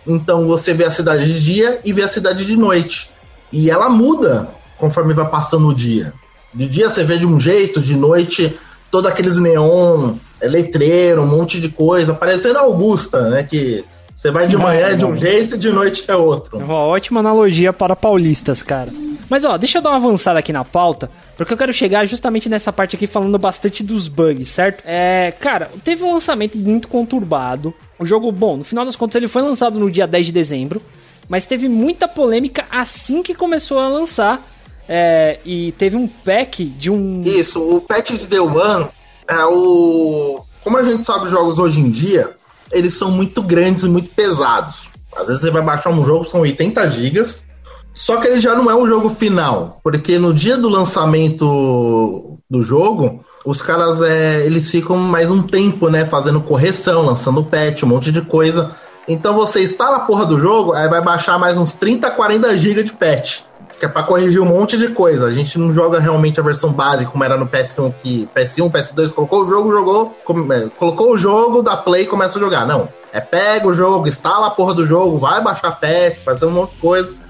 Então 0.06 0.46
você 0.46 0.72
vê 0.72 0.84
a 0.84 0.90
cidade 0.90 1.24
de 1.24 1.42
dia 1.42 1.80
e 1.84 1.92
vê 1.92 2.02
a 2.02 2.08
cidade 2.08 2.46
de 2.46 2.56
noite. 2.56 3.10
E 3.52 3.70
ela 3.70 3.88
muda 3.88 4.50
conforme 4.78 5.12
vai 5.14 5.28
passando 5.28 5.68
o 5.68 5.74
dia. 5.74 6.12
De 6.52 6.68
dia 6.68 6.88
você 6.88 7.04
vê 7.04 7.18
de 7.18 7.26
um 7.26 7.40
jeito, 7.40 7.80
de 7.80 7.96
noite, 7.96 8.56
todo 8.90 9.08
aqueles 9.08 9.36
neon, 9.36 10.14
é, 10.40 10.48
letreiro, 10.48 11.22
um 11.22 11.26
monte 11.26 11.60
de 11.60 11.68
coisa, 11.68 12.14
parecendo 12.14 12.58
Augusta, 12.58 13.28
né? 13.28 13.42
Que 13.42 13.84
você 14.14 14.30
vai 14.30 14.46
de 14.46 14.56
manhã 14.56 14.88
é 14.88 14.94
de 14.94 15.04
um 15.04 15.14
jeito 15.14 15.54
e 15.56 15.58
de 15.58 15.70
noite 15.70 16.04
é 16.08 16.14
outro. 16.14 16.56
uma 16.58 16.76
ótima 16.78 17.20
analogia 17.20 17.72
para 17.72 17.96
paulistas, 17.96 18.62
cara. 18.62 18.90
Mas 19.28 19.44
ó, 19.44 19.56
deixa 19.56 19.78
eu 19.78 19.82
dar 19.82 19.90
uma 19.90 19.96
avançada 19.96 20.38
aqui 20.38 20.52
na 20.52 20.64
pauta, 20.64 21.10
porque 21.36 21.52
eu 21.52 21.56
quero 21.56 21.72
chegar 21.72 22.04
justamente 22.04 22.48
nessa 22.48 22.72
parte 22.72 22.94
aqui 22.96 23.06
falando 23.06 23.38
bastante 23.38 23.82
dos 23.82 24.06
bugs, 24.06 24.50
certo? 24.50 24.82
É, 24.86 25.32
cara, 25.40 25.70
teve 25.82 26.04
um 26.04 26.12
lançamento 26.12 26.56
muito 26.58 26.88
conturbado. 26.88 27.72
O 27.98 28.04
jogo, 28.04 28.30
bom, 28.30 28.58
no 28.58 28.64
final 28.64 28.84
das 28.84 28.96
contas 28.96 29.16
ele 29.16 29.28
foi 29.28 29.42
lançado 29.42 29.78
no 29.78 29.90
dia 29.90 30.06
10 30.06 30.26
de 30.26 30.32
dezembro, 30.32 30.82
mas 31.28 31.46
teve 31.46 31.68
muita 31.68 32.06
polêmica 32.06 32.64
assim 32.70 33.22
que 33.22 33.34
começou 33.34 33.78
a 33.78 33.88
lançar. 33.88 34.40
É, 34.86 35.38
e 35.46 35.72
teve 35.72 35.96
um 35.96 36.06
pack 36.06 36.62
de 36.64 36.90
um. 36.90 37.22
Isso, 37.24 37.76
o 37.76 37.80
Patch 37.80 38.10
de 38.10 38.26
Day 38.26 38.40
One 38.40 38.86
é 39.26 39.44
o. 39.46 40.42
Como 40.62 40.76
a 40.76 40.82
gente 40.82 41.02
sabe, 41.04 41.24
os 41.24 41.30
jogos 41.30 41.58
hoje 41.58 41.80
em 41.80 41.90
dia, 41.90 42.36
eles 42.74 42.94
são 42.94 43.10
muito 43.10 43.42
grandes 43.42 43.84
e 43.84 43.88
muito 43.88 44.10
pesados. 44.10 44.88
Às 45.16 45.26
vezes 45.26 45.42
você 45.42 45.50
vai 45.50 45.62
baixar 45.62 45.90
um 45.90 46.04
jogo, 46.04 46.24
são 46.24 46.40
80 46.40 46.90
gigas. 46.90 47.46
Só 47.94 48.20
que 48.20 48.26
ele 48.26 48.40
já 48.40 48.56
não 48.56 48.68
é 48.68 48.74
um 48.74 48.86
jogo 48.86 49.08
final, 49.08 49.80
porque 49.84 50.18
no 50.18 50.34
dia 50.34 50.56
do 50.56 50.68
lançamento 50.68 52.36
do 52.50 52.60
jogo, 52.60 53.24
os 53.46 53.62
caras 53.62 54.02
é, 54.02 54.44
eles 54.44 54.68
ficam 54.68 54.96
mais 54.96 55.30
um 55.30 55.42
tempo, 55.42 55.88
né, 55.88 56.04
fazendo 56.04 56.40
correção, 56.40 57.02
lançando 57.02 57.44
patch, 57.44 57.84
um 57.84 57.86
monte 57.86 58.10
de 58.10 58.20
coisa. 58.22 58.72
Então 59.06 59.34
você 59.34 59.62
instala 59.62 59.98
a 59.98 60.00
porra 60.00 60.26
do 60.26 60.40
jogo, 60.40 60.72
aí 60.72 60.88
vai 60.88 61.02
baixar 61.02 61.38
mais 61.38 61.56
uns 61.56 61.74
30, 61.74 62.10
40 62.10 62.58
GB 62.58 62.82
de 62.82 62.92
patch. 62.94 63.42
Que 63.78 63.86
é 63.86 63.88
pra 63.88 64.02
corrigir 64.02 64.40
um 64.40 64.46
monte 64.46 64.78
de 64.78 64.88
coisa. 64.88 65.26
A 65.26 65.30
gente 65.30 65.58
não 65.58 65.72
joga 65.72 65.98
realmente 65.98 66.38
a 66.38 66.42
versão 66.42 66.72
base 66.72 67.06
como 67.06 67.24
era 67.24 67.36
no 67.36 67.46
PS1, 67.46 67.92
que 68.02 68.28
PS1, 68.34 68.70
PS2 68.70 69.12
colocou 69.12 69.42
o 69.42 69.48
jogo, 69.48 69.72
jogou, 69.72 70.16
é, 70.52 70.68
colocou 70.76 71.12
o 71.12 71.16
jogo 71.16 71.62
da 71.62 71.76
Play 71.76 72.02
e 72.02 72.06
começa 72.06 72.38
a 72.38 72.40
jogar. 72.40 72.66
Não. 72.66 72.88
É 73.12 73.20
pega 73.20 73.68
o 73.68 73.74
jogo, 73.74 74.08
instala 74.08 74.48
a 74.48 74.50
porra 74.50 74.74
do 74.74 74.84
jogo, 74.84 75.18
vai 75.18 75.40
baixar 75.42 75.72
patch, 75.72 76.18
fazer 76.24 76.46
um 76.46 76.50
monte 76.50 76.72
de 76.72 76.80
coisa. 76.80 77.24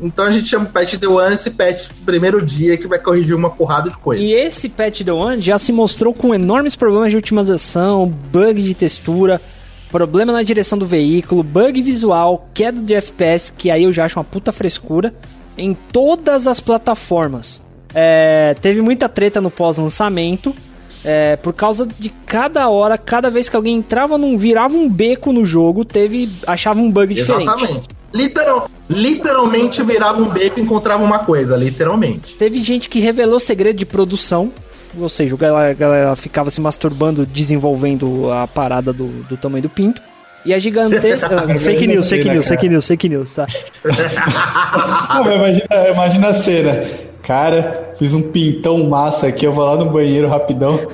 Então 0.00 0.24
a 0.24 0.30
gente 0.30 0.48
chama 0.48 0.66
o 0.66 0.68
patch 0.68 0.96
The 0.96 1.06
One 1.06 1.34
esse 1.34 1.50
patch 1.50 1.88
primeiro 2.04 2.44
dia 2.44 2.76
que 2.76 2.86
vai 2.86 2.98
corrigir 2.98 3.34
uma 3.34 3.50
porrada 3.50 3.90
de 3.90 3.96
coisa. 3.98 4.22
E 4.22 4.32
esse 4.32 4.68
patch 4.68 5.02
The 5.02 5.12
One 5.12 5.40
já 5.40 5.58
se 5.58 5.72
mostrou 5.72 6.12
com 6.12 6.34
enormes 6.34 6.74
problemas 6.74 7.10
de 7.10 7.16
otimização, 7.16 8.06
bug 8.06 8.60
de 8.60 8.74
textura, 8.74 9.40
problema 9.90 10.32
na 10.32 10.42
direção 10.42 10.76
do 10.76 10.86
veículo, 10.86 11.42
bug 11.42 11.80
visual, 11.80 12.48
queda 12.52 12.80
de 12.80 12.94
FPS, 12.94 13.52
que 13.56 13.70
aí 13.70 13.84
eu 13.84 13.92
já 13.92 14.04
acho 14.04 14.18
uma 14.18 14.24
puta 14.24 14.50
frescura, 14.50 15.14
em 15.56 15.74
todas 15.74 16.46
as 16.46 16.60
plataformas. 16.60 17.62
É, 17.94 18.56
teve 18.60 18.80
muita 18.80 19.08
treta 19.08 19.40
no 19.40 19.50
pós-lançamento. 19.50 20.54
É, 21.04 21.36
por 21.36 21.52
causa 21.52 21.86
de 21.86 22.08
cada 22.24 22.68
hora, 22.70 22.96
cada 22.96 23.28
vez 23.28 23.48
que 23.48 23.56
alguém 23.56 23.76
entrava 23.76 24.16
num. 24.16 24.38
virava 24.38 24.74
um 24.74 24.88
beco 24.88 25.32
no 25.32 25.44
jogo, 25.44 25.84
teve. 25.84 26.30
achava 26.46 26.80
um 26.80 26.90
bug 26.90 27.14
diferente. 27.14 27.42
Exatamente. 27.42 27.88
Literal, 28.14 28.70
literalmente 28.88 29.82
virava 29.82 30.22
um 30.22 30.28
beco 30.28 30.60
e 30.60 30.62
encontrava 30.62 31.02
uma 31.02 31.18
coisa, 31.18 31.56
literalmente. 31.56 32.36
Teve 32.36 32.62
gente 32.62 32.88
que 32.88 33.00
revelou 33.00 33.38
segredo 33.38 33.76
de 33.76 33.84
produção. 33.84 34.52
Ou 34.96 35.08
seja, 35.08 35.34
a 35.34 35.38
galera, 35.38 35.70
a 35.70 35.74
galera 35.74 36.16
ficava 36.16 36.50
se 36.50 36.60
masturbando, 36.60 37.26
desenvolvendo 37.26 38.30
a 38.30 38.46
parada 38.46 38.92
do, 38.92 39.08
do 39.24 39.36
tamanho 39.36 39.64
do 39.64 39.68
pinto. 39.68 40.00
E 40.44 40.52
a 40.52 40.58
gigantesca. 40.58 41.48
fake 41.58 41.86
news, 41.86 42.08
fake 42.08 42.28
news, 42.28 42.48
fake 42.48 42.68
news, 42.68 42.86
fake 42.86 43.08
news, 43.08 43.32
tá? 43.32 43.46
Não, 45.24 45.34
imagina, 45.34 45.88
imagina 45.90 46.28
a 46.28 46.34
cena. 46.34 46.84
Cara, 47.22 47.94
fiz 47.98 48.12
um 48.12 48.30
pintão 48.30 48.84
massa 48.84 49.28
aqui, 49.28 49.46
eu 49.46 49.52
vou 49.52 49.64
lá 49.64 49.76
no 49.76 49.90
banheiro 49.90 50.28
rapidão. 50.28 50.78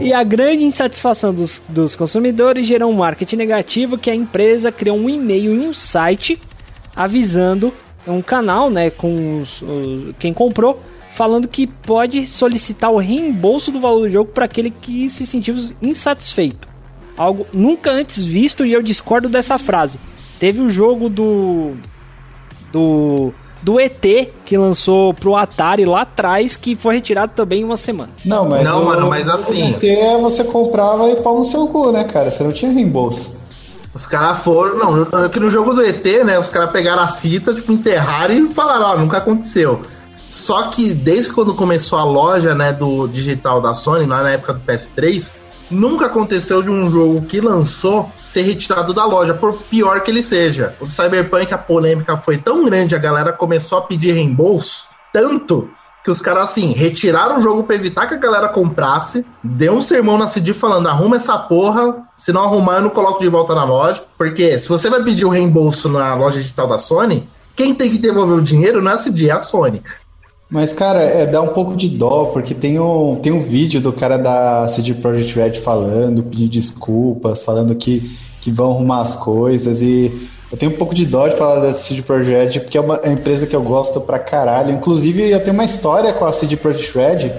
e 0.00 0.12
a 0.12 0.22
grande 0.22 0.62
insatisfação 0.64 1.34
dos, 1.34 1.60
dos 1.68 1.96
consumidores 1.96 2.66
gerou 2.66 2.90
um 2.90 2.94
marketing 2.94 3.36
negativo 3.36 3.98
que 3.98 4.10
a 4.10 4.14
empresa 4.14 4.70
criou 4.70 4.96
um 4.96 5.10
e-mail 5.10 5.54
e 5.54 5.58
um 5.58 5.74
site 5.74 6.40
avisando 6.94 7.74
um 8.06 8.22
canal, 8.22 8.70
né, 8.70 8.90
com 8.90 9.42
os, 9.42 9.60
os, 9.62 10.14
quem 10.18 10.32
comprou, 10.32 10.80
falando 11.10 11.48
que 11.48 11.66
pode 11.66 12.26
solicitar 12.26 12.90
o 12.90 12.98
reembolso 12.98 13.70
do 13.70 13.80
valor 13.80 14.00
do 14.00 14.10
jogo 14.10 14.30
para 14.32 14.44
aquele 14.44 14.70
que 14.70 15.08
se 15.10 15.26
sentiu 15.26 15.56
insatisfeito. 15.80 16.68
Algo 17.16 17.46
nunca 17.52 17.90
antes 17.90 18.24
visto 18.24 18.64
e 18.64 18.72
eu 18.72 18.82
discordo 18.82 19.28
dessa 19.28 19.58
frase. 19.58 19.98
Teve 20.38 20.60
o 20.60 20.68
jogo 20.68 21.08
do 21.08 21.74
do 22.72 23.32
do 23.60 23.80
ET 23.80 24.04
que 24.44 24.56
lançou 24.56 25.12
pro 25.12 25.34
Atari 25.34 25.84
lá 25.84 26.02
atrás, 26.02 26.54
que 26.54 26.76
foi 26.76 26.94
retirado 26.94 27.32
também 27.34 27.62
em 27.62 27.64
uma 27.64 27.76
semana. 27.76 28.10
Não, 28.24 28.48
mas 28.48 28.62
não, 28.62 28.82
o, 28.82 28.86
mano, 28.86 29.08
mas 29.08 29.28
assim. 29.28 29.72
O 29.72 29.76
ET 29.76 29.84
é 29.84 30.18
você 30.18 30.44
comprava 30.44 31.10
e 31.10 31.16
pau 31.16 31.38
no 31.38 31.44
seu 31.44 31.66
cu, 31.66 31.90
né, 31.90 32.04
cara? 32.04 32.30
Você 32.30 32.44
não 32.44 32.52
tinha 32.52 32.70
reembolso. 32.70 33.36
Os 33.92 34.06
caras 34.06 34.44
foram. 34.44 34.78
Não, 34.78 35.24
aqui 35.24 35.40
no 35.40 35.50
jogo 35.50 35.74
do 35.74 35.82
ET, 35.82 36.04
né? 36.24 36.38
Os 36.38 36.50
caras 36.50 36.70
pegaram 36.70 37.02
as 37.02 37.20
fitas, 37.20 37.56
tipo, 37.56 37.72
enterraram 37.72 38.34
e 38.34 38.46
falaram, 38.46 38.86
ó, 38.86 38.96
nunca 38.96 39.18
aconteceu. 39.18 39.82
Só 40.30 40.64
que 40.64 40.94
desde 40.94 41.32
quando 41.32 41.54
começou 41.54 41.98
a 41.98 42.04
loja, 42.04 42.54
né, 42.54 42.72
do 42.72 43.06
digital 43.08 43.60
da 43.60 43.74
Sony, 43.74 44.06
lá 44.06 44.22
na 44.22 44.30
época 44.30 44.54
do 44.54 44.60
PS3, 44.60 45.38
Nunca 45.70 46.06
aconteceu 46.06 46.62
de 46.62 46.70
um 46.70 46.90
jogo 46.90 47.26
que 47.26 47.42
lançou 47.42 48.10
ser 48.24 48.42
retirado 48.42 48.94
da 48.94 49.04
loja, 49.04 49.34
por 49.34 49.52
pior 49.64 50.00
que 50.00 50.10
ele 50.10 50.22
seja. 50.22 50.74
O 50.80 50.88
Cyberpunk, 50.88 51.52
a 51.52 51.58
polêmica 51.58 52.16
foi 52.16 52.38
tão 52.38 52.64
grande, 52.64 52.94
a 52.94 52.98
galera 52.98 53.34
começou 53.34 53.78
a 53.78 53.82
pedir 53.82 54.12
reembolso, 54.12 54.88
tanto 55.12 55.68
que 56.02 56.10
os 56.10 56.22
caras, 56.22 56.44
assim, 56.44 56.72
retiraram 56.72 57.36
o 57.36 57.40
jogo 57.40 57.64
para 57.64 57.76
evitar 57.76 58.06
que 58.06 58.14
a 58.14 58.18
galera 58.18 58.48
comprasse, 58.48 59.26
deu 59.44 59.74
um 59.74 59.82
sermão 59.82 60.16
na 60.16 60.26
CD 60.26 60.54
falando: 60.54 60.88
arruma 60.88 61.16
essa 61.16 61.36
porra, 61.36 62.02
se 62.16 62.32
não 62.32 62.44
arrumar, 62.44 62.76
eu 62.76 62.82
não 62.82 62.90
coloco 62.90 63.20
de 63.20 63.28
volta 63.28 63.54
na 63.54 63.64
loja. 63.64 64.02
Porque 64.16 64.58
se 64.58 64.70
você 64.70 64.88
vai 64.88 65.02
pedir 65.02 65.26
o 65.26 65.28
reembolso 65.28 65.90
na 65.90 66.14
loja 66.14 66.38
digital 66.38 66.66
da 66.66 66.78
Sony, 66.78 67.28
quem 67.54 67.74
tem 67.74 67.90
que 67.90 67.98
devolver 67.98 68.38
o 68.38 68.42
dinheiro 68.42 68.80
não 68.80 68.92
é 68.92 68.94
a 68.94 68.98
CD, 68.98 69.28
é 69.28 69.32
a 69.32 69.38
Sony. 69.38 69.82
Mas, 70.50 70.72
cara, 70.72 71.02
é, 71.02 71.26
dá 71.26 71.42
um 71.42 71.48
pouco 71.48 71.76
de 71.76 71.88
dó, 71.88 72.26
porque 72.32 72.54
tem 72.54 72.80
um, 72.80 73.16
tem 73.16 73.30
um 73.30 73.42
vídeo 73.42 73.80
do 73.82 73.92
cara 73.92 74.16
da 74.16 74.66
CD 74.68 74.94
Projekt 74.94 75.38
Red 75.38 75.60
falando, 75.60 76.22
pedindo 76.22 76.50
desculpas, 76.50 77.42
falando 77.42 77.74
que, 77.74 78.16
que 78.40 78.50
vão 78.50 78.70
arrumar 78.70 79.02
as 79.02 79.14
coisas, 79.14 79.82
e 79.82 80.28
eu 80.50 80.56
tenho 80.56 80.72
um 80.72 80.76
pouco 80.76 80.94
de 80.94 81.04
dó 81.04 81.28
de 81.28 81.36
falar 81.36 81.60
da 81.60 81.72
CD 81.74 82.00
Projekt, 82.00 82.60
porque 82.60 82.78
é 82.78 82.80
uma, 82.80 82.96
é 82.96 83.08
uma 83.08 83.12
empresa 83.12 83.46
que 83.46 83.54
eu 83.54 83.62
gosto 83.62 84.00
pra 84.00 84.18
caralho. 84.18 84.72
Inclusive, 84.72 85.28
eu 85.28 85.40
tenho 85.40 85.52
uma 85.52 85.66
história 85.66 86.14
com 86.14 86.24
a 86.24 86.32
CD 86.32 86.56
Projekt 86.56 86.96
Red. 86.96 87.32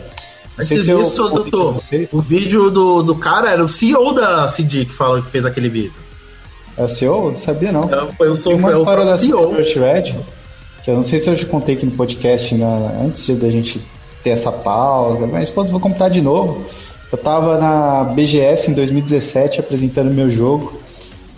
Antes 0.60 0.86
disso, 0.86 1.22
eu, 1.22 1.30
doutor, 1.30 1.78
o 2.12 2.20
vídeo 2.20 2.70
do, 2.70 3.02
do 3.02 3.16
cara 3.16 3.50
era 3.50 3.64
o 3.64 3.68
CEO 3.68 4.14
da 4.14 4.48
CD 4.48 4.86
que 4.86 4.94
falou 4.94 5.22
que 5.24 5.30
fez 5.30 5.46
aquele 5.46 5.70
vídeo. 5.70 5.94
É 6.78 6.84
o 6.84 6.88
CEO? 6.88 7.32
Não 7.32 7.38
sabia, 7.38 7.72
não. 7.72 7.90
Eu, 7.90 8.28
eu 8.28 8.36
sou 8.36 8.56
uma 8.56 8.70
foi 8.70 8.78
história 8.78 9.06
da 9.06 9.16
CD 9.16 9.34
Projekt 9.34 9.80
Red 9.80 10.16
eu 10.90 10.96
não 10.96 11.04
sei 11.04 11.20
se 11.20 11.30
eu 11.30 11.36
te 11.36 11.46
contei 11.46 11.76
aqui 11.76 11.86
no 11.86 11.92
podcast 11.92 12.56
né, 12.56 13.00
antes 13.06 13.26
de 13.26 13.46
a 13.46 13.52
gente 13.52 13.80
ter 14.24 14.32
essa 14.32 14.52
pausa, 14.52 15.28
mas 15.28 15.50
pronto, 15.50 15.72
vou 15.72 15.80
contar 15.80 16.10
de 16.10 16.20
novo. 16.20 16.66
Eu 17.12 17.18
tava 17.18 17.58
na 17.58 18.04
BGS 18.06 18.72
em 18.72 18.74
2017 18.74 19.60
apresentando 19.60 20.12
meu 20.12 20.30
jogo 20.30 20.80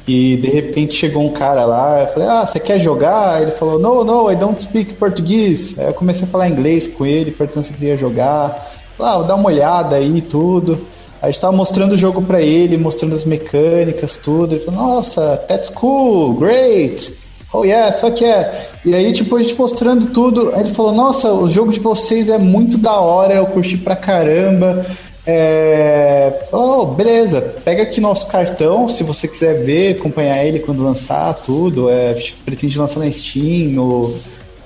e 0.08 0.38
de 0.38 0.50
repente 0.50 0.96
chegou 0.96 1.24
um 1.24 1.32
cara 1.32 1.66
lá, 1.66 2.02
eu 2.02 2.08
falei, 2.08 2.28
ah, 2.30 2.48
você 2.48 2.60
quer 2.60 2.80
jogar? 2.80 3.42
Ele 3.42 3.52
falou, 3.52 3.78
no, 3.78 4.04
no, 4.04 4.32
I 4.32 4.36
don't 4.36 4.62
speak 4.62 4.94
português. 4.94 5.78
Aí 5.78 5.88
eu 5.88 5.94
comecei 5.94 6.24
a 6.24 6.28
falar 6.28 6.50
inglês 6.50 6.88
com 6.88 7.06
ele, 7.06 7.32
perguntando 7.32 7.66
se 7.66 7.74
queria 7.74 7.98
jogar. 7.98 8.74
Ah, 9.00 9.18
vou 9.18 9.28
dar 9.28 9.36
uma 9.36 9.48
olhada 9.48 9.98
aí 9.98 10.18
e 10.18 10.22
tudo. 10.22 10.80
Aí 11.22 11.30
a 11.30 11.32
gente 11.32 11.42
tava 11.42 11.56
mostrando 11.56 11.94
o 11.94 11.98
jogo 11.98 12.22
para 12.22 12.42
ele, 12.42 12.78
mostrando 12.78 13.14
as 13.14 13.26
mecânicas, 13.26 14.16
tudo. 14.18 14.56
Ele 14.56 14.64
falou, 14.64 14.82
nossa, 14.82 15.38
that's 15.48 15.70
cool, 15.70 16.34
great 16.34 17.21
oh 17.54 17.64
yeah, 17.64 17.92
fuck 17.98 18.24
yeah. 18.24 18.58
E 18.86 18.94
aí, 18.94 19.14
tipo, 19.14 19.36
a 19.36 19.42
gente 19.42 19.58
mostrando 19.58 20.08
tudo, 20.08 20.52
aí 20.54 20.62
ele 20.62 20.74
falou, 20.74 20.94
nossa, 20.94 21.32
o 21.34 21.50
jogo 21.50 21.72
de 21.72 21.80
vocês 21.80 22.30
é 22.30 22.38
muito 22.38 22.78
da 22.78 23.00
hora, 23.00 23.36
eu 23.36 23.46
curti 23.46 23.78
pra 23.78 23.96
caramba. 23.96 24.86
É... 25.26 26.34
Oh, 26.52 26.86
beleza, 26.86 27.42
pega 27.64 27.84
aqui 27.84 28.02
nosso 28.02 28.28
cartão, 28.28 28.90
se 28.90 29.04
você 29.04 29.28
quiser 29.28 29.64
ver, 29.64 29.98
acompanhar 29.98 30.44
ele 30.44 30.60
quando 30.60 30.84
lançar 30.84 31.34
tudo. 31.36 31.90
É, 31.90 32.16
pretende 32.44 32.78
lançar 32.78 33.00
na 33.00 33.12
Steam, 33.12 33.72
no, 33.72 34.16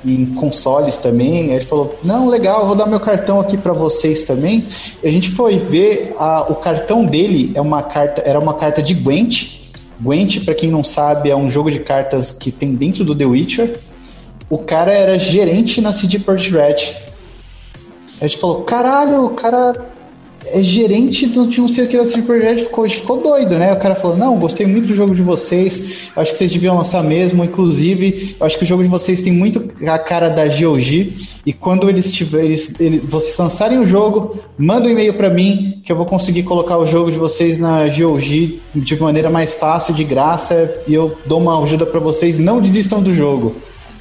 em 0.05 0.25
consoles 0.25 0.97
também. 0.97 1.49
Aí 1.49 1.55
ele 1.57 1.65
falou: 1.65 1.97
Não, 2.03 2.29
legal, 2.29 2.65
vou 2.65 2.75
dar 2.75 2.85
meu 2.85 2.99
cartão 2.99 3.39
aqui 3.39 3.57
para 3.57 3.73
vocês 3.73 4.23
também. 4.23 4.65
E 5.03 5.07
a 5.07 5.11
gente 5.11 5.29
foi 5.31 5.57
ver 5.57 6.15
a, 6.17 6.45
o 6.49 6.55
cartão 6.55 7.03
dele 7.03 7.51
é 7.53 7.61
uma 7.61 7.83
carta, 7.83 8.21
era 8.25 8.39
uma 8.39 8.53
carta 8.53 8.81
de 8.81 8.93
Gwent 8.93 9.64
Gwent, 9.99 10.43
para 10.43 10.53
quem 10.53 10.69
não 10.69 10.83
sabe, 10.83 11.29
é 11.29 11.35
um 11.35 11.49
jogo 11.49 11.71
de 11.71 11.79
cartas 11.79 12.31
que 12.31 12.51
tem 12.51 12.75
dentro 12.75 13.03
do 13.03 13.15
The 13.15 13.25
Witcher. 13.25 13.79
O 14.49 14.59
cara 14.59 14.93
era 14.93 15.17
gerente 15.17 15.81
na 15.81 15.91
CD 15.91 16.19
Projekt 16.19 16.53
Red. 16.53 17.05
A 18.21 18.27
gente 18.27 18.39
falou, 18.39 18.63
caralho, 18.63 19.25
o 19.25 19.29
cara 19.31 19.73
é 20.51 20.61
gerente 20.61 21.27
do, 21.27 21.47
de 21.47 21.61
um 21.61 21.67
sei 21.67 21.85
o 21.85 21.87
que 21.87 21.97
da 21.97 22.05
CD 22.05 22.23
Projekt, 22.23 22.63
ficou, 22.63 22.89
ficou 22.89 23.21
doido, 23.21 23.55
né? 23.57 23.73
O 23.73 23.79
cara 23.79 23.95
falou, 23.95 24.15
não, 24.17 24.37
gostei 24.37 24.65
muito 24.65 24.87
do 24.87 24.95
jogo 24.95 25.15
de 25.15 25.21
vocês, 25.21 26.09
acho 26.15 26.31
que 26.31 26.37
vocês 26.37 26.51
deviam 26.51 26.75
lançar 26.75 27.03
mesmo, 27.03 27.43
inclusive, 27.43 28.35
acho 28.39 28.57
que 28.57 28.63
o 28.63 28.67
jogo 28.67 28.83
de 28.83 28.89
vocês 28.89 29.21
tem 29.21 29.33
muito 29.33 29.71
a 29.87 29.99
cara 29.99 30.29
da 30.29 30.45
GOG, 30.45 31.13
e 31.45 31.53
quando 31.53 31.89
eles 31.89 32.11
tiverem, 32.11 32.47
eles, 32.47 32.75
vocês 33.03 33.37
lançarem 33.37 33.79
o 33.79 33.85
jogo, 33.85 34.39
manda 34.57 34.87
um 34.87 34.91
e-mail 34.91 35.13
para 35.13 35.29
mim, 35.29 35.81
que 35.83 35.91
eu 35.91 35.95
vou 35.95 36.05
conseguir 36.05 36.43
colocar 36.43 36.77
o 36.77 36.85
jogo 36.85 37.11
de 37.11 37.17
vocês 37.17 37.57
na 37.59 37.87
GOG 37.87 38.61
de 38.73 39.01
maneira 39.01 39.29
mais 39.29 39.53
fácil, 39.53 39.93
de 39.93 40.03
graça, 40.03 40.81
e 40.87 40.93
eu 40.93 41.17
dou 41.25 41.39
uma 41.39 41.61
ajuda 41.63 41.85
para 41.85 41.99
vocês, 41.99 42.39
não 42.39 42.61
desistam 42.61 43.01
do 43.01 43.13
jogo. 43.13 43.55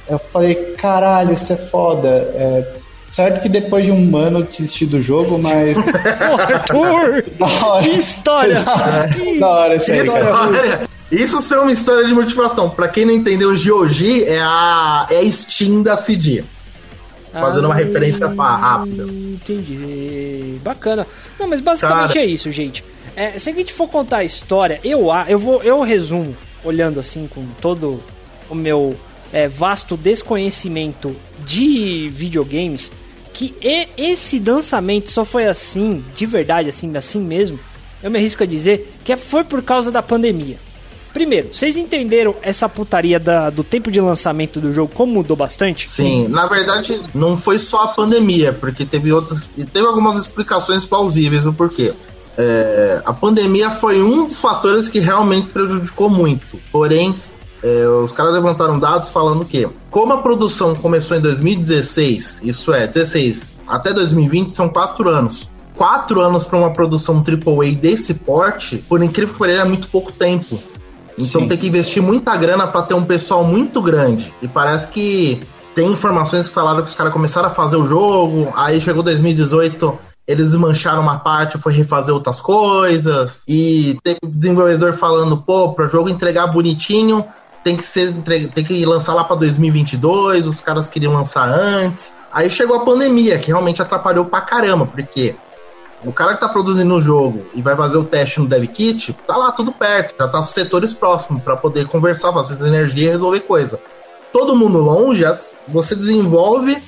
Eu 0.07 0.19
falei, 0.19 0.55
caralho, 0.77 1.33
isso 1.33 1.51
é 1.51 1.55
foda. 1.55 2.07
É, 2.09 2.74
Certo 3.09 3.41
que 3.41 3.47
depois 3.47 3.85
de 3.85 3.91
um 3.91 4.17
ano 4.17 4.39
eu 4.39 4.43
desisti 4.43 4.85
do 4.85 5.01
jogo, 5.01 5.37
mas. 5.37 5.77
Pô, 6.71 6.83
Arthur! 6.83 7.23
que 7.83 7.99
história! 7.99 8.63
da 9.39 9.47
hora 9.47 9.75
isso 9.75 9.91
aí, 9.91 10.07
cara. 10.07 10.89
Isso 11.11 11.53
é 11.53 11.59
uma 11.59 11.71
história 11.71 12.05
de 12.05 12.13
motivação. 12.13 12.69
Pra 12.69 12.87
quem 12.87 13.05
não 13.05 13.13
entendeu, 13.13 13.51
o 13.51 13.55
GOG 13.55 14.23
é 14.23 14.39
a, 14.39 15.07
é 15.09 15.19
a 15.19 15.29
Steam 15.29 15.83
da 15.83 15.95
CD. 15.95 16.43
Fazendo 17.31 17.65
ah, 17.65 17.67
uma 17.67 17.75
referência 17.75 18.27
rápida. 18.27 19.03
Entendi. 19.03 20.57
Bacana. 20.63 21.05
Não, 21.39 21.47
mas 21.47 21.61
basicamente 21.61 22.13
Cara. 22.13 22.25
é 22.25 22.25
isso, 22.25 22.51
gente. 22.51 22.83
É, 23.15 23.37
se 23.37 23.49
a 23.49 23.53
gente 23.53 23.73
for 23.73 23.87
contar 23.87 24.17
a 24.17 24.23
história, 24.23 24.79
eu, 24.83 25.07
eu, 25.27 25.37
vou, 25.37 25.61
eu 25.61 25.81
resumo, 25.81 26.35
olhando 26.63 26.99
assim 26.99 27.27
com 27.27 27.45
todo 27.61 28.01
o 28.49 28.55
meu 28.55 28.95
é, 29.31 29.47
vasto 29.47 29.97
desconhecimento 29.97 31.15
de 31.45 32.09
videogames, 32.13 32.91
que 33.33 33.53
esse 33.97 34.39
lançamento 34.39 35.11
só 35.11 35.25
foi 35.25 35.45
assim, 35.45 36.03
de 36.15 36.25
verdade, 36.25 36.69
assim, 36.69 36.95
assim 36.95 37.19
mesmo, 37.19 37.59
eu 38.01 38.09
me 38.09 38.17
arrisco 38.17 38.43
a 38.43 38.45
dizer 38.45 38.93
que 39.03 39.11
é, 39.11 39.17
foi 39.17 39.43
por 39.43 39.61
causa 39.61 39.91
da 39.91 40.01
pandemia. 40.01 40.57
Primeiro, 41.15 41.47
vocês 41.53 41.77
entenderam 41.77 42.35
essa 42.41 42.67
putaria 42.67 43.17
da, 43.17 43.49
do 43.49 43.63
tempo 43.63 43.89
de 43.89 44.01
lançamento 44.01 44.59
do 44.59 44.73
jogo 44.73 44.91
como 44.93 45.13
mudou 45.13 45.37
bastante? 45.37 45.89
Sim, 45.89 46.27
na 46.27 46.45
verdade 46.45 47.01
não 47.13 47.37
foi 47.37 47.57
só 47.57 47.83
a 47.83 47.87
pandemia, 47.87 48.51
porque 48.51 48.85
teve 48.85 49.13
outras, 49.13 49.47
teve 49.71 49.87
algumas 49.87 50.17
explicações 50.17 50.85
plausíveis 50.85 51.45
do 51.45 51.53
porquê. 51.53 51.93
É, 52.37 53.01
a 53.05 53.13
pandemia 53.13 53.71
foi 53.71 54.03
um 54.03 54.27
dos 54.27 54.41
fatores 54.41 54.89
que 54.89 54.99
realmente 54.99 55.47
prejudicou 55.47 56.09
muito. 56.09 56.59
Porém, 56.69 57.15
é, 57.65 57.87
os 57.87 58.11
caras 58.11 58.31
levantaram 58.31 58.77
dados 58.77 59.09
falando 59.09 59.43
que, 59.43 59.67
como 59.89 60.13
a 60.13 60.21
produção 60.21 60.75
começou 60.75 61.17
em 61.17 61.19
2016, 61.19 62.41
isso 62.43 62.71
é, 62.71 62.85
16 62.85 63.53
até 63.67 63.91
2020 63.91 64.53
são 64.53 64.69
quatro 64.69 65.09
anos. 65.09 65.49
Quatro 65.75 66.21
anos 66.21 66.43
para 66.43 66.59
uma 66.59 66.71
produção 66.71 67.15
AAA 67.15 67.71
desse 67.71 68.13
porte, 68.13 68.77
por 68.77 69.01
incrível 69.01 69.33
que 69.33 69.39
pareça, 69.39 69.63
é 69.63 69.65
muito 69.65 69.87
pouco 69.87 70.11
tempo. 70.11 70.59
Então 71.17 71.41
Sim. 71.41 71.47
tem 71.47 71.57
que 71.57 71.67
investir 71.67 72.03
muita 72.03 72.37
grana 72.37 72.67
para 72.67 72.83
ter 72.83 72.93
um 72.93 73.03
pessoal 73.03 73.43
muito 73.43 73.81
grande. 73.81 74.31
E 74.43 74.47
parece 74.47 74.89
que 74.89 75.41
tem 75.73 75.91
informações 75.91 76.47
que 76.47 76.53
falaram 76.53 76.83
que 76.83 76.89
os 76.89 76.95
caras 76.95 77.11
começaram 77.11 77.47
a 77.47 77.51
fazer 77.51 77.77
o 77.77 77.85
jogo, 77.87 78.53
aí 78.55 78.79
chegou 78.79 79.01
2018, 79.01 79.97
eles 80.27 80.53
mancharam 80.55 81.01
uma 81.01 81.19
parte, 81.19 81.57
foi 81.57 81.73
refazer 81.73 82.13
outras 82.13 82.39
coisas, 82.39 83.43
e 83.47 83.97
tem 84.03 84.17
desenvolvedor 84.23 84.93
falando, 84.93 85.37
pô, 85.37 85.73
para 85.73 85.85
o 85.85 85.87
jogo 85.87 86.09
entregar 86.09 86.47
bonitinho, 86.47 87.25
tem 87.65 87.75
que 87.75 87.83
ser 87.83 88.13
tem 88.53 88.63
que 88.63 88.85
lançar 88.85 89.13
lá 89.13 89.25
para 89.25 89.35
2022, 89.35 90.47
os 90.47 90.61
caras 90.61 90.87
queriam 90.87 91.11
lançar 91.11 91.49
antes. 91.49 92.13
Aí 92.31 92.49
chegou 92.49 92.77
a 92.77 92.85
pandemia, 92.85 93.37
que 93.39 93.47
realmente 93.47 93.81
atrapalhou 93.81 94.25
pra 94.25 94.39
caramba, 94.39 94.85
porque 94.85 95.35
o 96.05 96.13
cara 96.13 96.33
que 96.33 96.39
tá 96.39 96.47
produzindo 96.47 96.93
o 96.95 97.01
jogo 97.01 97.45
e 97.53 97.61
vai 97.61 97.75
fazer 97.75 97.97
o 97.97 98.03
teste 98.03 98.39
no 98.39 98.47
dev 98.47 98.65
kit, 98.67 99.11
tá 99.25 99.35
lá 99.35 99.51
tudo 99.51 99.73
perto, 99.73 100.15
já 100.17 100.27
tá 100.27 100.39
os 100.39 100.49
setores 100.49 100.93
próximos 100.93 101.43
para 101.43 101.57
poder 101.57 101.87
conversar, 101.87 102.31
fazer 102.31 102.65
energia 102.65 103.09
e 103.09 103.11
resolver 103.11 103.41
coisa 103.41 103.79
todo 104.35 104.53
mundo 104.53 104.79
longe, 104.79 105.23
você 105.65 105.95
desenvolve, 105.95 106.83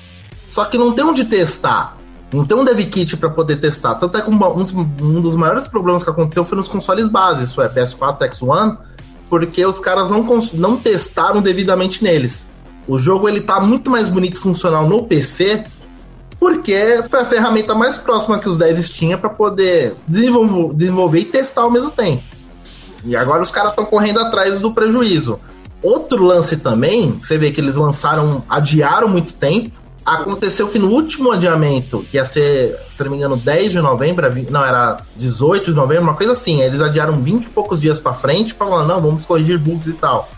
só 0.50 0.66
que 0.66 0.76
não 0.76 0.92
tem 0.92 1.02
onde 1.02 1.24
testar. 1.24 1.96
Não 2.30 2.44
tem 2.44 2.54
um 2.54 2.62
dev 2.62 2.78
kit 2.90 3.16
para 3.16 3.30
poder 3.30 3.56
testar. 3.56 3.94
Tanto 3.94 4.18
é 4.18 4.20
que 4.20 4.28
um, 4.28 4.34
um, 4.34 5.22
dos 5.22 5.34
maiores 5.34 5.66
problemas 5.66 6.04
que 6.04 6.10
aconteceu 6.10 6.44
foi 6.44 6.58
nos 6.58 6.68
consoles 6.68 7.08
base, 7.08 7.44
isso 7.44 7.62
é 7.62 7.68
PS4, 7.70 8.18
X1, 8.28 8.76
porque 9.28 9.64
os 9.64 9.80
caras 9.80 10.10
não, 10.10 10.24
não 10.54 10.76
testaram 10.76 11.42
devidamente 11.42 12.02
neles. 12.02 12.48
O 12.86 12.98
jogo 12.98 13.28
ele 13.28 13.42
tá 13.42 13.60
muito 13.60 13.90
mais 13.90 14.08
bonito 14.08 14.36
e 14.36 14.40
funcional 14.40 14.88
no 14.88 15.04
PC, 15.04 15.64
porque 16.40 17.02
foi 17.08 17.20
a 17.20 17.24
ferramenta 17.24 17.74
mais 17.74 17.98
próxima 17.98 18.38
que 18.38 18.48
os 18.48 18.56
devs 18.56 18.88
tinham 18.88 19.18
para 19.18 19.28
poder 19.28 19.94
desenvolver, 20.06 20.74
desenvolver 20.74 21.20
e 21.20 21.24
testar 21.26 21.62
ao 21.62 21.70
mesmo 21.70 21.90
tempo. 21.90 22.22
E 23.04 23.14
agora 23.16 23.42
os 23.42 23.50
caras 23.50 23.70
estão 23.70 23.84
correndo 23.84 24.20
atrás 24.20 24.62
do 24.62 24.72
prejuízo. 24.72 25.38
Outro 25.82 26.24
lance 26.24 26.56
também, 26.56 27.12
você 27.12 27.38
vê 27.38 27.52
que 27.52 27.60
eles 27.60 27.76
lançaram, 27.76 28.42
adiaram 28.48 29.08
muito 29.08 29.34
tempo. 29.34 29.80
Aconteceu 30.08 30.68
que 30.68 30.78
no 30.78 30.88
último 30.88 31.30
adiamento, 31.30 32.02
que 32.10 32.16
ia 32.16 32.24
ser, 32.24 32.78
se 32.88 33.04
não 33.04 33.10
me 33.10 33.18
engano, 33.18 33.36
10 33.36 33.72
de 33.72 33.78
novembro, 33.82 34.26
não, 34.50 34.64
era 34.64 34.96
18 35.16 35.70
de 35.70 35.76
novembro, 35.76 36.04
uma 36.04 36.14
coisa 36.14 36.32
assim, 36.32 36.62
eles 36.62 36.80
adiaram 36.80 37.20
20 37.20 37.44
e 37.44 37.50
poucos 37.50 37.82
dias 37.82 38.00
para 38.00 38.14
frente 38.14 38.54
falar, 38.54 38.84
não, 38.84 39.02
vamos 39.02 39.26
corrigir 39.26 39.58
bugs 39.58 39.86
e 39.86 39.92
tal. 39.92 40.30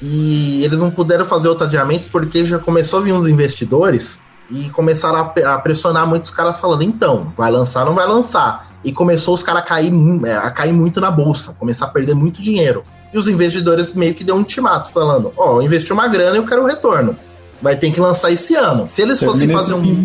E 0.00 0.64
eles 0.64 0.80
não 0.80 0.90
puderam 0.90 1.26
fazer 1.26 1.46
outro 1.46 1.66
adiamento 1.66 2.08
porque 2.10 2.42
já 2.46 2.58
começou 2.58 3.00
a 3.00 3.02
vir 3.02 3.12
uns 3.12 3.26
investidores 3.26 4.20
e 4.50 4.70
começaram 4.70 5.18
a, 5.18 5.54
a 5.54 5.58
pressionar 5.58 6.06
muitos 6.06 6.30
caras 6.30 6.58
falando, 6.58 6.82
então, 6.82 7.30
vai 7.36 7.50
lançar, 7.50 7.84
não 7.84 7.94
vai 7.94 8.06
lançar. 8.06 8.66
E 8.82 8.92
começou 8.92 9.34
os 9.34 9.42
caras 9.42 9.62
a 9.62 9.66
cair, 9.66 9.92
é, 10.24 10.36
a 10.36 10.50
cair 10.50 10.72
muito 10.72 11.02
na 11.02 11.10
bolsa, 11.10 11.54
começar 11.58 11.84
a 11.84 11.88
perder 11.88 12.14
muito 12.14 12.40
dinheiro. 12.40 12.82
E 13.12 13.18
os 13.18 13.28
investidores 13.28 13.92
meio 13.92 14.14
que 14.14 14.24
deu 14.24 14.36
um 14.36 14.38
ultimato, 14.38 14.90
falando: 14.90 15.34
Ó, 15.36 15.52
oh, 15.52 15.56
eu 15.56 15.62
investi 15.62 15.92
uma 15.92 16.08
grana 16.08 16.36
e 16.36 16.38
eu 16.38 16.46
quero 16.46 16.62
o 16.62 16.66
retorno. 16.66 17.14
Vai 17.60 17.76
ter 17.76 17.90
que 17.90 18.00
lançar 18.00 18.30
esse 18.30 18.54
ano. 18.54 18.86
Se 18.88 19.02
eles 19.02 19.22
fossem 19.22 19.48
fazer 19.48 19.74
um. 19.74 20.04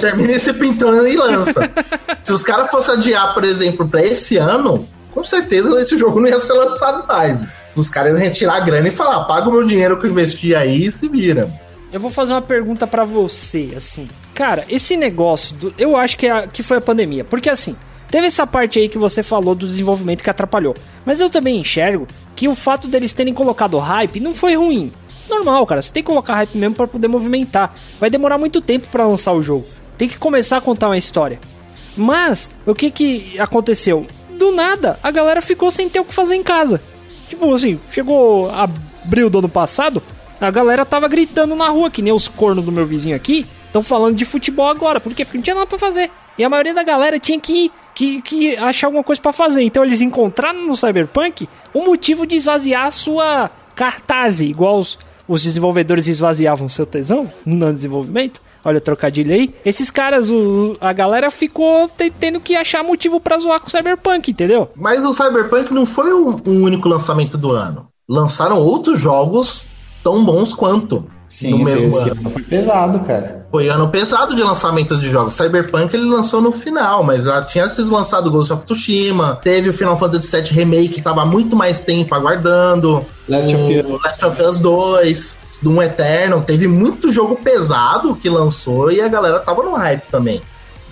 Termina 0.00 0.32
esse 0.32 0.52
pintando 0.52 1.06
e 1.06 1.16
lança. 1.16 1.70
Se 2.24 2.32
os 2.32 2.42
caras 2.42 2.68
fossem 2.68 2.94
adiar, 2.94 3.34
por 3.34 3.44
exemplo, 3.44 3.88
para 3.88 4.02
esse 4.02 4.36
ano, 4.36 4.86
com 5.12 5.22
certeza 5.22 5.80
esse 5.80 5.96
jogo 5.96 6.20
não 6.20 6.28
ia 6.28 6.40
ser 6.40 6.54
lançado 6.54 7.06
mais. 7.06 7.44
Os 7.76 7.88
caras 7.88 8.12
iam 8.12 8.20
retirar 8.20 8.56
a 8.56 8.60
grana 8.60 8.88
e 8.88 8.90
falar: 8.90 9.24
paga 9.24 9.48
o 9.48 9.52
meu 9.52 9.64
dinheiro 9.64 9.98
que 9.98 10.06
eu 10.06 10.10
investi 10.10 10.54
aí 10.54 10.86
e 10.86 10.90
se 10.90 11.08
vira. 11.08 11.48
Eu 11.92 12.00
vou 12.00 12.10
fazer 12.10 12.32
uma 12.32 12.42
pergunta 12.42 12.86
para 12.86 13.04
você, 13.04 13.70
assim. 13.76 14.08
Cara, 14.34 14.64
esse 14.68 14.96
negócio, 14.96 15.54
do, 15.54 15.74
eu 15.76 15.96
acho 15.96 16.16
que, 16.16 16.26
é, 16.26 16.46
que 16.46 16.62
foi 16.62 16.78
a 16.78 16.80
pandemia. 16.80 17.22
Porque 17.22 17.50
assim, 17.50 17.76
Teve 18.12 18.26
essa 18.26 18.46
parte 18.46 18.78
aí 18.78 18.90
que 18.90 18.98
você 18.98 19.22
falou 19.22 19.54
do 19.54 19.66
desenvolvimento 19.66 20.22
que 20.22 20.28
atrapalhou. 20.28 20.76
Mas 21.02 21.18
eu 21.18 21.30
também 21.30 21.58
enxergo 21.58 22.06
que 22.36 22.46
o 22.46 22.54
fato 22.54 22.86
deles 22.86 23.14
terem 23.14 23.32
colocado 23.32 23.78
hype 23.78 24.20
não 24.20 24.34
foi 24.34 24.54
ruim. 24.54 24.92
Normal, 25.42 25.66
cara, 25.66 25.82
você 25.82 25.92
tem 25.92 26.04
que 26.04 26.06
colocar 26.06 26.36
hype 26.36 26.56
mesmo 26.56 26.76
para 26.76 26.86
poder 26.86 27.08
movimentar. 27.08 27.74
Vai 27.98 28.08
demorar 28.08 28.38
muito 28.38 28.60
tempo 28.60 28.86
para 28.86 29.04
lançar 29.04 29.32
o 29.32 29.42
jogo. 29.42 29.66
Tem 29.98 30.08
que 30.08 30.16
começar 30.16 30.58
a 30.58 30.60
contar 30.60 30.88
uma 30.88 30.96
história. 30.96 31.40
Mas 31.96 32.48
o 32.64 32.72
que 32.74 32.92
que 32.92 33.40
aconteceu? 33.40 34.06
Do 34.38 34.52
nada, 34.52 35.00
a 35.02 35.10
galera 35.10 35.42
ficou 35.42 35.70
sem 35.70 35.88
ter 35.88 35.98
o 35.98 36.04
que 36.04 36.14
fazer 36.14 36.36
em 36.36 36.44
casa. 36.44 36.80
Tipo 37.28 37.52
assim, 37.52 37.80
chegou 37.90 38.50
abril 38.50 39.28
do 39.28 39.38
ano 39.38 39.48
passado, 39.48 40.00
a 40.40 40.50
galera 40.50 40.86
tava 40.86 41.08
gritando 41.08 41.56
na 41.56 41.68
rua, 41.68 41.90
que 41.90 42.02
nem 42.02 42.12
os 42.12 42.28
cornos 42.28 42.64
do 42.64 42.70
meu 42.70 42.86
vizinho 42.86 43.16
aqui, 43.16 43.44
estão 43.66 43.82
falando 43.82 44.14
de 44.14 44.24
futebol 44.24 44.68
agora. 44.68 45.00
Por 45.00 45.12
quê? 45.12 45.24
Porque 45.24 45.38
não 45.38 45.42
tinha 45.42 45.56
nada 45.56 45.66
pra 45.66 45.78
fazer. 45.78 46.08
E 46.38 46.44
a 46.44 46.48
maioria 46.48 46.72
da 46.72 46.84
galera 46.84 47.18
tinha 47.18 47.40
que, 47.40 47.70
que, 47.94 48.22
que 48.22 48.56
achar 48.56 48.86
alguma 48.86 49.02
coisa 49.02 49.20
para 49.20 49.32
fazer. 49.32 49.62
Então 49.62 49.84
eles 49.84 50.00
encontraram 50.00 50.66
no 50.66 50.76
Cyberpunk 50.76 51.48
um 51.74 51.84
motivo 51.84 52.26
de 52.26 52.36
esvaziar 52.36 52.86
a 52.86 52.90
sua 52.92 53.50
cartaz, 53.74 54.40
igual 54.40 54.78
os, 54.78 54.98
os 55.26 55.42
desenvolvedores 55.42 56.06
esvaziavam 56.06 56.68
seu 56.68 56.86
tesão 56.86 57.30
no 57.44 57.72
desenvolvimento. 57.72 58.40
Olha 58.64 58.78
o 58.78 58.80
trocadilho 58.80 59.34
aí. 59.34 59.54
Esses 59.64 59.90
caras, 59.90 60.30
o, 60.30 60.76
a 60.80 60.92
galera 60.92 61.30
ficou 61.30 61.90
tendo 62.20 62.40
que 62.40 62.54
achar 62.54 62.84
motivo 62.84 63.20
para 63.20 63.38
zoar 63.38 63.60
com 63.60 63.66
o 63.66 63.70
Cyberpunk, 63.70 64.30
entendeu? 64.30 64.70
Mas 64.76 65.04
o 65.04 65.12
Cyberpunk 65.12 65.72
não 65.72 65.84
foi 65.84 66.12
o, 66.12 66.40
o 66.44 66.50
único 66.50 66.88
lançamento 66.88 67.36
do 67.36 67.50
ano. 67.50 67.88
Lançaram 68.08 68.60
outros 68.60 69.00
jogos 69.00 69.64
tão 70.02 70.24
bons 70.24 70.52
quanto. 70.52 71.06
Sim, 71.32 71.52
no 71.52 71.64
mesmo 71.64 71.88
esse 71.88 72.10
ano. 72.10 72.28
Foi 72.28 72.42
pesado, 72.42 73.00
cara. 73.00 73.46
Foi 73.50 73.66
ano 73.70 73.88
pesado 73.88 74.34
de 74.34 74.42
lançamento 74.42 74.98
de 74.98 75.08
jogos. 75.08 75.32
Cyberpunk 75.32 75.94
ele 75.94 76.04
lançou 76.04 76.42
no 76.42 76.52
final, 76.52 77.02
mas 77.02 77.24
já 77.24 77.40
tinha 77.40 77.66
sido 77.70 77.90
lançado 77.90 78.30
Ghost 78.30 78.52
of 78.52 78.66
Tsushima, 78.66 79.38
teve 79.42 79.70
o 79.70 79.72
Final 79.72 79.96
Fantasy 79.96 80.36
VII 80.36 80.50
Remake 80.52 80.88
que 80.90 81.02
tava 81.02 81.24
muito 81.24 81.56
mais 81.56 81.80
tempo 81.80 82.14
aguardando. 82.14 83.04
Last 83.26 83.54
of 83.54 83.78
Us. 83.78 84.02
Last 84.04 84.24
of 84.26 84.42
Us 84.42 84.60
2, 84.60 85.36
Doom 85.62 85.82
Eternal, 85.82 86.42
teve 86.42 86.68
muito 86.68 87.10
jogo 87.10 87.36
pesado 87.36 88.14
que 88.14 88.28
lançou 88.28 88.92
e 88.92 89.00
a 89.00 89.08
galera 89.08 89.40
tava 89.40 89.62
no 89.62 89.72
hype 89.72 90.02
também. 90.10 90.42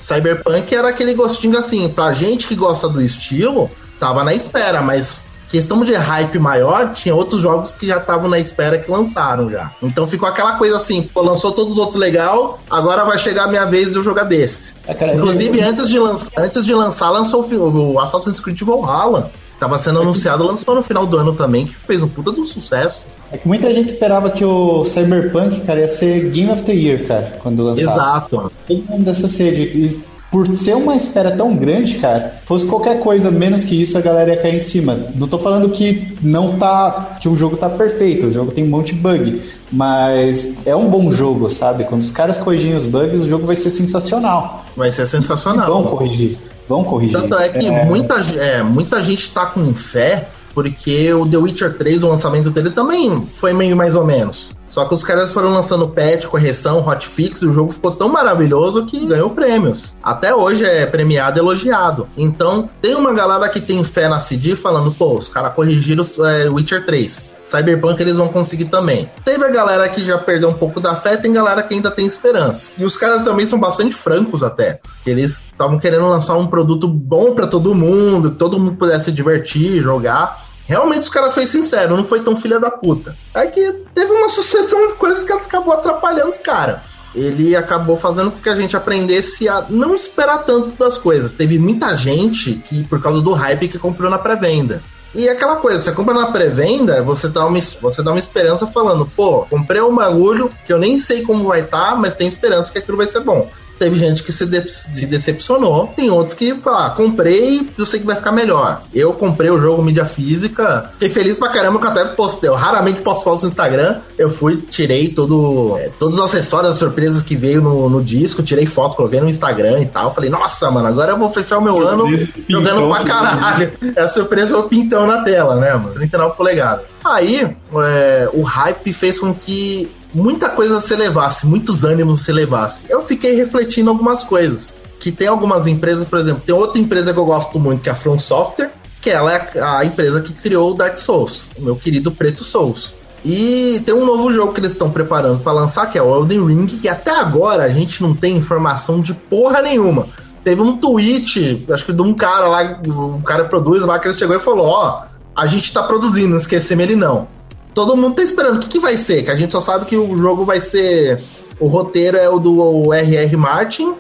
Cyberpunk 0.01 0.75
era 0.75 0.89
aquele 0.89 1.13
gostinho 1.13 1.59
assim, 1.59 1.87
pra 1.91 2.15
gente 2.15 2.47
que 2.49 2.55
gosta 2.55 2.89
do 2.89 3.03
estilo, 3.03 3.71
tava 3.99 4.25
na 4.25 4.33
espera, 4.33 4.81
mas 4.81 5.27
questão 5.51 5.85
de 5.85 5.95
hype 5.95 6.39
maior, 6.39 6.93
tinha 6.93 7.15
outros 7.15 7.41
jogos 7.41 7.73
que 7.73 7.87
já 7.87 7.99
estavam 7.99 8.29
na 8.29 8.39
espera 8.39 8.79
que 8.79 8.91
lançaram 8.91 9.51
já. 9.51 9.73
Então 9.83 10.07
ficou 10.07 10.29
aquela 10.29 10.57
coisa 10.57 10.77
assim, 10.77 11.03
pô, 11.03 11.23
lançou 11.23 11.53
todos 11.53 11.75
os 11.75 11.79
outros 11.79 11.99
legal, 11.99 12.61
agora 12.71 13.05
vai 13.05 13.19
chegar 13.19 13.45
a 13.45 13.49
minha 13.49 13.67
vez 13.67 13.91
de 13.91 13.97
eu 13.97 14.03
jogar 14.03 14.25
desse. 14.25 14.75
É, 14.87 15.15
Inclusive, 15.15 15.61
antes, 15.61 15.89
de 15.89 15.99
lançar, 15.99 16.31
antes 16.39 16.65
de 16.65 16.75
lançar, 16.75 17.11
lançou 17.11 17.43
o, 17.43 17.93
o 17.95 18.01
Assassin's 18.01 18.41
Creed 18.41 18.61
Valhalla. 18.63 19.31
Tava 19.59 19.77
sendo 19.77 19.99
é 19.99 20.03
anunciado, 20.03 20.43
lançou 20.43 20.75
no 20.75 20.83
final 20.83 21.07
do 21.07 21.19
ano 21.19 21.35
também, 21.35 21.67
que 21.67 21.77
fez 21.77 22.03
um 22.03 22.09
puta 22.09 22.33
de 22.33 22.41
um 22.41 22.47
sucesso. 22.47 23.05
É 23.31 23.37
que 23.37 23.47
muita 23.47 23.73
gente 23.75 23.91
esperava 23.91 24.31
que 24.31 24.43
o 24.43 24.87
Cyberpunk, 24.87 25.61
cara, 25.61 25.81
ia 25.81 25.89
ser 25.89 26.31
Game 26.31 26.51
of 26.51 26.63
the 26.63 26.73
Year, 26.73 27.07
cara, 27.07 27.37
quando 27.43 27.63
lançasse. 27.63 27.87
Exato. 27.87 28.51
Todo 28.67 28.83
mundo 28.89 29.05
dessa 29.05 29.29
sede 29.29 30.03
por 30.31 30.47
ser 30.57 30.77
uma 30.77 30.95
espera 30.95 31.33
tão 31.33 31.57
grande, 31.57 31.99
cara, 31.99 32.35
fosse 32.45 32.67
qualquer 32.67 33.01
coisa 33.01 33.31
menos 33.31 33.65
que 33.65 33.81
isso, 33.83 33.99
a 33.99 34.01
galera 34.01 34.31
ia 34.31 34.41
cair 34.41 34.57
em 34.57 34.61
cima. 34.61 34.97
Não 35.15 35.27
tô 35.27 35.39
falando 35.39 35.69
que 35.71 36.17
não 36.23 36.57
tá. 36.57 37.17
que 37.21 37.29
o 37.29 37.37
jogo 37.37 37.57
tá 37.57 37.69
perfeito, 37.69 38.29
o 38.29 38.33
jogo 38.33 38.53
tem 38.53 38.65
um 38.65 38.69
monte 38.69 38.95
de 38.95 39.01
bug. 39.01 39.43
Mas 39.73 40.59
é 40.67 40.75
um 40.75 40.89
bom 40.89 41.13
jogo, 41.13 41.49
sabe? 41.51 41.85
Quando 41.85 42.03
os 42.03 42.11
caras 42.11 42.37
corrigirem 42.39 42.77
os 42.77 42.87
bugs, 42.87 43.21
o 43.21 43.29
jogo 43.29 43.47
vai 43.47 43.57
ser 43.57 43.71
sensacional. 43.71 44.65
Vai 44.77 44.91
ser 44.91 45.07
sensacional. 45.07 45.67
E 45.67 45.71
vão 45.71 45.83
corrigir. 45.85 46.39
Vão 46.69 46.85
corrigir. 46.85 47.21
Tanto 47.21 47.37
é 47.39 47.49
que 47.49 47.67
é... 47.67 47.85
Muita, 47.85 48.17
é, 48.37 48.63
muita 48.63 49.03
gente 49.03 49.31
tá 49.31 49.47
com 49.47 49.73
fé, 49.73 50.29
porque 50.55 51.13
o 51.13 51.27
The 51.27 51.37
Witcher 51.37 51.77
3, 51.77 52.03
o 52.03 52.09
lançamento 52.09 52.51
dele, 52.51 52.71
também 52.71 53.27
foi 53.31 53.53
meio 53.53 53.77
mais 53.77 53.95
ou 53.95 54.05
menos. 54.05 54.51
Só 54.71 54.85
que 54.85 54.95
os 54.95 55.03
caras 55.03 55.33
foram 55.33 55.51
lançando 55.51 55.89
patch, 55.89 56.27
correção, 56.27 56.87
hotfix, 56.87 57.43
o 57.43 57.53
jogo 57.53 57.73
ficou 57.73 57.91
tão 57.91 58.09
maravilhoso 58.09 58.87
que 58.87 59.05
ganhou 59.05 59.31
prêmios. 59.31 59.93
Até 60.03 60.35
hoje 60.35 60.65
é 60.65 60.87
premiado 60.87 61.39
elogiado. 61.39 62.09
Então, 62.17 62.71
tem 62.81 62.95
uma 62.95 63.13
galera 63.13 63.49
que 63.49 63.61
tem 63.61 63.83
fé 63.83 64.09
na 64.09 64.21
CD 64.21 64.55
falando, 64.55 64.93
pô, 64.93 65.17
os 65.17 65.29
caras 65.29 65.53
corrigiram 65.55 66.05
é, 66.25 66.49
Witcher 66.49 66.87
3. 66.87 67.31
Cyberpunk 67.43 68.01
eles 68.01 68.15
vão 68.15 68.29
conseguir 68.29 68.67
também. 68.67 69.11
Teve 69.25 69.45
a 69.45 69.51
galera 69.51 69.89
que 69.89 70.07
já 70.07 70.17
perdeu 70.19 70.51
um 70.51 70.55
pouco 70.55 70.81
da 70.81 70.95
fé, 70.95 71.17
tem 71.17 71.33
galera 71.33 71.63
que 71.63 71.75
ainda 71.75 71.91
tem 71.91 72.07
esperança. 72.07 72.71
E 72.79 72.85
os 72.85 72.97
caras 72.97 73.25
também 73.25 73.47
são 73.47 73.59
bastante 73.59 73.95
francos 73.95 74.43
até. 74.43 74.81
Eles 75.05 75.45
estavam 75.51 75.79
querendo 75.79 76.09
lançar 76.09 76.37
um 76.37 76.47
produto 76.47 76.87
bom 76.87 77.35
para 77.35 77.47
todo 77.47 77.75
mundo, 77.75 78.31
que 78.31 78.37
todo 78.37 78.59
mundo 78.59 78.77
pudesse 78.77 79.07
se 79.07 79.13
divertir, 79.13 79.81
jogar. 79.81 80.50
Realmente 80.71 81.01
os 81.01 81.09
caras 81.09 81.35
foi 81.35 81.49
sincero, 81.49 81.97
não 81.97 82.05
foi 82.05 82.21
tão 82.21 82.37
filha 82.37 82.61
da 82.61 82.71
puta. 82.71 83.17
Aí 83.35 83.49
que 83.49 83.73
teve 83.93 84.13
uma 84.13 84.29
sucessão 84.29 84.87
de 84.87 84.93
coisas 84.93 85.25
que 85.25 85.33
acabou 85.33 85.75
atrapalhando 85.75 86.31
os 86.31 86.39
caras. 86.39 86.79
Ele 87.13 87.57
acabou 87.57 87.97
fazendo 87.97 88.31
com 88.31 88.39
que 88.39 88.49
a 88.49 88.55
gente 88.55 88.77
aprendesse 88.77 89.49
a 89.49 89.67
não 89.69 89.97
esperar 89.97 90.45
tanto 90.45 90.77
das 90.77 90.97
coisas. 90.97 91.33
Teve 91.33 91.59
muita 91.59 91.97
gente 91.97 92.63
que, 92.69 92.85
por 92.85 93.03
causa 93.03 93.21
do 93.21 93.33
hype, 93.33 93.67
que 93.67 93.81
comprou 93.81 94.09
na 94.09 94.17
pré-venda. 94.17 94.81
E 95.13 95.29
aquela 95.29 95.57
coisa, 95.57 95.81
você 95.81 95.91
compra 95.91 96.15
na 96.15 96.31
pré-venda, 96.31 97.03
você 97.03 97.27
dá 97.27 97.45
uma, 97.47 97.59
você 97.83 98.01
dá 98.01 98.13
uma 98.13 98.21
esperança 98.21 98.65
falando, 98.65 99.05
pô, 99.05 99.45
comprei 99.51 99.83
um 99.83 99.93
bagulho 99.93 100.53
que 100.65 100.73
eu 100.73 100.79
nem 100.79 101.01
sei 101.01 101.23
como 101.23 101.49
vai 101.49 101.63
estar, 101.63 101.91
tá, 101.91 101.97
mas 101.97 102.15
tenho 102.15 102.29
esperança 102.29 102.71
que 102.71 102.79
aquilo 102.79 102.97
vai 102.97 103.09
ser 103.09 103.19
bom. 103.19 103.51
Teve 103.81 103.99
gente 103.99 104.23
que 104.23 104.31
se, 104.31 104.45
de 104.45 104.69
se 104.69 105.07
decepcionou. 105.07 105.87
Tem 105.97 106.11
outros 106.11 106.35
que 106.35 106.55
falam, 106.57 106.81
ah, 106.81 106.91
comprei, 106.91 107.67
eu 107.79 107.87
sei 107.87 107.99
que 107.99 108.05
vai 108.05 108.15
ficar 108.15 108.31
melhor. 108.31 108.83
Eu 108.95 109.15
comprei 109.15 109.49
o 109.49 109.59
jogo 109.59 109.83
mídia 109.83 110.05
física, 110.05 110.91
fiquei 110.93 111.09
feliz 111.09 111.39
pra 111.39 111.49
caramba 111.49 111.79
que 111.79 111.87
eu 111.87 111.91
até 111.91 112.05
postei. 112.05 112.51
Eu 112.51 112.55
raramente 112.55 113.01
posto 113.01 113.25
fotos 113.25 113.43
no 113.43 113.49
Instagram. 113.49 113.97
Eu 114.19 114.29
fui, 114.29 114.59
tirei 114.59 115.09
todo, 115.09 115.79
é, 115.79 115.91
todos 115.99 116.17
os 116.17 116.21
acessórios, 116.21 116.73
as 116.73 116.77
surpresas 116.77 117.23
que 117.23 117.35
veio 117.35 117.63
no, 117.63 117.89
no, 117.89 118.05
disco, 118.05 118.43
tirei 118.43 118.67
foto, 118.67 118.97
coloquei 118.97 119.19
no 119.19 119.31
Instagram 119.31 119.81
e 119.81 119.87
tal. 119.87 120.15
Falei, 120.15 120.29
nossa, 120.29 120.71
mano, 120.71 120.87
agora 120.87 121.13
eu 121.13 121.19
vou 121.19 121.31
fechar 121.31 121.57
o 121.57 121.63
meu 121.63 121.77
surpresa 121.77 121.95
ano 121.95 122.33
jogando 122.47 122.87
pra 122.87 123.03
caralho. 123.05 123.73
É 123.97 124.03
a 124.03 124.09
surpresa 124.09 124.49
foi 124.49 124.61
o 124.61 124.65
pintão 124.65 125.07
na 125.07 125.25
tela, 125.25 125.57
né, 125.57 125.73
mano? 125.73 125.95
39 125.95 126.37
polegadas. 126.37 126.85
Aí, 127.03 127.57
é, 127.75 128.29
o 128.35 128.43
hype 128.43 128.93
fez 128.93 129.19
com 129.19 129.33
que 129.33 129.91
muita 130.15 130.49
coisa 130.49 130.81
se 130.81 130.95
levasse, 130.95 131.47
muitos 131.47 131.85
ânimos 131.85 132.23
se 132.23 132.33
levasse. 132.33 132.87
Eu 132.89 133.03
fiquei 133.03 133.35
refletindo 133.35 133.91
algumas 133.91 134.25
coisas. 134.25 134.77
Que 134.99 135.11
tem 135.11 135.29
algumas 135.29 135.67
empresas, 135.67 136.07
por 136.07 136.19
exemplo, 136.19 136.43
tem 136.45 136.55
outra 136.55 136.79
empresa 136.79 137.13
que 137.13 137.19
eu 137.19 137.25
gosto 137.25 137.59
muito, 137.59 137.81
que 137.81 137.89
é 137.89 137.93
a 137.93 137.95
From 137.95 138.19
Software, 138.19 138.71
que 139.01 139.09
ela 139.09 139.33
é 139.33 139.61
a 139.63 139.83
empresa 139.83 140.21
que 140.21 140.31
criou 140.31 140.73
o 140.73 140.75
Dark 140.75 140.99
Souls, 140.99 141.49
o 141.57 141.63
meu 141.63 141.75
querido 141.75 142.13
Preto 142.13 142.45
Souls. 142.45 142.95
E 143.25 143.83
tem 143.87 143.95
um 143.95 144.05
novo 144.05 144.31
jogo 144.31 144.53
que 144.53 144.61
eles 144.61 144.73
estão 144.73 144.91
preparando 144.91 145.41
para 145.41 145.53
lançar, 145.53 145.91
que 145.91 145.97
é 145.97 146.03
o 146.03 146.15
Elden 146.15 146.47
Ring, 146.47 146.67
que 146.67 146.87
até 146.87 147.13
agora 147.13 147.65
a 147.65 147.69
gente 147.71 148.03
não 148.03 148.15
tem 148.15 148.37
informação 148.37 149.01
de 149.01 149.15
porra 149.15 149.63
nenhuma. 149.63 150.07
Teve 150.45 150.61
um 150.61 150.77
tweet, 150.77 151.65
acho 151.71 151.87
que 151.87 151.93
de 151.95 152.03
um 152.03 152.13
cara 152.13 152.47
lá, 152.47 152.81
um 152.87 153.23
cara 153.23 153.47
produz 153.47 153.85
lá, 153.85 153.99
que 153.99 154.07
ele 154.07 154.15
chegou 154.15 154.37
e 154.37 154.41
falou: 154.41 154.67
Ó, 154.67 155.03
a 155.35 155.47
gente 155.47 155.73
tá 155.73 155.83
produzindo, 155.83 156.31
não 156.31 156.37
esquecemos 156.37 156.85
ele 156.85 156.97
não 156.97 157.40
todo 157.75 157.97
mundo 157.97 158.17
tá 158.17 158.23
esperando. 158.23 158.57
O 158.57 158.61
que, 158.61 158.69
que 158.69 158.79
vai 158.79 158.97
ser? 158.97 159.23
Que 159.23 159.31
a 159.31 159.35
gente 159.35 159.53
só 159.53 159.61
sabe 159.61 159.87
que 159.87 159.97
o 159.97 160.17
jogo 160.17 160.45
vai 160.45 160.61
ser. 160.61 161.23
O 161.59 161.69
roteiro 161.69 162.17
é 162.17 162.29
o 162.29 162.39
do 162.39 162.93
R.R. 162.93 163.37
Martin, 163.37 163.95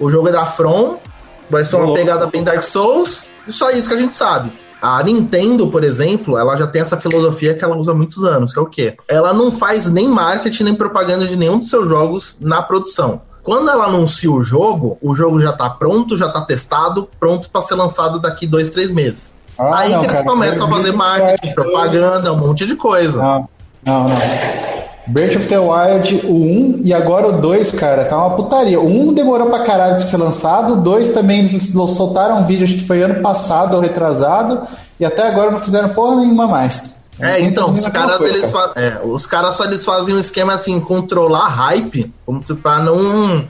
o 0.00 0.10
jogo 0.10 0.28
é 0.28 0.32
da 0.32 0.44
From, 0.44 0.96
vai 1.48 1.64
ser 1.64 1.76
uma 1.76 1.90
oh. 1.90 1.94
pegada 1.94 2.26
bem 2.26 2.42
Dark 2.42 2.64
Souls, 2.64 3.26
e 3.46 3.52
só 3.52 3.70
isso 3.70 3.88
que 3.88 3.94
a 3.94 3.98
gente 3.98 4.16
sabe. 4.16 4.52
A 4.82 5.02
Nintendo, 5.02 5.68
por 5.68 5.84
exemplo, 5.84 6.36
ela 6.36 6.56
já 6.56 6.66
tem 6.66 6.82
essa 6.82 6.96
filosofia 6.96 7.54
que 7.54 7.64
ela 7.64 7.76
usa 7.76 7.92
há 7.92 7.94
muitos 7.94 8.24
anos, 8.24 8.52
que 8.52 8.58
é 8.58 8.62
o 8.62 8.66
quê? 8.66 8.96
Ela 9.08 9.32
não 9.32 9.50
faz 9.50 9.88
nem 9.88 10.08
marketing 10.08 10.64
nem 10.64 10.74
propaganda 10.74 11.26
de 11.26 11.36
nenhum 11.36 11.58
dos 11.58 11.70
seus 11.70 11.88
jogos 11.88 12.36
na 12.40 12.62
produção. 12.62 13.22
Quando 13.42 13.70
ela 13.70 13.84
anuncia 13.84 14.30
o 14.30 14.42
jogo, 14.42 14.98
o 15.00 15.14
jogo 15.14 15.40
já 15.40 15.52
tá 15.52 15.70
pronto, 15.70 16.16
já 16.16 16.28
tá 16.30 16.40
testado, 16.40 17.08
pronto 17.20 17.48
para 17.48 17.62
ser 17.62 17.76
lançado 17.76 18.18
daqui 18.18 18.46
dois, 18.46 18.70
três 18.70 18.90
meses. 18.90 19.36
Ah, 19.58 19.78
Aí 19.78 19.90
não, 19.90 20.00
que 20.00 20.06
eles 20.06 20.16
cara, 20.16 20.26
começam 20.26 20.66
a 20.66 20.70
fazer 20.70 20.92
marketing, 20.92 21.54
propaganda, 21.54 22.32
um 22.32 22.38
monte 22.38 22.66
de 22.66 22.76
coisa. 22.76 23.22
Não, 23.22 23.48
não, 23.84 24.08
não. 24.08 24.16
Breath 25.06 25.36
of 25.36 25.46
the 25.48 25.58
Wild, 25.58 26.26
o 26.26 26.34
1 26.34 26.80
e 26.82 26.94
agora 26.94 27.28
o 27.28 27.32
2, 27.40 27.72
cara, 27.72 28.06
tá 28.06 28.16
uma 28.16 28.36
putaria. 28.36 28.80
O 28.80 28.86
1 28.86 29.12
demorou 29.12 29.48
pra 29.48 29.60
caralho 29.60 29.96
pra 29.96 30.04
ser 30.04 30.16
lançado, 30.16 30.74
o 30.74 30.76
2 30.76 31.10
também 31.10 31.40
eles 31.40 31.72
soltaram 31.72 32.38
um 32.38 32.46
vídeo, 32.46 32.64
acho 32.64 32.74
que 32.74 32.86
foi 32.86 33.02
ano 33.02 33.20
passado 33.20 33.74
ou 33.74 33.80
retrasado, 33.80 34.66
e 34.98 35.04
até 35.04 35.28
agora 35.28 35.50
não 35.50 35.58
fizeram 35.58 35.90
porra 35.90 36.16
nenhuma 36.16 36.46
mais. 36.46 36.94
É, 37.20 37.40
então, 37.42 37.70
os 37.70 37.86
caras, 37.86 38.20
eles 38.22 38.52
é, 38.74 39.00
os 39.04 39.24
caras 39.26 39.54
só 39.54 39.64
eles 39.64 39.84
fazem 39.84 40.14
um 40.14 40.18
esquema 40.18 40.54
assim, 40.54 40.80
controlar 40.80 41.46
hype, 41.48 42.12
como 42.24 42.42
pra 42.56 42.78
não 42.80 43.44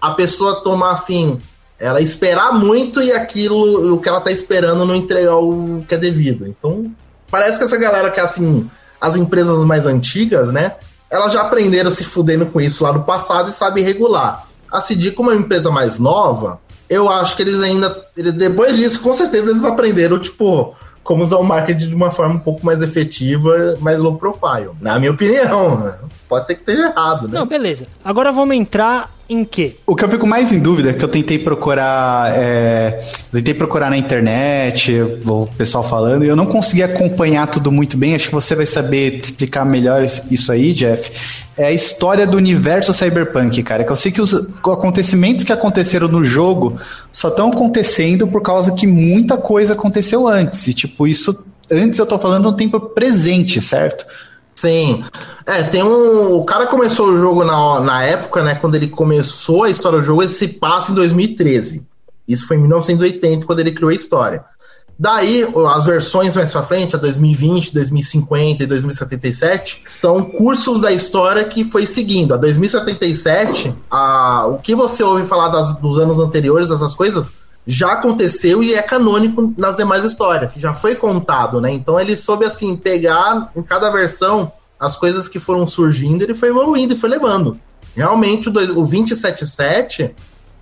a 0.00 0.10
pessoa 0.12 0.62
tomar 0.62 0.92
assim, 0.92 1.38
ela 1.78 2.00
esperar 2.00 2.52
muito 2.52 3.00
e 3.00 3.12
aquilo, 3.12 3.94
o 3.94 4.00
que 4.00 4.08
ela 4.08 4.20
tá 4.20 4.30
esperando 4.30 4.84
não 4.84 4.94
entregar 4.94 5.36
o 5.36 5.84
que 5.86 5.94
é 5.94 5.98
devido. 5.98 6.46
Então, 6.46 6.90
parece 7.30 7.58
que 7.58 7.64
essa 7.64 7.76
galera 7.76 8.10
que 8.10 8.18
é 8.18 8.22
assim, 8.22 8.68
as 9.00 9.16
empresas 9.16 9.64
mais 9.64 9.86
antigas, 9.86 10.52
né? 10.52 10.74
Elas 11.10 11.32
já 11.32 11.42
aprenderam 11.42 11.90
se 11.90 12.04
fudendo 12.04 12.46
com 12.46 12.60
isso 12.60 12.84
lá 12.84 12.92
no 12.92 13.04
passado 13.04 13.48
e 13.48 13.52
sabem 13.52 13.84
regular. 13.84 14.46
A 14.70 14.80
CD, 14.80 15.12
como 15.12 15.30
é 15.30 15.34
uma 15.34 15.40
empresa 15.40 15.70
mais 15.70 15.98
nova, 15.98 16.60
eu 16.90 17.08
acho 17.08 17.36
que 17.36 17.42
eles 17.42 17.60
ainda. 17.60 17.96
Depois 18.14 18.76
disso, 18.76 19.00
com 19.00 19.14
certeza, 19.14 19.50
eles 19.50 19.64
aprenderam, 19.64 20.18
tipo, 20.18 20.74
como 21.02 21.22
usar 21.22 21.38
o 21.38 21.44
marketing 21.44 21.88
de 21.88 21.94
uma 21.94 22.10
forma 22.10 22.34
um 22.34 22.40
pouco 22.40 22.66
mais 22.66 22.82
efetiva, 22.82 23.78
mais 23.80 23.98
low 23.98 24.16
profile. 24.16 24.70
Na 24.80 24.98
minha 24.98 25.12
opinião. 25.12 25.94
Pode 26.28 26.46
ser 26.46 26.54
que 26.54 26.60
esteja 26.60 26.88
errado, 26.88 27.26
né? 27.28 27.38
Não, 27.38 27.46
beleza. 27.46 27.86
Agora 28.04 28.30
vamos 28.30 28.54
entrar 28.54 29.10
em 29.28 29.44
quê? 29.44 29.76
O 29.86 29.94
que 29.94 30.02
eu 30.02 30.08
fico 30.08 30.26
mais 30.26 30.52
em 30.52 30.58
dúvida, 30.58 30.90
é 30.90 30.92
que 30.94 31.04
eu 31.04 31.08
tentei 31.08 31.38
procurar, 31.38 32.32
é, 32.34 33.04
tentei 33.30 33.52
procurar 33.52 33.90
na 33.90 33.98
internet, 33.98 34.92
o 35.26 35.46
pessoal 35.58 35.86
falando, 35.86 36.24
e 36.24 36.28
eu 36.28 36.36
não 36.36 36.46
consegui 36.46 36.82
acompanhar 36.82 37.46
tudo 37.48 37.70
muito 37.70 37.96
bem. 37.96 38.14
Acho 38.14 38.28
que 38.28 38.34
você 38.34 38.54
vai 38.54 38.64
saber 38.64 39.20
explicar 39.20 39.66
melhor 39.66 40.02
isso 40.30 40.50
aí, 40.50 40.72
Jeff. 40.72 41.10
É 41.58 41.66
a 41.66 41.72
história 41.72 42.26
do 42.26 42.36
universo 42.36 42.94
cyberpunk, 42.94 43.62
cara. 43.62 43.84
Que 43.84 43.92
eu 43.92 43.96
sei 43.96 44.10
que 44.10 44.22
os 44.22 44.32
acontecimentos 44.34 45.44
que 45.44 45.52
aconteceram 45.52 46.08
no 46.08 46.24
jogo 46.24 46.78
só 47.12 47.28
estão 47.28 47.48
acontecendo 47.48 48.26
por 48.26 48.40
causa 48.40 48.72
que 48.72 48.86
muita 48.86 49.36
coisa 49.36 49.74
aconteceu 49.74 50.26
antes. 50.26 50.66
E, 50.68 50.72
tipo, 50.72 51.06
isso 51.06 51.44
antes 51.70 51.98
eu 51.98 52.06
tô 52.06 52.18
falando 52.18 52.44
no 52.44 52.56
tempo 52.56 52.80
presente, 52.80 53.60
certo? 53.60 54.06
Sim. 54.58 55.04
É, 55.46 55.62
tem 55.62 55.84
um. 55.84 56.34
O 56.34 56.44
cara 56.44 56.66
começou 56.66 57.10
o 57.10 57.16
jogo 57.16 57.44
na, 57.44 57.80
na 57.80 58.02
época, 58.02 58.42
né? 58.42 58.56
Quando 58.56 58.74
ele 58.74 58.88
começou 58.88 59.62
a 59.62 59.70
história 59.70 60.00
do 60.00 60.04
jogo, 60.04 60.22
ele 60.22 60.28
se 60.28 60.48
passa 60.48 60.90
em 60.90 60.94
2013. 60.96 61.86
Isso 62.26 62.46
foi 62.48 62.56
em 62.56 62.60
1980, 62.60 63.46
quando 63.46 63.60
ele 63.60 63.70
criou 63.70 63.90
a 63.90 63.94
história. 63.94 64.44
Daí, 64.98 65.46
as 65.76 65.86
versões 65.86 66.34
mais 66.34 66.50
pra 66.50 66.60
frente, 66.60 66.96
a 66.96 66.98
2020, 66.98 67.72
2050 67.72 68.64
e 68.64 68.66
2077, 68.66 69.82
são 69.86 70.24
cursos 70.24 70.80
da 70.80 70.90
história 70.90 71.44
que 71.44 71.62
foi 71.62 71.86
seguindo. 71.86 72.34
A 72.34 72.36
2077, 72.36 73.72
a, 73.88 74.44
o 74.48 74.58
que 74.58 74.74
você 74.74 75.04
ouve 75.04 75.24
falar 75.24 75.50
das, 75.50 75.78
dos 75.78 76.00
anos 76.00 76.18
anteriores, 76.18 76.72
essas 76.72 76.96
coisas, 76.96 77.30
já 77.70 77.92
aconteceu 77.92 78.64
e 78.64 78.72
é 78.72 78.80
canônico 78.80 79.52
nas 79.58 79.76
demais 79.76 80.02
histórias, 80.02 80.54
já 80.54 80.72
foi 80.72 80.94
contado, 80.94 81.60
né? 81.60 81.70
Então 81.70 82.00
ele 82.00 82.16
soube 82.16 82.46
assim 82.46 82.74
pegar 82.74 83.52
em 83.54 83.62
cada 83.62 83.90
versão 83.90 84.50
as 84.80 84.96
coisas 84.96 85.28
que 85.28 85.38
foram 85.38 85.68
surgindo, 85.68 86.22
ele 86.22 86.32
foi 86.32 86.48
evoluindo 86.48 86.94
e 86.94 86.96
foi 86.96 87.10
levando. 87.10 87.60
Realmente 87.94 88.48
o, 88.48 88.50
dois, 88.50 88.70
o 88.70 88.74
277 88.76 90.14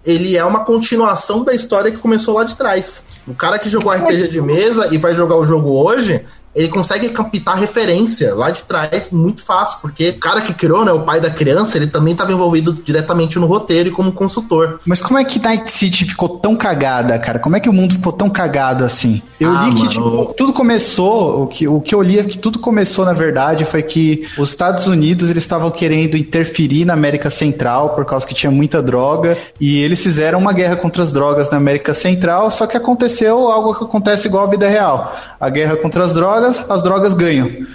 ele 0.04 0.36
é 0.36 0.44
uma 0.44 0.64
continuação 0.64 1.44
da 1.44 1.54
história 1.54 1.92
que 1.92 1.98
começou 1.98 2.34
lá 2.34 2.42
de 2.42 2.57
trás. 2.57 3.04
O 3.26 3.34
cara 3.34 3.57
que 3.57 3.68
jogou 3.68 3.92
RPG 3.92 4.28
de 4.28 4.42
mesa 4.42 4.92
e 4.92 4.98
vai 4.98 5.14
jogar 5.14 5.36
o 5.36 5.46
jogo 5.46 5.70
hoje, 5.80 6.24
ele 6.57 6.68
consegue 6.68 7.11
captar 7.11 7.59
referência 7.59 8.34
lá 8.34 8.50
de 8.50 8.64
trás 8.64 9.11
muito 9.12 9.44
fácil, 9.44 9.78
porque 9.82 10.09
o 10.09 10.18
cara 10.18 10.40
que 10.40 10.54
criou, 10.54 10.84
né, 10.84 10.90
o 10.90 11.02
pai 11.02 11.20
da 11.20 11.28
criança, 11.28 11.76
ele 11.76 11.86
também 11.86 12.12
estava 12.12 12.32
envolvido 12.32 12.72
diretamente 12.72 13.38
no 13.38 13.46
roteiro 13.46 13.90
e 13.90 13.92
como 13.92 14.11
consultor. 14.11 14.80
Mas 14.86 15.00
como 15.02 15.18
é 15.18 15.24
que 15.24 15.38
Night 15.38 15.70
City 15.70 16.07
ficou 16.07 16.28
tão 16.28 16.57
cagada, 16.57 17.18
cara? 17.18 17.38
Como 17.38 17.57
é 17.57 17.61
que 17.61 17.68
o 17.68 17.72
mundo 17.72 17.94
ficou 17.94 18.12
tão 18.12 18.30
cagado 18.30 18.84
assim? 18.84 19.20
Eu 19.38 19.54
ah, 19.54 19.66
li 19.66 19.74
que 19.74 19.88
tipo, 19.88 20.34
tudo 20.34 20.52
começou, 20.54 21.42
o 21.42 21.46
que, 21.46 21.68
o 21.68 21.78
que 21.80 21.94
eu 21.94 22.00
li 22.00 22.18
é 22.18 22.24
que 22.24 22.38
tudo 22.38 22.59
começou, 22.59 23.04
na 23.04 23.12
verdade, 23.12 23.66
foi 23.66 23.82
que 23.82 24.26
os 24.38 24.48
Estados 24.48 24.86
Unidos 24.86 25.28
eles 25.28 25.42
estavam 25.42 25.70
querendo 25.70 26.16
interferir 26.16 26.86
na 26.86 26.94
América 26.94 27.28
Central 27.28 27.90
por 27.90 28.07
causa 28.07 28.26
que 28.26 28.34
tinha 28.34 28.50
muita 28.50 28.82
droga 28.82 29.36
e 29.61 29.78
eles 29.80 30.02
fizeram 30.02 30.38
uma 30.38 30.54
guerra 30.54 30.76
contra 30.76 31.02
as 31.02 31.12
drogas 31.12 31.50
na 31.50 31.59
América 31.59 31.92
Central, 31.92 32.50
só 32.50 32.66
que 32.66 32.76
aconteceu 32.78 33.50
algo 33.50 33.74
que 33.74 33.84
acontece 33.84 34.26
igual 34.26 34.44
à 34.44 34.46
vida 34.46 34.66
real. 34.66 35.14
A 35.38 35.50
guerra 35.50 35.76
contra 35.76 36.04
as 36.04 36.14
drogas 36.14 36.45
drogas, 36.47 36.70
as 36.70 36.82
drogas 36.82 37.14
ganham. 37.14 37.66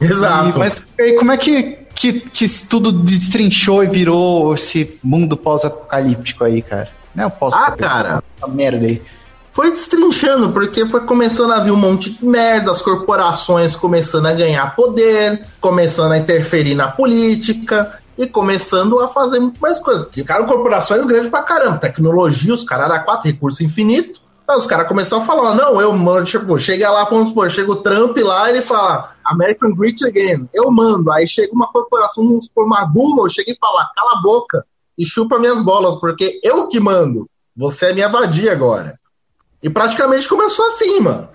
Exato. 0.00 0.56
E, 0.56 0.58
mas 0.58 0.82
e 0.98 1.12
como 1.14 1.32
é 1.32 1.36
que, 1.36 1.78
que, 1.94 2.12
que 2.20 2.46
tudo 2.68 2.92
destrinchou 2.92 3.82
e 3.84 3.86
virou 3.86 4.54
esse 4.54 4.98
mundo 5.02 5.36
pós-apocalíptico 5.36 6.44
aí, 6.44 6.62
cara? 6.62 6.88
Não 7.14 7.26
é 7.26 7.30
pós 7.30 7.54
Ah, 7.54 7.70
cara. 7.72 8.22
Essa 8.36 8.48
merda 8.48 8.86
aí. 8.86 9.02
Foi 9.52 9.70
destrinchando, 9.70 10.50
porque 10.50 10.86
foi 10.86 11.02
começando 11.02 11.52
a 11.52 11.60
vir 11.60 11.72
um 11.72 11.76
monte 11.76 12.10
de 12.10 12.24
merda, 12.24 12.70
as 12.70 12.80
corporações 12.80 13.76
começando 13.76 14.26
a 14.26 14.32
ganhar 14.32 14.74
poder, 14.74 15.44
começando 15.60 16.12
a 16.12 16.18
interferir 16.18 16.74
na 16.74 16.90
política 16.90 18.00
e 18.16 18.26
começando 18.26 18.98
a 19.00 19.08
fazer 19.08 19.40
muito 19.40 19.60
mais 19.60 19.78
coisas. 19.78 20.04
Porque, 20.04 20.24
cara, 20.24 20.44
corporações 20.44 21.04
grandes 21.04 21.28
pra 21.28 21.42
caramba, 21.42 21.76
tecnologia, 21.76 22.54
os 22.54 22.64
caras 22.64 23.04
quatro 23.04 23.30
recursos 23.30 23.60
infinitos 23.60 24.21
Aí 24.52 24.58
os 24.58 24.66
caras 24.66 24.86
começaram 24.86 25.22
a 25.22 25.26
falar, 25.26 25.54
não, 25.54 25.80
eu 25.80 25.92
mando, 25.94 26.26
tipo, 26.26 26.58
chega 26.58 26.90
lá, 26.90 27.04
vamos 27.04 27.28
supor, 27.28 27.50
chega 27.50 27.72
o 27.72 27.76
Trump 27.76 28.16
lá 28.18 28.50
ele 28.50 28.60
fala, 28.60 29.10
American 29.24 29.72
Great 29.74 30.06
Again, 30.06 30.46
eu 30.52 30.70
mando. 30.70 31.10
Aí 31.10 31.26
chega 31.26 31.52
uma 31.54 31.72
corporação, 31.72 32.22
vamos 32.22 32.44
supor, 32.44 32.66
uma 32.66 32.84
Google, 32.84 33.28
chega 33.30 33.50
e 33.50 33.56
fala, 33.58 33.90
cala 33.96 34.18
a 34.18 34.22
boca 34.22 34.64
e 34.98 35.06
chupa 35.06 35.38
minhas 35.38 35.62
bolas, 35.62 35.96
porque 35.96 36.38
eu 36.42 36.68
que 36.68 36.78
mando. 36.78 37.26
Você 37.56 37.86
é 37.86 37.92
minha 37.94 38.08
vadia 38.08 38.52
agora. 38.52 38.98
E 39.62 39.70
praticamente 39.70 40.28
começou 40.28 40.66
assim, 40.66 41.00
mano. 41.00 41.28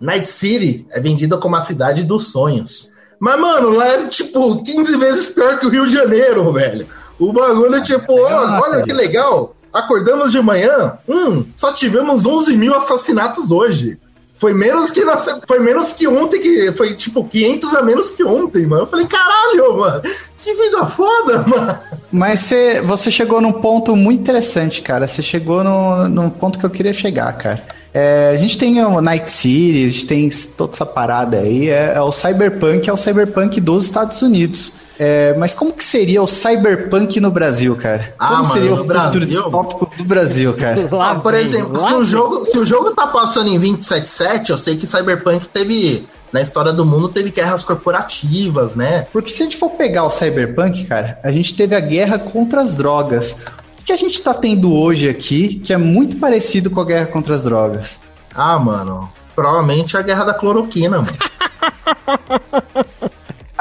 Night 0.00 0.28
City 0.28 0.86
é 0.90 1.00
vendida 1.00 1.36
como 1.36 1.56
a 1.56 1.60
cidade 1.60 2.04
dos 2.04 2.28
sonhos. 2.28 2.90
Mas, 3.20 3.40
mano, 3.40 3.70
lá 3.70 3.86
é 3.88 4.08
tipo 4.08 4.62
15 4.62 4.96
vezes 4.96 5.28
pior 5.28 5.58
que 5.58 5.66
o 5.66 5.70
Rio 5.70 5.86
de 5.86 5.92
Janeiro, 5.92 6.50
velho. 6.52 6.86
O 7.18 7.32
bagulho, 7.32 7.82
tipo, 7.82 8.12
olha 8.12 8.82
que 8.84 8.92
legal. 8.92 9.53
Acordamos 9.74 10.30
de 10.30 10.40
manhã, 10.40 10.96
hum, 11.08 11.44
só 11.56 11.72
tivemos 11.72 12.24
11 12.24 12.56
mil 12.56 12.74
assassinatos 12.76 13.50
hoje. 13.50 13.98
Foi 14.32 14.52
menos 14.54 14.90
que 14.90 15.00
foi 15.48 15.58
menos 15.58 15.92
que 15.92 16.06
ontem, 16.06 16.40
que 16.40 16.72
foi 16.72 16.94
tipo 16.94 17.24
500 17.24 17.74
a 17.74 17.82
menos 17.82 18.10
que 18.12 18.22
ontem, 18.22 18.66
mano. 18.66 18.82
Eu 18.82 18.86
falei, 18.86 19.06
caralho, 19.06 19.78
mano, 19.78 20.02
que 20.42 20.54
vida 20.54 20.86
foda, 20.86 21.38
mano. 21.48 21.78
Mas 22.12 22.40
você, 22.40 22.80
você 22.82 23.10
chegou 23.10 23.40
num 23.40 23.52
ponto 23.52 23.96
muito 23.96 24.20
interessante, 24.20 24.80
cara. 24.80 25.08
Você 25.08 25.22
chegou 25.22 25.64
no, 25.64 26.08
num 26.08 26.30
ponto 26.30 26.58
que 26.58 26.66
eu 26.66 26.70
queria 26.70 26.92
chegar, 26.92 27.32
cara. 27.32 27.62
É, 27.92 28.32
a 28.34 28.36
gente 28.36 28.58
tem 28.58 28.80
o 28.84 29.00
Night 29.00 29.30
City, 29.30 29.86
a 29.86 29.88
gente 29.88 30.06
tem 30.06 30.30
toda 30.56 30.72
essa 30.72 30.86
parada 30.86 31.38
aí. 31.38 31.68
É, 31.68 31.94
é 31.94 32.00
o 32.00 32.12
Cyberpunk, 32.12 32.90
é 32.90 32.92
o 32.92 32.96
Cyberpunk 32.96 33.60
dos 33.60 33.84
Estados 33.84 34.20
Unidos. 34.20 34.83
É, 34.98 35.34
mas 35.36 35.54
como 35.54 35.72
que 35.72 35.84
seria 35.84 36.22
o 36.22 36.26
cyberpunk 36.26 37.18
no 37.20 37.30
Brasil, 37.30 37.74
cara? 37.74 38.14
Ah, 38.18 38.28
como 38.28 38.42
mano, 38.42 38.52
seria 38.52 38.70
no 38.70 38.74
o 38.74 38.78
futuro 38.78 38.98
Brasil? 38.98 39.20
distópico 39.20 39.90
do 39.96 40.04
Brasil, 40.04 40.54
cara? 40.54 40.86
Lá 40.94 41.10
Ah, 41.10 41.14
por 41.16 41.34
exemplo, 41.34 41.80
lá 41.80 41.88
se 41.88 41.94
o, 41.94 42.04
jogo, 42.04 42.44
se 42.44 42.58
o 42.58 42.64
jogo 42.64 42.92
tá 42.92 43.06
passando 43.08 43.48
em 43.48 43.58
277, 43.58 44.50
eu 44.52 44.58
sei 44.58 44.76
que 44.76 44.86
Cyberpunk 44.86 45.48
teve, 45.48 46.06
na 46.32 46.40
história 46.40 46.72
do 46.72 46.84
mundo, 46.84 47.08
teve 47.08 47.30
guerras 47.30 47.64
corporativas, 47.64 48.76
né? 48.76 49.06
Porque 49.12 49.30
se 49.30 49.42
a 49.42 49.46
gente 49.46 49.56
for 49.56 49.70
pegar 49.70 50.04
o 50.04 50.10
cyberpunk, 50.10 50.84
cara, 50.84 51.18
a 51.24 51.32
gente 51.32 51.54
teve 51.56 51.74
a 51.74 51.80
guerra 51.80 52.18
contra 52.18 52.60
as 52.62 52.74
drogas. 52.74 53.38
O 53.80 53.84
que 53.84 53.92
a 53.92 53.96
gente 53.96 54.22
tá 54.22 54.32
tendo 54.32 54.72
hoje 54.72 55.08
aqui, 55.08 55.56
que 55.56 55.72
é 55.72 55.76
muito 55.76 56.16
parecido 56.18 56.70
com 56.70 56.80
a 56.80 56.84
guerra 56.84 57.06
contra 57.06 57.34
as 57.34 57.44
drogas? 57.44 57.98
Ah, 58.34 58.58
mano, 58.58 59.12
provavelmente 59.34 59.96
a 59.96 60.02
guerra 60.02 60.24
da 60.24 60.34
cloroquina, 60.34 61.02
mano. 61.02 61.16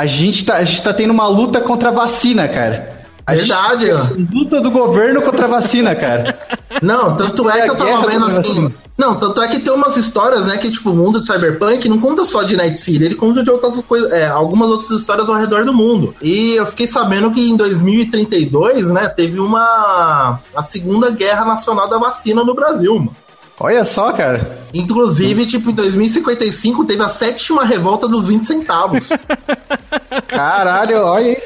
A 0.03 0.05
gente 0.05 0.43
tá, 0.43 0.55
a 0.55 0.63
gente 0.65 0.83
tá 0.83 0.93
tendo 0.93 1.11
uma 1.11 1.27
luta 1.27 1.61
contra 1.61 1.87
a 1.87 1.91
vacina, 1.93 2.45
cara. 2.45 3.05
A 3.25 3.35
Verdade, 3.35 3.89
ó. 3.89 4.05
luta 4.33 4.59
do 4.59 4.69
governo 4.69 5.21
contra 5.21 5.45
a 5.45 5.47
vacina, 5.47 5.95
cara. 5.95 6.37
Não, 6.83 7.15
tanto 7.15 7.49
é 7.49 7.61
que 7.61 7.69
eu 7.69 7.77
tava 7.77 8.05
vendo 8.05 8.25
assim. 8.25 8.73
Não, 8.97 9.15
tanto 9.15 9.41
é 9.41 9.47
que 9.47 9.59
tem 9.59 9.71
umas 9.71 9.95
histórias, 9.95 10.45
né, 10.45 10.57
que 10.57 10.69
tipo, 10.69 10.91
o 10.91 10.95
mundo 10.95 11.21
de 11.21 11.25
Cyberpunk 11.25 11.89
não 11.89 11.99
conta 11.99 12.23
só 12.25 12.43
de 12.43 12.55
Night 12.55 12.79
City, 12.79 13.03
ele 13.03 13.15
conta 13.15 13.41
de 13.41 13.49
outras 13.49 13.81
coisas, 13.81 14.11
é, 14.11 14.27
algumas 14.27 14.69
outras 14.69 14.91
histórias 14.91 15.29
ao 15.29 15.35
redor 15.35 15.65
do 15.65 15.73
mundo. 15.73 16.13
E 16.21 16.55
eu 16.55 16.65
fiquei 16.65 16.85
sabendo 16.85 17.31
que 17.31 17.49
em 17.49 17.57
2032, 17.57 18.91
né, 18.91 19.07
teve 19.09 19.39
uma 19.39 20.39
a 20.55 20.61
segunda 20.61 21.09
guerra 21.09 21.45
nacional 21.45 21.89
da 21.89 21.97
vacina 21.97 22.43
no 22.43 22.53
Brasil, 22.53 22.93
mano. 22.99 23.15
Olha 23.59 23.85
só, 23.85 24.11
cara. 24.11 24.63
Inclusive, 24.73 25.45
tipo, 25.45 25.69
em 25.69 25.73
2055 25.73 26.85
teve 26.85 27.03
a 27.03 27.07
sétima 27.07 27.63
revolta 27.63 28.07
dos 28.07 28.27
20 28.27 28.45
centavos. 28.45 29.09
Caralho, 30.27 30.97
olha 30.97 31.25
aí. 31.25 31.37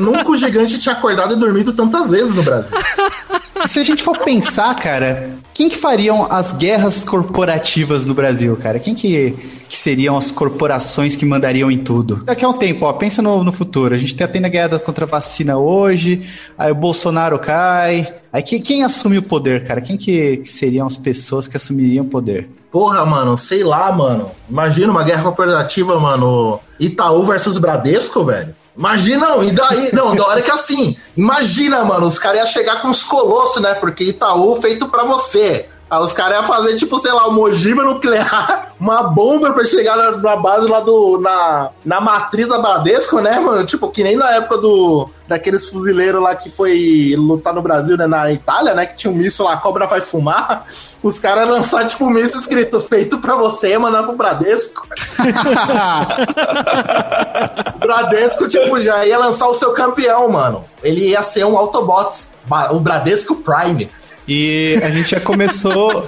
Nunca 0.00 0.30
o 0.30 0.36
gigante 0.36 0.78
tinha 0.78 0.94
acordado 0.94 1.34
e 1.34 1.36
dormido 1.36 1.72
tantas 1.72 2.10
vezes 2.10 2.34
no 2.34 2.42
Brasil. 2.42 2.72
Se 3.66 3.78
a 3.78 3.84
gente 3.84 4.02
for 4.02 4.18
pensar, 4.18 4.74
cara, 4.76 5.30
quem 5.52 5.68
que 5.68 5.76
fariam 5.76 6.26
as 6.30 6.52
guerras 6.52 7.04
corporativas 7.04 8.06
no 8.06 8.14
Brasil, 8.14 8.56
cara? 8.56 8.78
Quem 8.78 8.94
que, 8.94 9.36
que 9.68 9.76
seriam 9.76 10.16
as 10.16 10.30
corporações 10.30 11.14
que 11.14 11.26
mandariam 11.26 11.70
em 11.70 11.78
tudo? 11.78 12.24
Daqui 12.24 12.44
a 12.44 12.48
um 12.48 12.54
tempo, 12.54 12.86
ó, 12.86 12.92
pensa 12.94 13.20
no, 13.20 13.44
no 13.44 13.52
futuro. 13.52 13.94
A 13.94 13.98
gente 13.98 14.16
tá 14.16 14.26
tendo 14.26 14.46
a 14.46 14.48
guerra 14.48 14.78
contra 14.78 15.04
a 15.04 15.08
vacina 15.08 15.58
hoje, 15.58 16.26
aí 16.56 16.72
o 16.72 16.74
Bolsonaro 16.74 17.38
cai. 17.38 18.08
Aí 18.32 18.42
quem, 18.42 18.60
quem 18.62 18.82
assume 18.82 19.18
o 19.18 19.22
poder, 19.22 19.66
cara? 19.66 19.80
Quem 19.80 19.96
que, 19.96 20.38
que 20.38 20.48
seriam 20.48 20.86
as 20.86 20.96
pessoas 20.96 21.46
que 21.46 21.56
assumiriam 21.56 22.04
o 22.04 22.08
poder? 22.08 22.48
Porra, 22.70 23.04
mano, 23.04 23.36
sei 23.36 23.62
lá, 23.62 23.92
mano. 23.92 24.30
Imagina 24.48 24.90
uma 24.90 25.04
guerra 25.04 25.24
corporativa, 25.24 25.98
mano. 25.98 26.60
Itaú 26.78 27.22
versus 27.22 27.58
Bradesco, 27.58 28.24
velho. 28.24 28.54
Imagina, 28.76 29.28
não, 29.28 29.42
e 29.42 29.52
daí? 29.52 29.94
Não, 29.94 30.14
da 30.14 30.26
hora 30.26 30.42
que 30.42 30.50
assim. 30.50 30.96
Imagina, 31.16 31.84
mano, 31.84 32.06
os 32.06 32.18
caras 32.18 32.38
iam 32.38 32.46
chegar 32.46 32.80
com 32.80 32.88
os 32.88 33.02
colossos, 33.04 33.60
né? 33.60 33.74
Porque 33.74 34.04
Itaú 34.04 34.56
feito 34.56 34.88
pra 34.88 35.04
você. 35.04 35.68
Aí 35.90 36.00
os 36.00 36.12
caras 36.12 36.38
iam 36.38 36.44
fazer, 36.44 36.76
tipo, 36.76 37.00
sei 37.00 37.10
lá, 37.10 37.26
uma 37.26 37.40
ogiva 37.40 37.82
nuclear, 37.82 38.72
uma 38.78 39.02
bomba 39.02 39.52
pra 39.52 39.64
chegar 39.64 39.96
na, 39.96 40.12
na 40.18 40.36
base 40.36 40.68
lá 40.68 40.80
do. 40.80 41.18
Na, 41.20 41.70
na 41.84 42.00
matriz 42.00 42.48
da 42.48 42.58
Bradesco, 42.58 43.20
né, 43.20 43.40
mano? 43.40 43.66
Tipo, 43.66 43.90
que 43.90 44.04
nem 44.04 44.16
na 44.16 44.30
época 44.30 44.58
do. 44.58 45.10
Daqueles 45.26 45.68
fuzileiros 45.68 46.22
lá 46.22 46.34
que 46.34 46.48
foi 46.48 47.14
lutar 47.16 47.52
no 47.52 47.62
Brasil, 47.62 47.96
né? 47.96 48.06
Na 48.06 48.30
Itália, 48.30 48.74
né? 48.74 48.86
Que 48.86 48.96
tinha 48.96 49.12
um 49.12 49.16
míssil 49.16 49.44
lá, 49.44 49.54
a 49.54 49.56
cobra 49.56 49.86
vai 49.86 50.00
fumar. 50.00 50.64
Os 51.02 51.18
caras 51.18 51.48
lançaram, 51.48 51.86
tipo, 51.86 52.04
um 52.04 52.10
míssil 52.10 52.38
escrito 52.38 52.78
feito 52.80 53.18
pra 53.18 53.34
você, 53.34 53.78
mandar 53.78 54.02
pro 54.02 54.16
Bradesco. 54.16 54.86
Bradesco, 57.78 58.48
tipo, 58.48 58.80
já 58.80 59.04
ia 59.06 59.18
lançar 59.18 59.46
o 59.48 59.54
seu 59.54 59.72
campeão, 59.72 60.28
mano. 60.28 60.64
Ele 60.82 61.10
ia 61.10 61.22
ser 61.22 61.44
um 61.44 61.56
Autobots, 61.56 62.30
o 62.70 62.80
Bradesco 62.80 63.36
Prime. 63.36 63.88
E 64.28 64.78
a 64.82 64.90
gente 64.90 65.10
já 65.10 65.20
começou. 65.20 66.04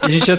A 0.00 0.08
gente 0.08 0.26
já, 0.26 0.36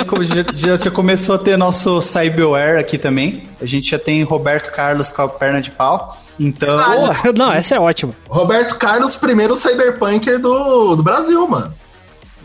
já, 0.54 0.78
já- 0.78 0.92
começou 0.92 1.36
a 1.36 1.40
ter 1.40 1.58
nosso 1.58 2.02
Cyberware 2.02 2.80
aqui 2.80 2.98
também. 2.98 3.50
A 3.60 3.66
gente 3.66 3.90
já 3.90 4.00
tem 4.00 4.24
Roberto 4.24 4.72
Carlos 4.72 5.12
com 5.12 5.24
a 5.24 5.28
perna 5.28 5.62
de 5.62 5.72
pau. 5.72 6.18
Então. 6.40 6.78
Ah, 6.80 7.32
não, 7.36 7.52
essa 7.52 7.76
é 7.76 7.80
ótima. 7.80 8.14
Roberto 8.30 8.76
Carlos, 8.78 9.16
primeiro 9.16 9.56
cyberpunker 9.56 10.40
do, 10.40 10.96
do 10.96 11.04
Brasil, 11.04 11.46
mano. 11.48 11.74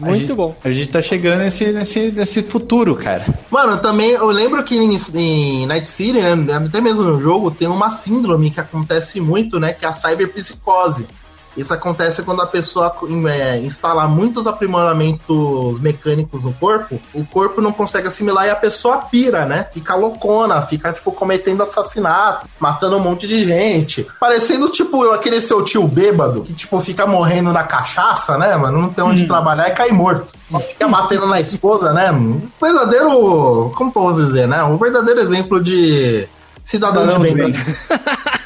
A 0.02 0.06
Muito 0.06 0.20
gente- 0.20 0.32
bom. 0.34 0.56
A 0.64 0.70
gente 0.70 0.88
tá 0.88 1.02
chegando 1.02 1.38
nesse, 1.40 1.66
nesse, 1.72 2.10
nesse 2.12 2.42
futuro, 2.42 2.96
cara. 2.96 3.24
Mano, 3.50 3.78
também 3.78 4.10
eu 4.10 4.26
lembro 4.30 4.62
que 4.64 4.74
em, 4.76 4.96
em 5.14 5.66
Night 5.66 5.88
City, 5.90 6.12
né, 6.20 6.32
até 6.54 6.80
mesmo 6.80 7.02
no 7.02 7.20
jogo, 7.20 7.50
tem 7.50 7.68
uma 7.68 7.90
síndrome 7.90 8.50
que 8.50 8.60
acontece 8.60 9.20
muito, 9.20 9.58
né? 9.60 9.72
Que 9.72 9.84
é 9.84 9.88
a 9.88 9.92
cyberpsicose. 9.92 11.06
Isso 11.60 11.74
acontece 11.74 12.22
quando 12.22 12.40
a 12.42 12.46
pessoa 12.46 12.94
é, 13.28 13.58
instala 13.58 14.08
muitos 14.08 14.46
aprimoramentos 14.46 15.78
mecânicos 15.80 16.44
no 16.44 16.52
corpo, 16.54 17.00
o 17.12 17.24
corpo 17.24 17.60
não 17.60 17.72
consegue 17.72 18.08
assimilar 18.08 18.46
e 18.46 18.50
a 18.50 18.56
pessoa 18.56 18.98
pira, 18.98 19.44
né? 19.44 19.66
Fica 19.70 19.94
loucona, 19.94 20.60
fica, 20.62 20.92
tipo, 20.92 21.12
cometendo 21.12 21.62
assassinato, 21.62 22.48
matando 22.58 22.96
um 22.96 23.00
monte 23.00 23.26
de 23.26 23.44
gente. 23.44 24.06
Parecendo, 24.18 24.68
tipo, 24.70 25.10
aquele 25.10 25.40
seu 25.40 25.62
tio 25.62 25.86
bêbado, 25.86 26.42
que, 26.42 26.54
tipo, 26.54 26.80
fica 26.80 27.06
morrendo 27.06 27.52
na 27.52 27.62
cachaça, 27.62 28.38
né, 28.38 28.56
mano? 28.56 28.80
Não 28.80 28.88
tem 28.88 29.04
onde 29.04 29.26
trabalhar 29.26 29.68
e 29.68 29.72
cai 29.72 29.90
morto. 29.90 30.34
Fica 30.66 30.88
batendo 30.88 31.26
na 31.26 31.40
esposa, 31.40 31.92
né? 31.92 32.10
Um 32.10 32.48
verdadeiro. 32.60 33.70
Como 33.76 33.92
posso 33.92 34.24
dizer, 34.24 34.48
né? 34.48 34.62
Um 34.64 34.76
verdadeiro 34.76 35.20
exemplo 35.20 35.62
de 35.62 36.26
cidadão 36.64 37.06
de 37.06 37.12
Cidadão 37.12 37.28
de 37.28 37.34
bem. 37.34 37.52
bem. 37.52 37.54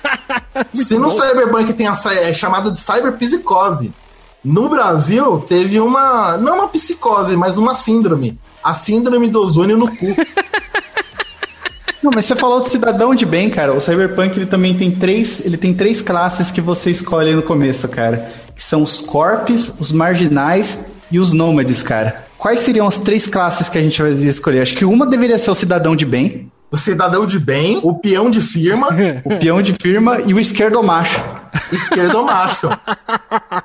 Se 0.73 0.97
no 0.99 1.11
Cyberpunk 1.11 1.73
tem 1.73 1.87
a 1.87 1.95
é 2.13 2.33
chamada 2.33 2.71
de 2.71 2.79
cyberpsicose, 2.79 3.93
no 4.45 4.69
Brasil 4.69 5.41
teve 5.49 5.81
uma. 5.81 6.37
Não 6.37 6.57
uma 6.57 6.69
psicose, 6.69 7.37
mas 7.37 7.57
uma 7.57 7.75
síndrome. 7.75 8.39
A 8.63 8.75
síndrome 8.75 9.29
do 9.29 9.41
ozônio 9.41 9.77
no 9.77 9.89
cu. 9.89 10.15
Não, 12.03 12.11
mas 12.15 12.27
você 12.27 12.37
falou 12.37 12.61
de 12.61 12.69
cidadão 12.69 13.15
de 13.15 13.25
bem, 13.25 13.49
cara. 13.49 13.73
O 13.73 13.81
Cyberpunk 13.81 14.37
ele 14.37 14.45
também 14.45 14.77
tem 14.77 14.91
três, 14.91 15.45
ele 15.47 15.57
tem 15.57 15.73
três 15.73 16.03
classes 16.03 16.51
que 16.51 16.61
você 16.61 16.91
escolhe 16.91 17.35
no 17.35 17.43
começo, 17.43 17.89
cara. 17.89 18.31
Que 18.55 18.63
são 18.63 18.83
os 18.83 19.01
corpos, 19.01 19.81
os 19.81 19.91
marginais 19.91 20.91
e 21.11 21.19
os 21.19 21.33
nômades, 21.33 21.83
cara. 21.83 22.27
Quais 22.37 22.61
seriam 22.61 22.87
as 22.87 22.99
três 22.99 23.27
classes 23.27 23.71
que 23.71 23.79
a 23.79 23.83
gente 23.83 24.03
vai 24.03 24.13
escolher? 24.13 24.61
Acho 24.61 24.77
que 24.77 24.85
uma 24.85 25.07
deveria 25.07 25.39
ser 25.39 25.51
o 25.51 25.55
cidadão 25.55 25.97
de 25.97 26.05
bem, 26.05 26.53
O 26.75 26.77
cidadão 26.77 27.25
de 27.25 27.39
bem, 27.39 27.79
o 27.85 27.95
peão 28.01 28.29
de 28.29 28.41
firma, 28.41 28.89
o 29.25 29.39
peão 29.39 29.63
de 29.63 29.73
firma 29.75 30.21
e 30.27 30.35
o 30.35 30.41
esquerdo 30.41 30.83
macho. 30.83 31.23
esquerdo 31.71 32.25
macho. 32.25 32.69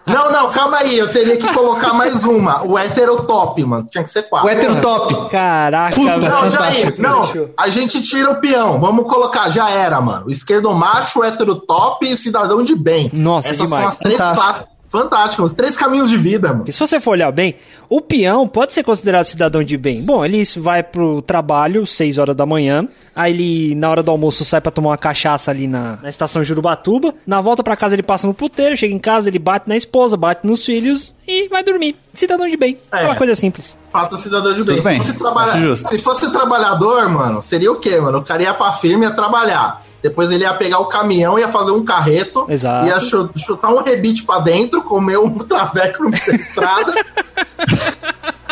Não, 0.05 0.31
não, 0.31 0.47
calma 0.51 0.77
aí. 0.77 0.95
Eu 0.95 1.11
teria 1.11 1.35
que 1.35 1.51
colocar 1.51 1.91
mais 1.91 2.23
uma. 2.23 2.63
O 2.67 2.77
hétero 2.77 3.23
top, 3.23 3.63
mano. 3.65 3.87
Tinha 3.91 4.03
que 4.03 4.11
ser 4.11 4.29
quatro. 4.29 4.47
O 4.47 4.51
hétero 4.51 4.79
top. 4.79 5.27
Caraca, 5.31 5.95
Puta, 5.95 6.17
mano. 6.17 6.29
Não. 6.29 6.49
Jair, 6.51 6.95
não, 6.99 7.49
a 7.57 7.67
gente 7.67 7.99
tira 8.03 8.29
o 8.29 8.35
peão, 8.35 8.79
vamos 8.79 9.05
colocar, 9.09 9.49
já 9.49 9.71
era, 9.71 9.99
mano. 9.99 10.27
O 10.27 10.29
esquerdo 10.29 10.71
macho, 10.75 11.21
o 11.21 11.23
hétero 11.23 11.55
top 11.55 12.07
e 12.07 12.13
o 12.13 12.17
cidadão 12.17 12.63
de 12.63 12.75
bem. 12.75 13.09
Nossa, 13.11 13.49
Essas 13.49 13.69
demais. 13.69 13.79
são 13.81 13.87
as 13.87 13.97
três 13.97 14.17
classes. 14.17 14.67
Fantásticas, 14.89 15.51
os 15.51 15.53
três 15.53 15.77
caminhos 15.77 16.09
de 16.09 16.17
vida, 16.17 16.47
mano. 16.47 16.59
Porque 16.61 16.71
se 16.71 16.79
você 16.79 16.99
for 16.99 17.11
olhar 17.11 17.31
bem, 17.31 17.55
o 17.87 18.01
peão 18.01 18.47
pode 18.47 18.73
ser 18.73 18.83
considerado 18.83 19.23
cidadão 19.25 19.63
de 19.63 19.77
bem. 19.77 20.01
Bom, 20.01 20.25
ele 20.25 20.43
vai 20.57 20.81
pro 20.81 21.21
trabalho, 21.21 21.85
6 21.85 22.17
horas 22.17 22.35
da 22.35 22.45
manhã. 22.45 22.87
Aí 23.15 23.33
ele, 23.33 23.75
na 23.75 23.89
hora 23.89 24.01
do 24.01 24.09
almoço, 24.09 24.43
sai 24.43 24.61
pra 24.61 24.71
tomar 24.71 24.89
uma 24.89 24.97
cachaça 24.97 25.51
ali 25.51 25.67
na, 25.67 25.99
na 26.01 26.09
estação 26.09 26.43
Jurubatuba. 26.43 27.13
Na 27.27 27.39
volta 27.41 27.63
pra 27.63 27.75
casa, 27.75 27.93
ele 27.93 28.01
passa 28.03 28.25
no 28.25 28.33
puteiro, 28.33 28.75
chega 28.75 28.93
em 28.93 28.99
casa, 28.99 29.29
ele 29.29 29.37
bate 29.39 29.69
na 29.69 29.77
esposa, 29.77 30.17
bate 30.17 30.47
nos 30.47 30.65
filhos 30.65 31.13
e 31.27 31.47
vai 31.49 31.63
dormir. 31.63 31.95
Cidadão 32.13 32.49
de 32.49 32.57
bem. 32.57 32.77
É 32.91 33.03
uma 33.05 33.13
É. 33.13 33.17
coisa 33.17 33.35
simples. 33.35 33.77
Fato 33.91 34.15
cidadão 34.17 34.53
de 34.53 34.63
bem. 34.63 34.77
Tudo 34.77 34.85
bem, 34.85 34.99
Se, 34.99 35.07
fosse 35.07 35.17
trabalha- 35.19 35.77
se 35.77 35.97
fosse 35.99 36.31
trabalhador, 36.31 37.09
mano, 37.09 37.41
seria 37.41 37.71
o 37.71 37.75
quê, 37.75 37.99
mano? 38.01 38.19
O 38.19 38.23
cara 38.23 38.41
ia 38.41 38.53
pra 38.53 38.71
firma 38.71 39.03
e 39.03 39.07
ia 39.07 39.13
trabalhar. 39.13 39.83
Depois 40.01 40.31
ele 40.31 40.43
ia 40.43 40.53
pegar 40.53 40.79
o 40.79 40.85
caminhão, 40.85 41.37
ia 41.37 41.47
fazer 41.49 41.71
um 41.71 41.83
carreto, 41.83 42.45
Exato. 42.49 42.87
ia 42.87 42.99
chu- 42.99 43.29
chutar 43.35 43.73
um 43.73 43.83
rebite 43.83 44.23
pra 44.23 44.39
dentro, 44.39 44.81
comer 44.83 45.17
um 45.19 45.29
traveco 45.39 46.03
no 46.03 46.09
meio 46.09 46.25
da 46.25 46.35
estrada. 46.35 46.93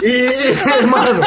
e, 0.03 0.85
mano, 0.87 1.21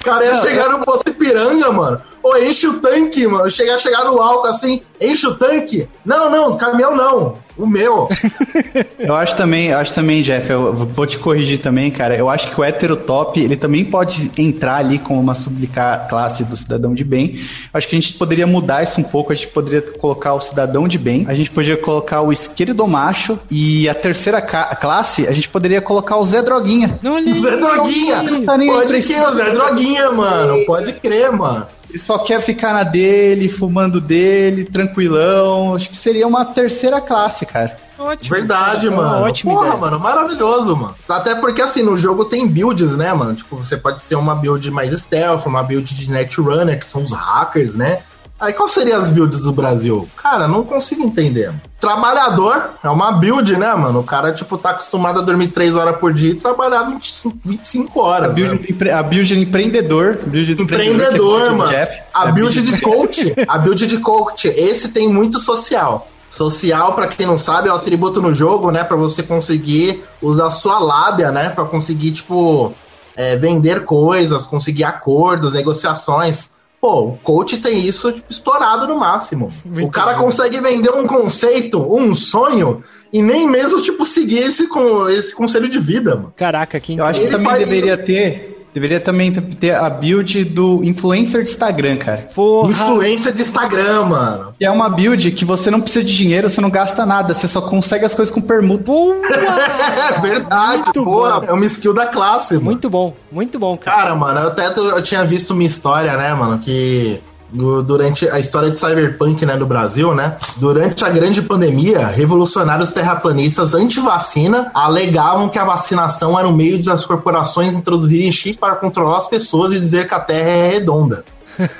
o 0.00 0.04
cara 0.04 0.24
ia 0.24 0.34
chegar 0.34 0.68
no 0.70 0.84
Poço 0.84 1.02
Ipiranga, 1.06 1.70
mano. 1.70 2.00
Ô, 2.22 2.36
enche 2.36 2.68
o 2.68 2.80
tanque, 2.80 3.26
mano. 3.26 3.50
Chegar, 3.50 3.78
chegar 3.78 4.04
no 4.04 4.20
álcool 4.22 4.46
assim, 4.48 4.80
enche 5.00 5.26
o 5.26 5.34
tanque. 5.36 5.88
Não, 6.04 6.30
não, 6.30 6.56
caminhão 6.56 6.94
não. 6.96 7.38
O 7.56 7.66
meu. 7.66 8.08
eu 8.98 9.14
acho 9.14 9.36
também, 9.36 9.68
eu 9.68 9.78
acho 9.78 9.94
também, 9.94 10.22
Jeff, 10.22 10.48
eu 10.50 10.74
vou 10.74 11.06
te 11.06 11.18
corrigir 11.18 11.60
também, 11.60 11.90
cara. 11.90 12.16
Eu 12.16 12.28
acho 12.28 12.50
que 12.50 12.60
o 12.60 12.64
heterotop, 12.64 13.38
ele 13.38 13.56
também 13.56 13.84
pode 13.84 14.30
entrar 14.38 14.76
ali 14.76 14.98
como 14.98 15.20
uma 15.20 15.34
subclasse 15.34 16.44
do 16.44 16.56
cidadão 16.56 16.94
de 16.94 17.04
bem. 17.04 17.36
Eu 17.36 17.78
acho 17.78 17.88
que 17.88 17.96
a 17.96 18.00
gente 18.00 18.14
poderia 18.14 18.46
mudar 18.46 18.82
isso 18.82 19.00
um 19.00 19.04
pouco, 19.04 19.32
a 19.32 19.34
gente 19.34 19.48
poderia 19.48 19.82
colocar 19.82 20.34
o 20.34 20.40
cidadão 20.40 20.88
de 20.88 20.98
bem, 20.98 21.24
a 21.28 21.34
gente 21.34 21.50
poderia 21.50 21.76
colocar 21.76 22.22
o 22.22 22.32
esquerdo 22.32 22.86
macho 22.86 23.38
e 23.50 23.88
a 23.88 23.94
terceira 23.94 24.40
classe, 24.40 25.26
a 25.26 25.32
gente 25.32 25.48
poderia 25.48 25.80
colocar 25.80 26.16
o 26.16 26.24
Zé 26.24 26.42
Droguinha. 26.42 26.98
Não, 27.02 27.20
Zé 27.30 27.56
Droguinha! 27.56 28.22
Tá 28.44 28.58
pode 28.58 29.02
crer, 29.02 29.22
o 29.22 29.32
Zé 29.32 29.50
Droguinha, 29.50 30.10
mano. 30.10 30.64
Pode 30.64 30.92
crer, 30.94 31.32
mano. 31.32 31.66
Ele 31.92 31.98
só 31.98 32.16
quer 32.18 32.40
ficar 32.40 32.72
na 32.72 32.84
dele, 32.84 33.50
fumando 33.50 34.00
dele, 34.00 34.64
tranquilão. 34.64 35.76
Acho 35.76 35.90
que 35.90 35.96
seria 35.96 36.26
uma 36.26 36.42
terceira 36.42 37.02
classe, 37.02 37.44
cara. 37.44 37.76
Ótimo. 37.98 38.34
Verdade, 38.34 38.88
cara. 38.88 38.96
mano. 38.96 39.26
Ótimo 39.26 39.52
Porra, 39.52 39.66
ideia. 39.66 39.80
mano, 39.80 40.00
maravilhoso, 40.00 40.74
mano. 40.74 40.94
Até 41.06 41.34
porque, 41.34 41.60
assim, 41.60 41.82
no 41.82 41.94
jogo 41.94 42.24
tem 42.24 42.48
builds, 42.48 42.96
né, 42.96 43.12
mano? 43.12 43.34
Tipo, 43.34 43.56
você 43.56 43.76
pode 43.76 44.00
ser 44.00 44.14
uma 44.14 44.34
build 44.34 44.70
mais 44.70 44.90
stealth, 44.98 45.44
uma 45.44 45.62
build 45.62 45.94
de 45.94 46.10
netrunner, 46.10 46.78
que 46.78 46.86
são 46.86 47.02
os 47.02 47.12
hackers, 47.12 47.74
né? 47.74 48.00
Aí 48.42 48.52
qual 48.52 48.68
seriam 48.68 48.98
as 48.98 49.08
builds 49.08 49.42
do 49.42 49.52
Brasil? 49.52 50.08
Cara, 50.16 50.48
não 50.48 50.64
consigo 50.64 51.00
entender. 51.00 51.54
Trabalhador 51.78 52.70
é 52.82 52.90
uma 52.90 53.12
build, 53.12 53.56
né, 53.56 53.72
mano? 53.74 54.00
O 54.00 54.02
cara, 54.02 54.32
tipo, 54.32 54.58
tá 54.58 54.70
acostumado 54.70 55.20
a 55.20 55.22
dormir 55.22 55.46
3 55.46 55.76
horas 55.76 55.96
por 55.98 56.12
dia 56.12 56.32
e 56.32 56.34
trabalhar 56.34 56.82
25, 56.82 57.38
25 57.40 58.00
horas. 58.00 58.32
A 58.32 58.34
build, 58.34 58.76
né? 58.84 58.92
a 58.92 59.00
build 59.00 59.36
de 59.36 59.40
empreendedor. 59.44 60.18
Build 60.26 60.56
de 60.56 60.60
empreendedor, 60.60 60.96
empreendedor 60.96 61.56
mano. 61.56 61.70
Jeff, 61.70 62.02
a, 62.12 62.22
a 62.22 62.32
build, 62.32 62.60
build 62.60 62.72
de 62.72 62.80
coach. 62.80 63.34
a 63.46 63.58
build 63.58 63.86
de 63.86 63.98
coach. 63.98 64.48
Esse 64.48 64.88
tem 64.88 65.08
muito 65.08 65.38
social. 65.38 66.08
Social, 66.28 66.94
para 66.94 67.06
quem 67.06 67.24
não 67.24 67.38
sabe, 67.38 67.68
é 67.68 67.72
o 67.72 67.76
atributo 67.76 68.20
no 68.20 68.32
jogo, 68.32 68.72
né? 68.72 68.82
para 68.82 68.96
você 68.96 69.22
conseguir 69.22 70.02
usar 70.20 70.50
sua 70.50 70.80
lábia, 70.80 71.30
né? 71.30 71.50
para 71.50 71.64
conseguir, 71.64 72.10
tipo, 72.10 72.74
é, 73.14 73.36
vender 73.36 73.84
coisas, 73.84 74.46
conseguir 74.46 74.82
acordos, 74.82 75.52
negociações. 75.52 76.50
Pô, 76.82 77.02
o 77.04 77.16
coach 77.18 77.58
tem 77.58 77.86
isso 77.86 78.10
tipo, 78.10 78.32
estourado 78.32 78.88
no 78.88 78.98
máximo. 78.98 79.46
Muito 79.64 79.86
o 79.86 79.88
cara 79.88 80.14
bom. 80.14 80.24
consegue 80.24 80.60
vender 80.60 80.90
um 80.90 81.06
conceito, 81.06 81.78
um 81.78 82.12
sonho, 82.12 82.82
e 83.12 83.22
nem 83.22 83.48
mesmo, 83.48 83.80
tipo, 83.80 84.04
seguir 84.04 84.38
esse, 84.38 84.66
com, 84.66 85.08
esse 85.08 85.32
conselho 85.32 85.68
de 85.68 85.78
vida, 85.78 86.16
mano. 86.16 86.34
Caraca, 86.36 86.80
que 86.80 86.96
Eu 86.96 87.04
acho 87.04 87.20
que 87.20 87.28
também 87.28 87.46
faz... 87.46 87.60
deveria 87.60 87.96
ter 87.96 88.51
Deveria 88.74 89.00
também 89.00 89.32
ter 89.32 89.74
a 89.74 89.90
build 89.90 90.44
do 90.44 90.82
influencer 90.82 91.42
de 91.42 91.50
Instagram, 91.50 91.96
cara. 91.98 92.28
Porra. 92.34 92.70
Influencer 92.70 93.32
de 93.32 93.42
Instagram, 93.42 94.04
mano. 94.04 94.54
É 94.58 94.70
uma 94.70 94.88
build 94.88 95.30
que 95.32 95.44
você 95.44 95.70
não 95.70 95.80
precisa 95.80 96.04
de 96.04 96.16
dinheiro, 96.16 96.48
você 96.48 96.60
não 96.60 96.70
gasta 96.70 97.04
nada, 97.04 97.34
você 97.34 97.46
só 97.46 97.60
consegue 97.60 98.04
as 98.04 98.14
coisas 98.14 98.32
com 98.34 98.40
permuta. 98.40 98.92
é 100.16 100.20
verdade, 100.20 100.84
muito 100.84 101.04
porra. 101.04 101.40
Bom. 101.40 101.46
É 101.48 101.52
uma 101.52 101.66
skill 101.66 101.92
da 101.92 102.06
classe, 102.06 102.54
mano. 102.54 102.64
Muito 102.64 102.88
bom, 102.88 103.14
muito 103.30 103.58
bom, 103.58 103.76
cara. 103.76 103.96
Cara, 103.96 104.14
mano, 104.14 104.40
eu 104.40 104.48
até 104.48 104.66
eu 104.66 105.02
tinha 105.02 105.24
visto 105.24 105.50
uma 105.50 105.64
história, 105.64 106.16
né, 106.16 106.32
mano, 106.34 106.58
que 106.58 107.20
durante 107.52 108.28
a 108.28 108.38
história 108.38 108.70
de 108.70 108.78
cyberpunk 108.78 109.44
né, 109.44 109.56
no 109.56 109.66
Brasil, 109.66 110.14
né? 110.14 110.38
Durante 110.56 111.04
a 111.04 111.10
grande 111.10 111.42
pandemia, 111.42 112.06
revolucionários 112.06 112.90
terraplanistas 112.90 113.74
anti-vacina 113.74 114.70
alegavam 114.74 115.48
que 115.48 115.58
a 115.58 115.64
vacinação 115.64 116.38
era 116.38 116.48
o 116.48 116.52
meio 116.52 116.82
das 116.82 117.04
corporações 117.04 117.76
introduzirem 117.76 118.32
X 118.32 118.56
para 118.56 118.74
controlar 118.76 119.18
as 119.18 119.26
pessoas 119.26 119.72
e 119.72 119.78
dizer 119.78 120.06
que 120.06 120.14
a 120.14 120.20
Terra 120.20 120.48
é 120.48 120.68
redonda. 120.70 121.24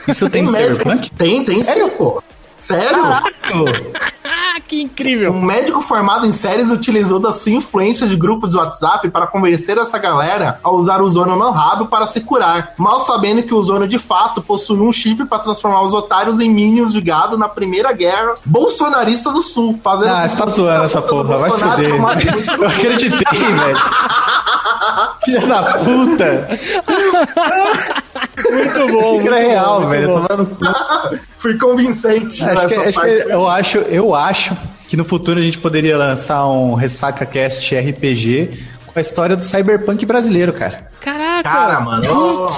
Isso 0.07 0.29
tem, 0.29 0.45
tem 0.45 0.53
médico? 0.53 0.85
Tem, 1.17 1.45
tem 1.45 1.65
sim, 1.65 1.89
pô. 1.91 2.23
Sério? 2.59 3.03
que 4.61 4.81
incrível! 4.81 5.33
Um 5.33 5.43
médico 5.43 5.81
formado 5.81 6.27
em 6.27 6.33
séries 6.33 6.73
utilizou 6.73 7.19
da 7.19 7.33
sua 7.33 7.53
influência 7.53 8.07
de 8.07 8.17
grupos 8.17 8.51
de 8.51 8.57
WhatsApp 8.57 9.09
para 9.11 9.27
convencer 9.27 9.79
essa 9.79 9.99
galera 9.99 10.59
a 10.63 10.71
usar 10.71 11.01
o 11.01 11.09
Zono 11.09 11.37
no 11.37 11.51
rabo 11.51 11.87
para 11.87 12.07
se 12.07 12.21
curar, 12.21 12.75
mal 12.77 13.01
sabendo 13.01 13.43
que 13.43 13.55
o 13.55 13.63
Zono 13.63 13.87
de 13.89 13.99
fato 13.99 14.43
possui 14.43 14.81
um 14.81 14.93
chip 14.93 15.25
para 15.25 15.39
transformar 15.39 15.83
os 15.83 15.95
otários 15.95 16.41
em 16.41 16.51
minions 16.51 16.93
de 16.93 17.01
gado 17.01 17.39
na 17.39 17.49
primeira 17.49 17.93
guerra 17.93 18.35
bolsonarista 18.45 19.31
do 19.31 19.43
Sul. 19.43 19.79
Fazendo 19.83 20.15
ah, 20.15 20.29
você 20.29 20.37
tá 20.37 20.47
zoando 20.47 20.85
essa 20.85 21.03
porra, 21.03 21.39
vai 21.39 21.51
se 21.51 21.59
fuder. 21.59 21.93
Eu 22.59 22.69
acreditei, 22.69 23.39
velho. 23.53 23.81
Filha 25.25 25.47
da 25.47 25.79
puta! 25.79 26.49
Muito 28.51 28.89
bom. 28.89 29.21
Muito 29.21 29.35
é 29.35 29.47
real, 29.47 29.81
bom, 29.83 29.89
velho. 29.89 30.27
Fui 31.39 31.57
convincente. 31.59 32.45
Acho 32.45 32.69
que, 32.69 32.75
acho 32.75 33.01
que 33.01 33.07
eu 33.07 33.49
acho, 33.49 33.79
eu 33.79 34.15
acho 34.15 34.57
que 34.89 34.97
no 34.97 35.05
futuro 35.05 35.41
a 35.41 35.43
gente 35.43 35.59
poderia 35.59 35.97
lançar 35.97 36.47
um 36.47 36.75
Ressaca 36.75 37.25
Cast 37.25 37.75
RPG 37.75 38.51
com 38.87 38.99
a 38.99 39.01
história 39.03 39.37
do 39.37 39.45
cyberpunk 39.45 40.05
brasileiro, 40.05 40.53
cara. 40.53 40.91
Caraca! 41.01 41.43
Cara, 41.43 41.81
mano. 41.81 42.49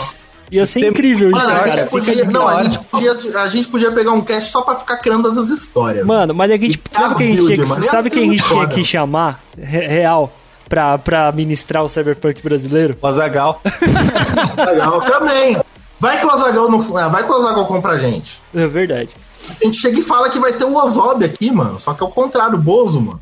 Ia 0.50 0.66
ser 0.66 0.80
incrível 0.80 1.30
mano, 1.30 1.44
isso, 1.44 1.54
a 1.54 1.60
cara. 1.60 1.86
Podia, 1.86 2.24
não, 2.26 2.46
a 2.46 2.62
gente, 2.62 2.78
podia, 2.80 3.12
a 3.12 3.48
gente 3.48 3.68
podia 3.68 3.90
pegar 3.92 4.12
um 4.12 4.20
cast 4.20 4.52
só 4.52 4.62
pra 4.62 4.76
ficar 4.76 4.98
criando 4.98 5.26
essas 5.28 5.48
histórias. 5.48 6.04
Mano, 6.04 6.34
mas 6.34 6.50
a 6.50 6.56
gente. 6.56 6.80
Sabe 6.92 7.14
quem 7.16 7.32
a 7.32 7.36
gente, 7.36 7.86
sabe 7.86 8.10
quem 8.10 8.28
a 8.28 8.32
gente 8.32 8.44
tinha 8.46 8.68
que 8.68 8.84
chamar? 8.84 9.40
Real 9.56 10.32
pra, 10.68 10.98
pra 10.98 11.32
ministrar 11.32 11.84
o 11.84 11.88
cyberpunk 11.88 12.42
brasileiro? 12.42 12.96
O 13.00 13.06
Azagal. 13.06 13.60
Azagal 14.56 15.00
também. 15.02 15.56
Vai 16.00 16.18
que 16.18 16.26
o 16.26 16.30
Azagal 16.30 16.70
não. 16.70 16.96
Ah, 16.96 17.08
vai 17.08 17.24
que 17.24 17.30
o 17.30 17.34
Azagal 17.34 17.66
compra 17.66 17.92
a 17.92 17.98
gente. 17.98 18.42
É 18.54 18.66
verdade. 18.66 19.10
A 19.48 19.64
gente 19.64 19.76
chega 19.76 19.98
e 19.98 20.02
fala 20.02 20.30
que 20.30 20.38
vai 20.38 20.52
ter 20.52 20.64
o 20.64 20.74
Ozob 20.74 21.24
aqui, 21.24 21.50
mano. 21.50 21.78
Só 21.78 21.92
que 21.94 22.02
é 22.02 22.06
o 22.06 22.10
contrário, 22.10 22.56
o 22.56 22.60
Bozo, 22.60 23.00
mano. 23.00 23.20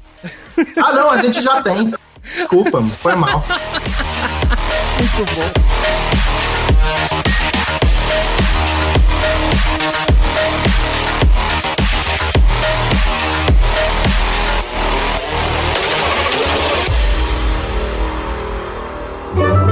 Ah, 0.76 0.92
não, 0.92 1.10
a 1.10 1.18
gente 1.18 1.42
já 1.42 1.62
tem. 1.62 1.92
Desculpa, 2.36 2.80
mano. 2.80 2.92
Foi 3.00 3.14
mal. 3.14 3.44
Muito 4.98 5.34
bom. 5.34 6.21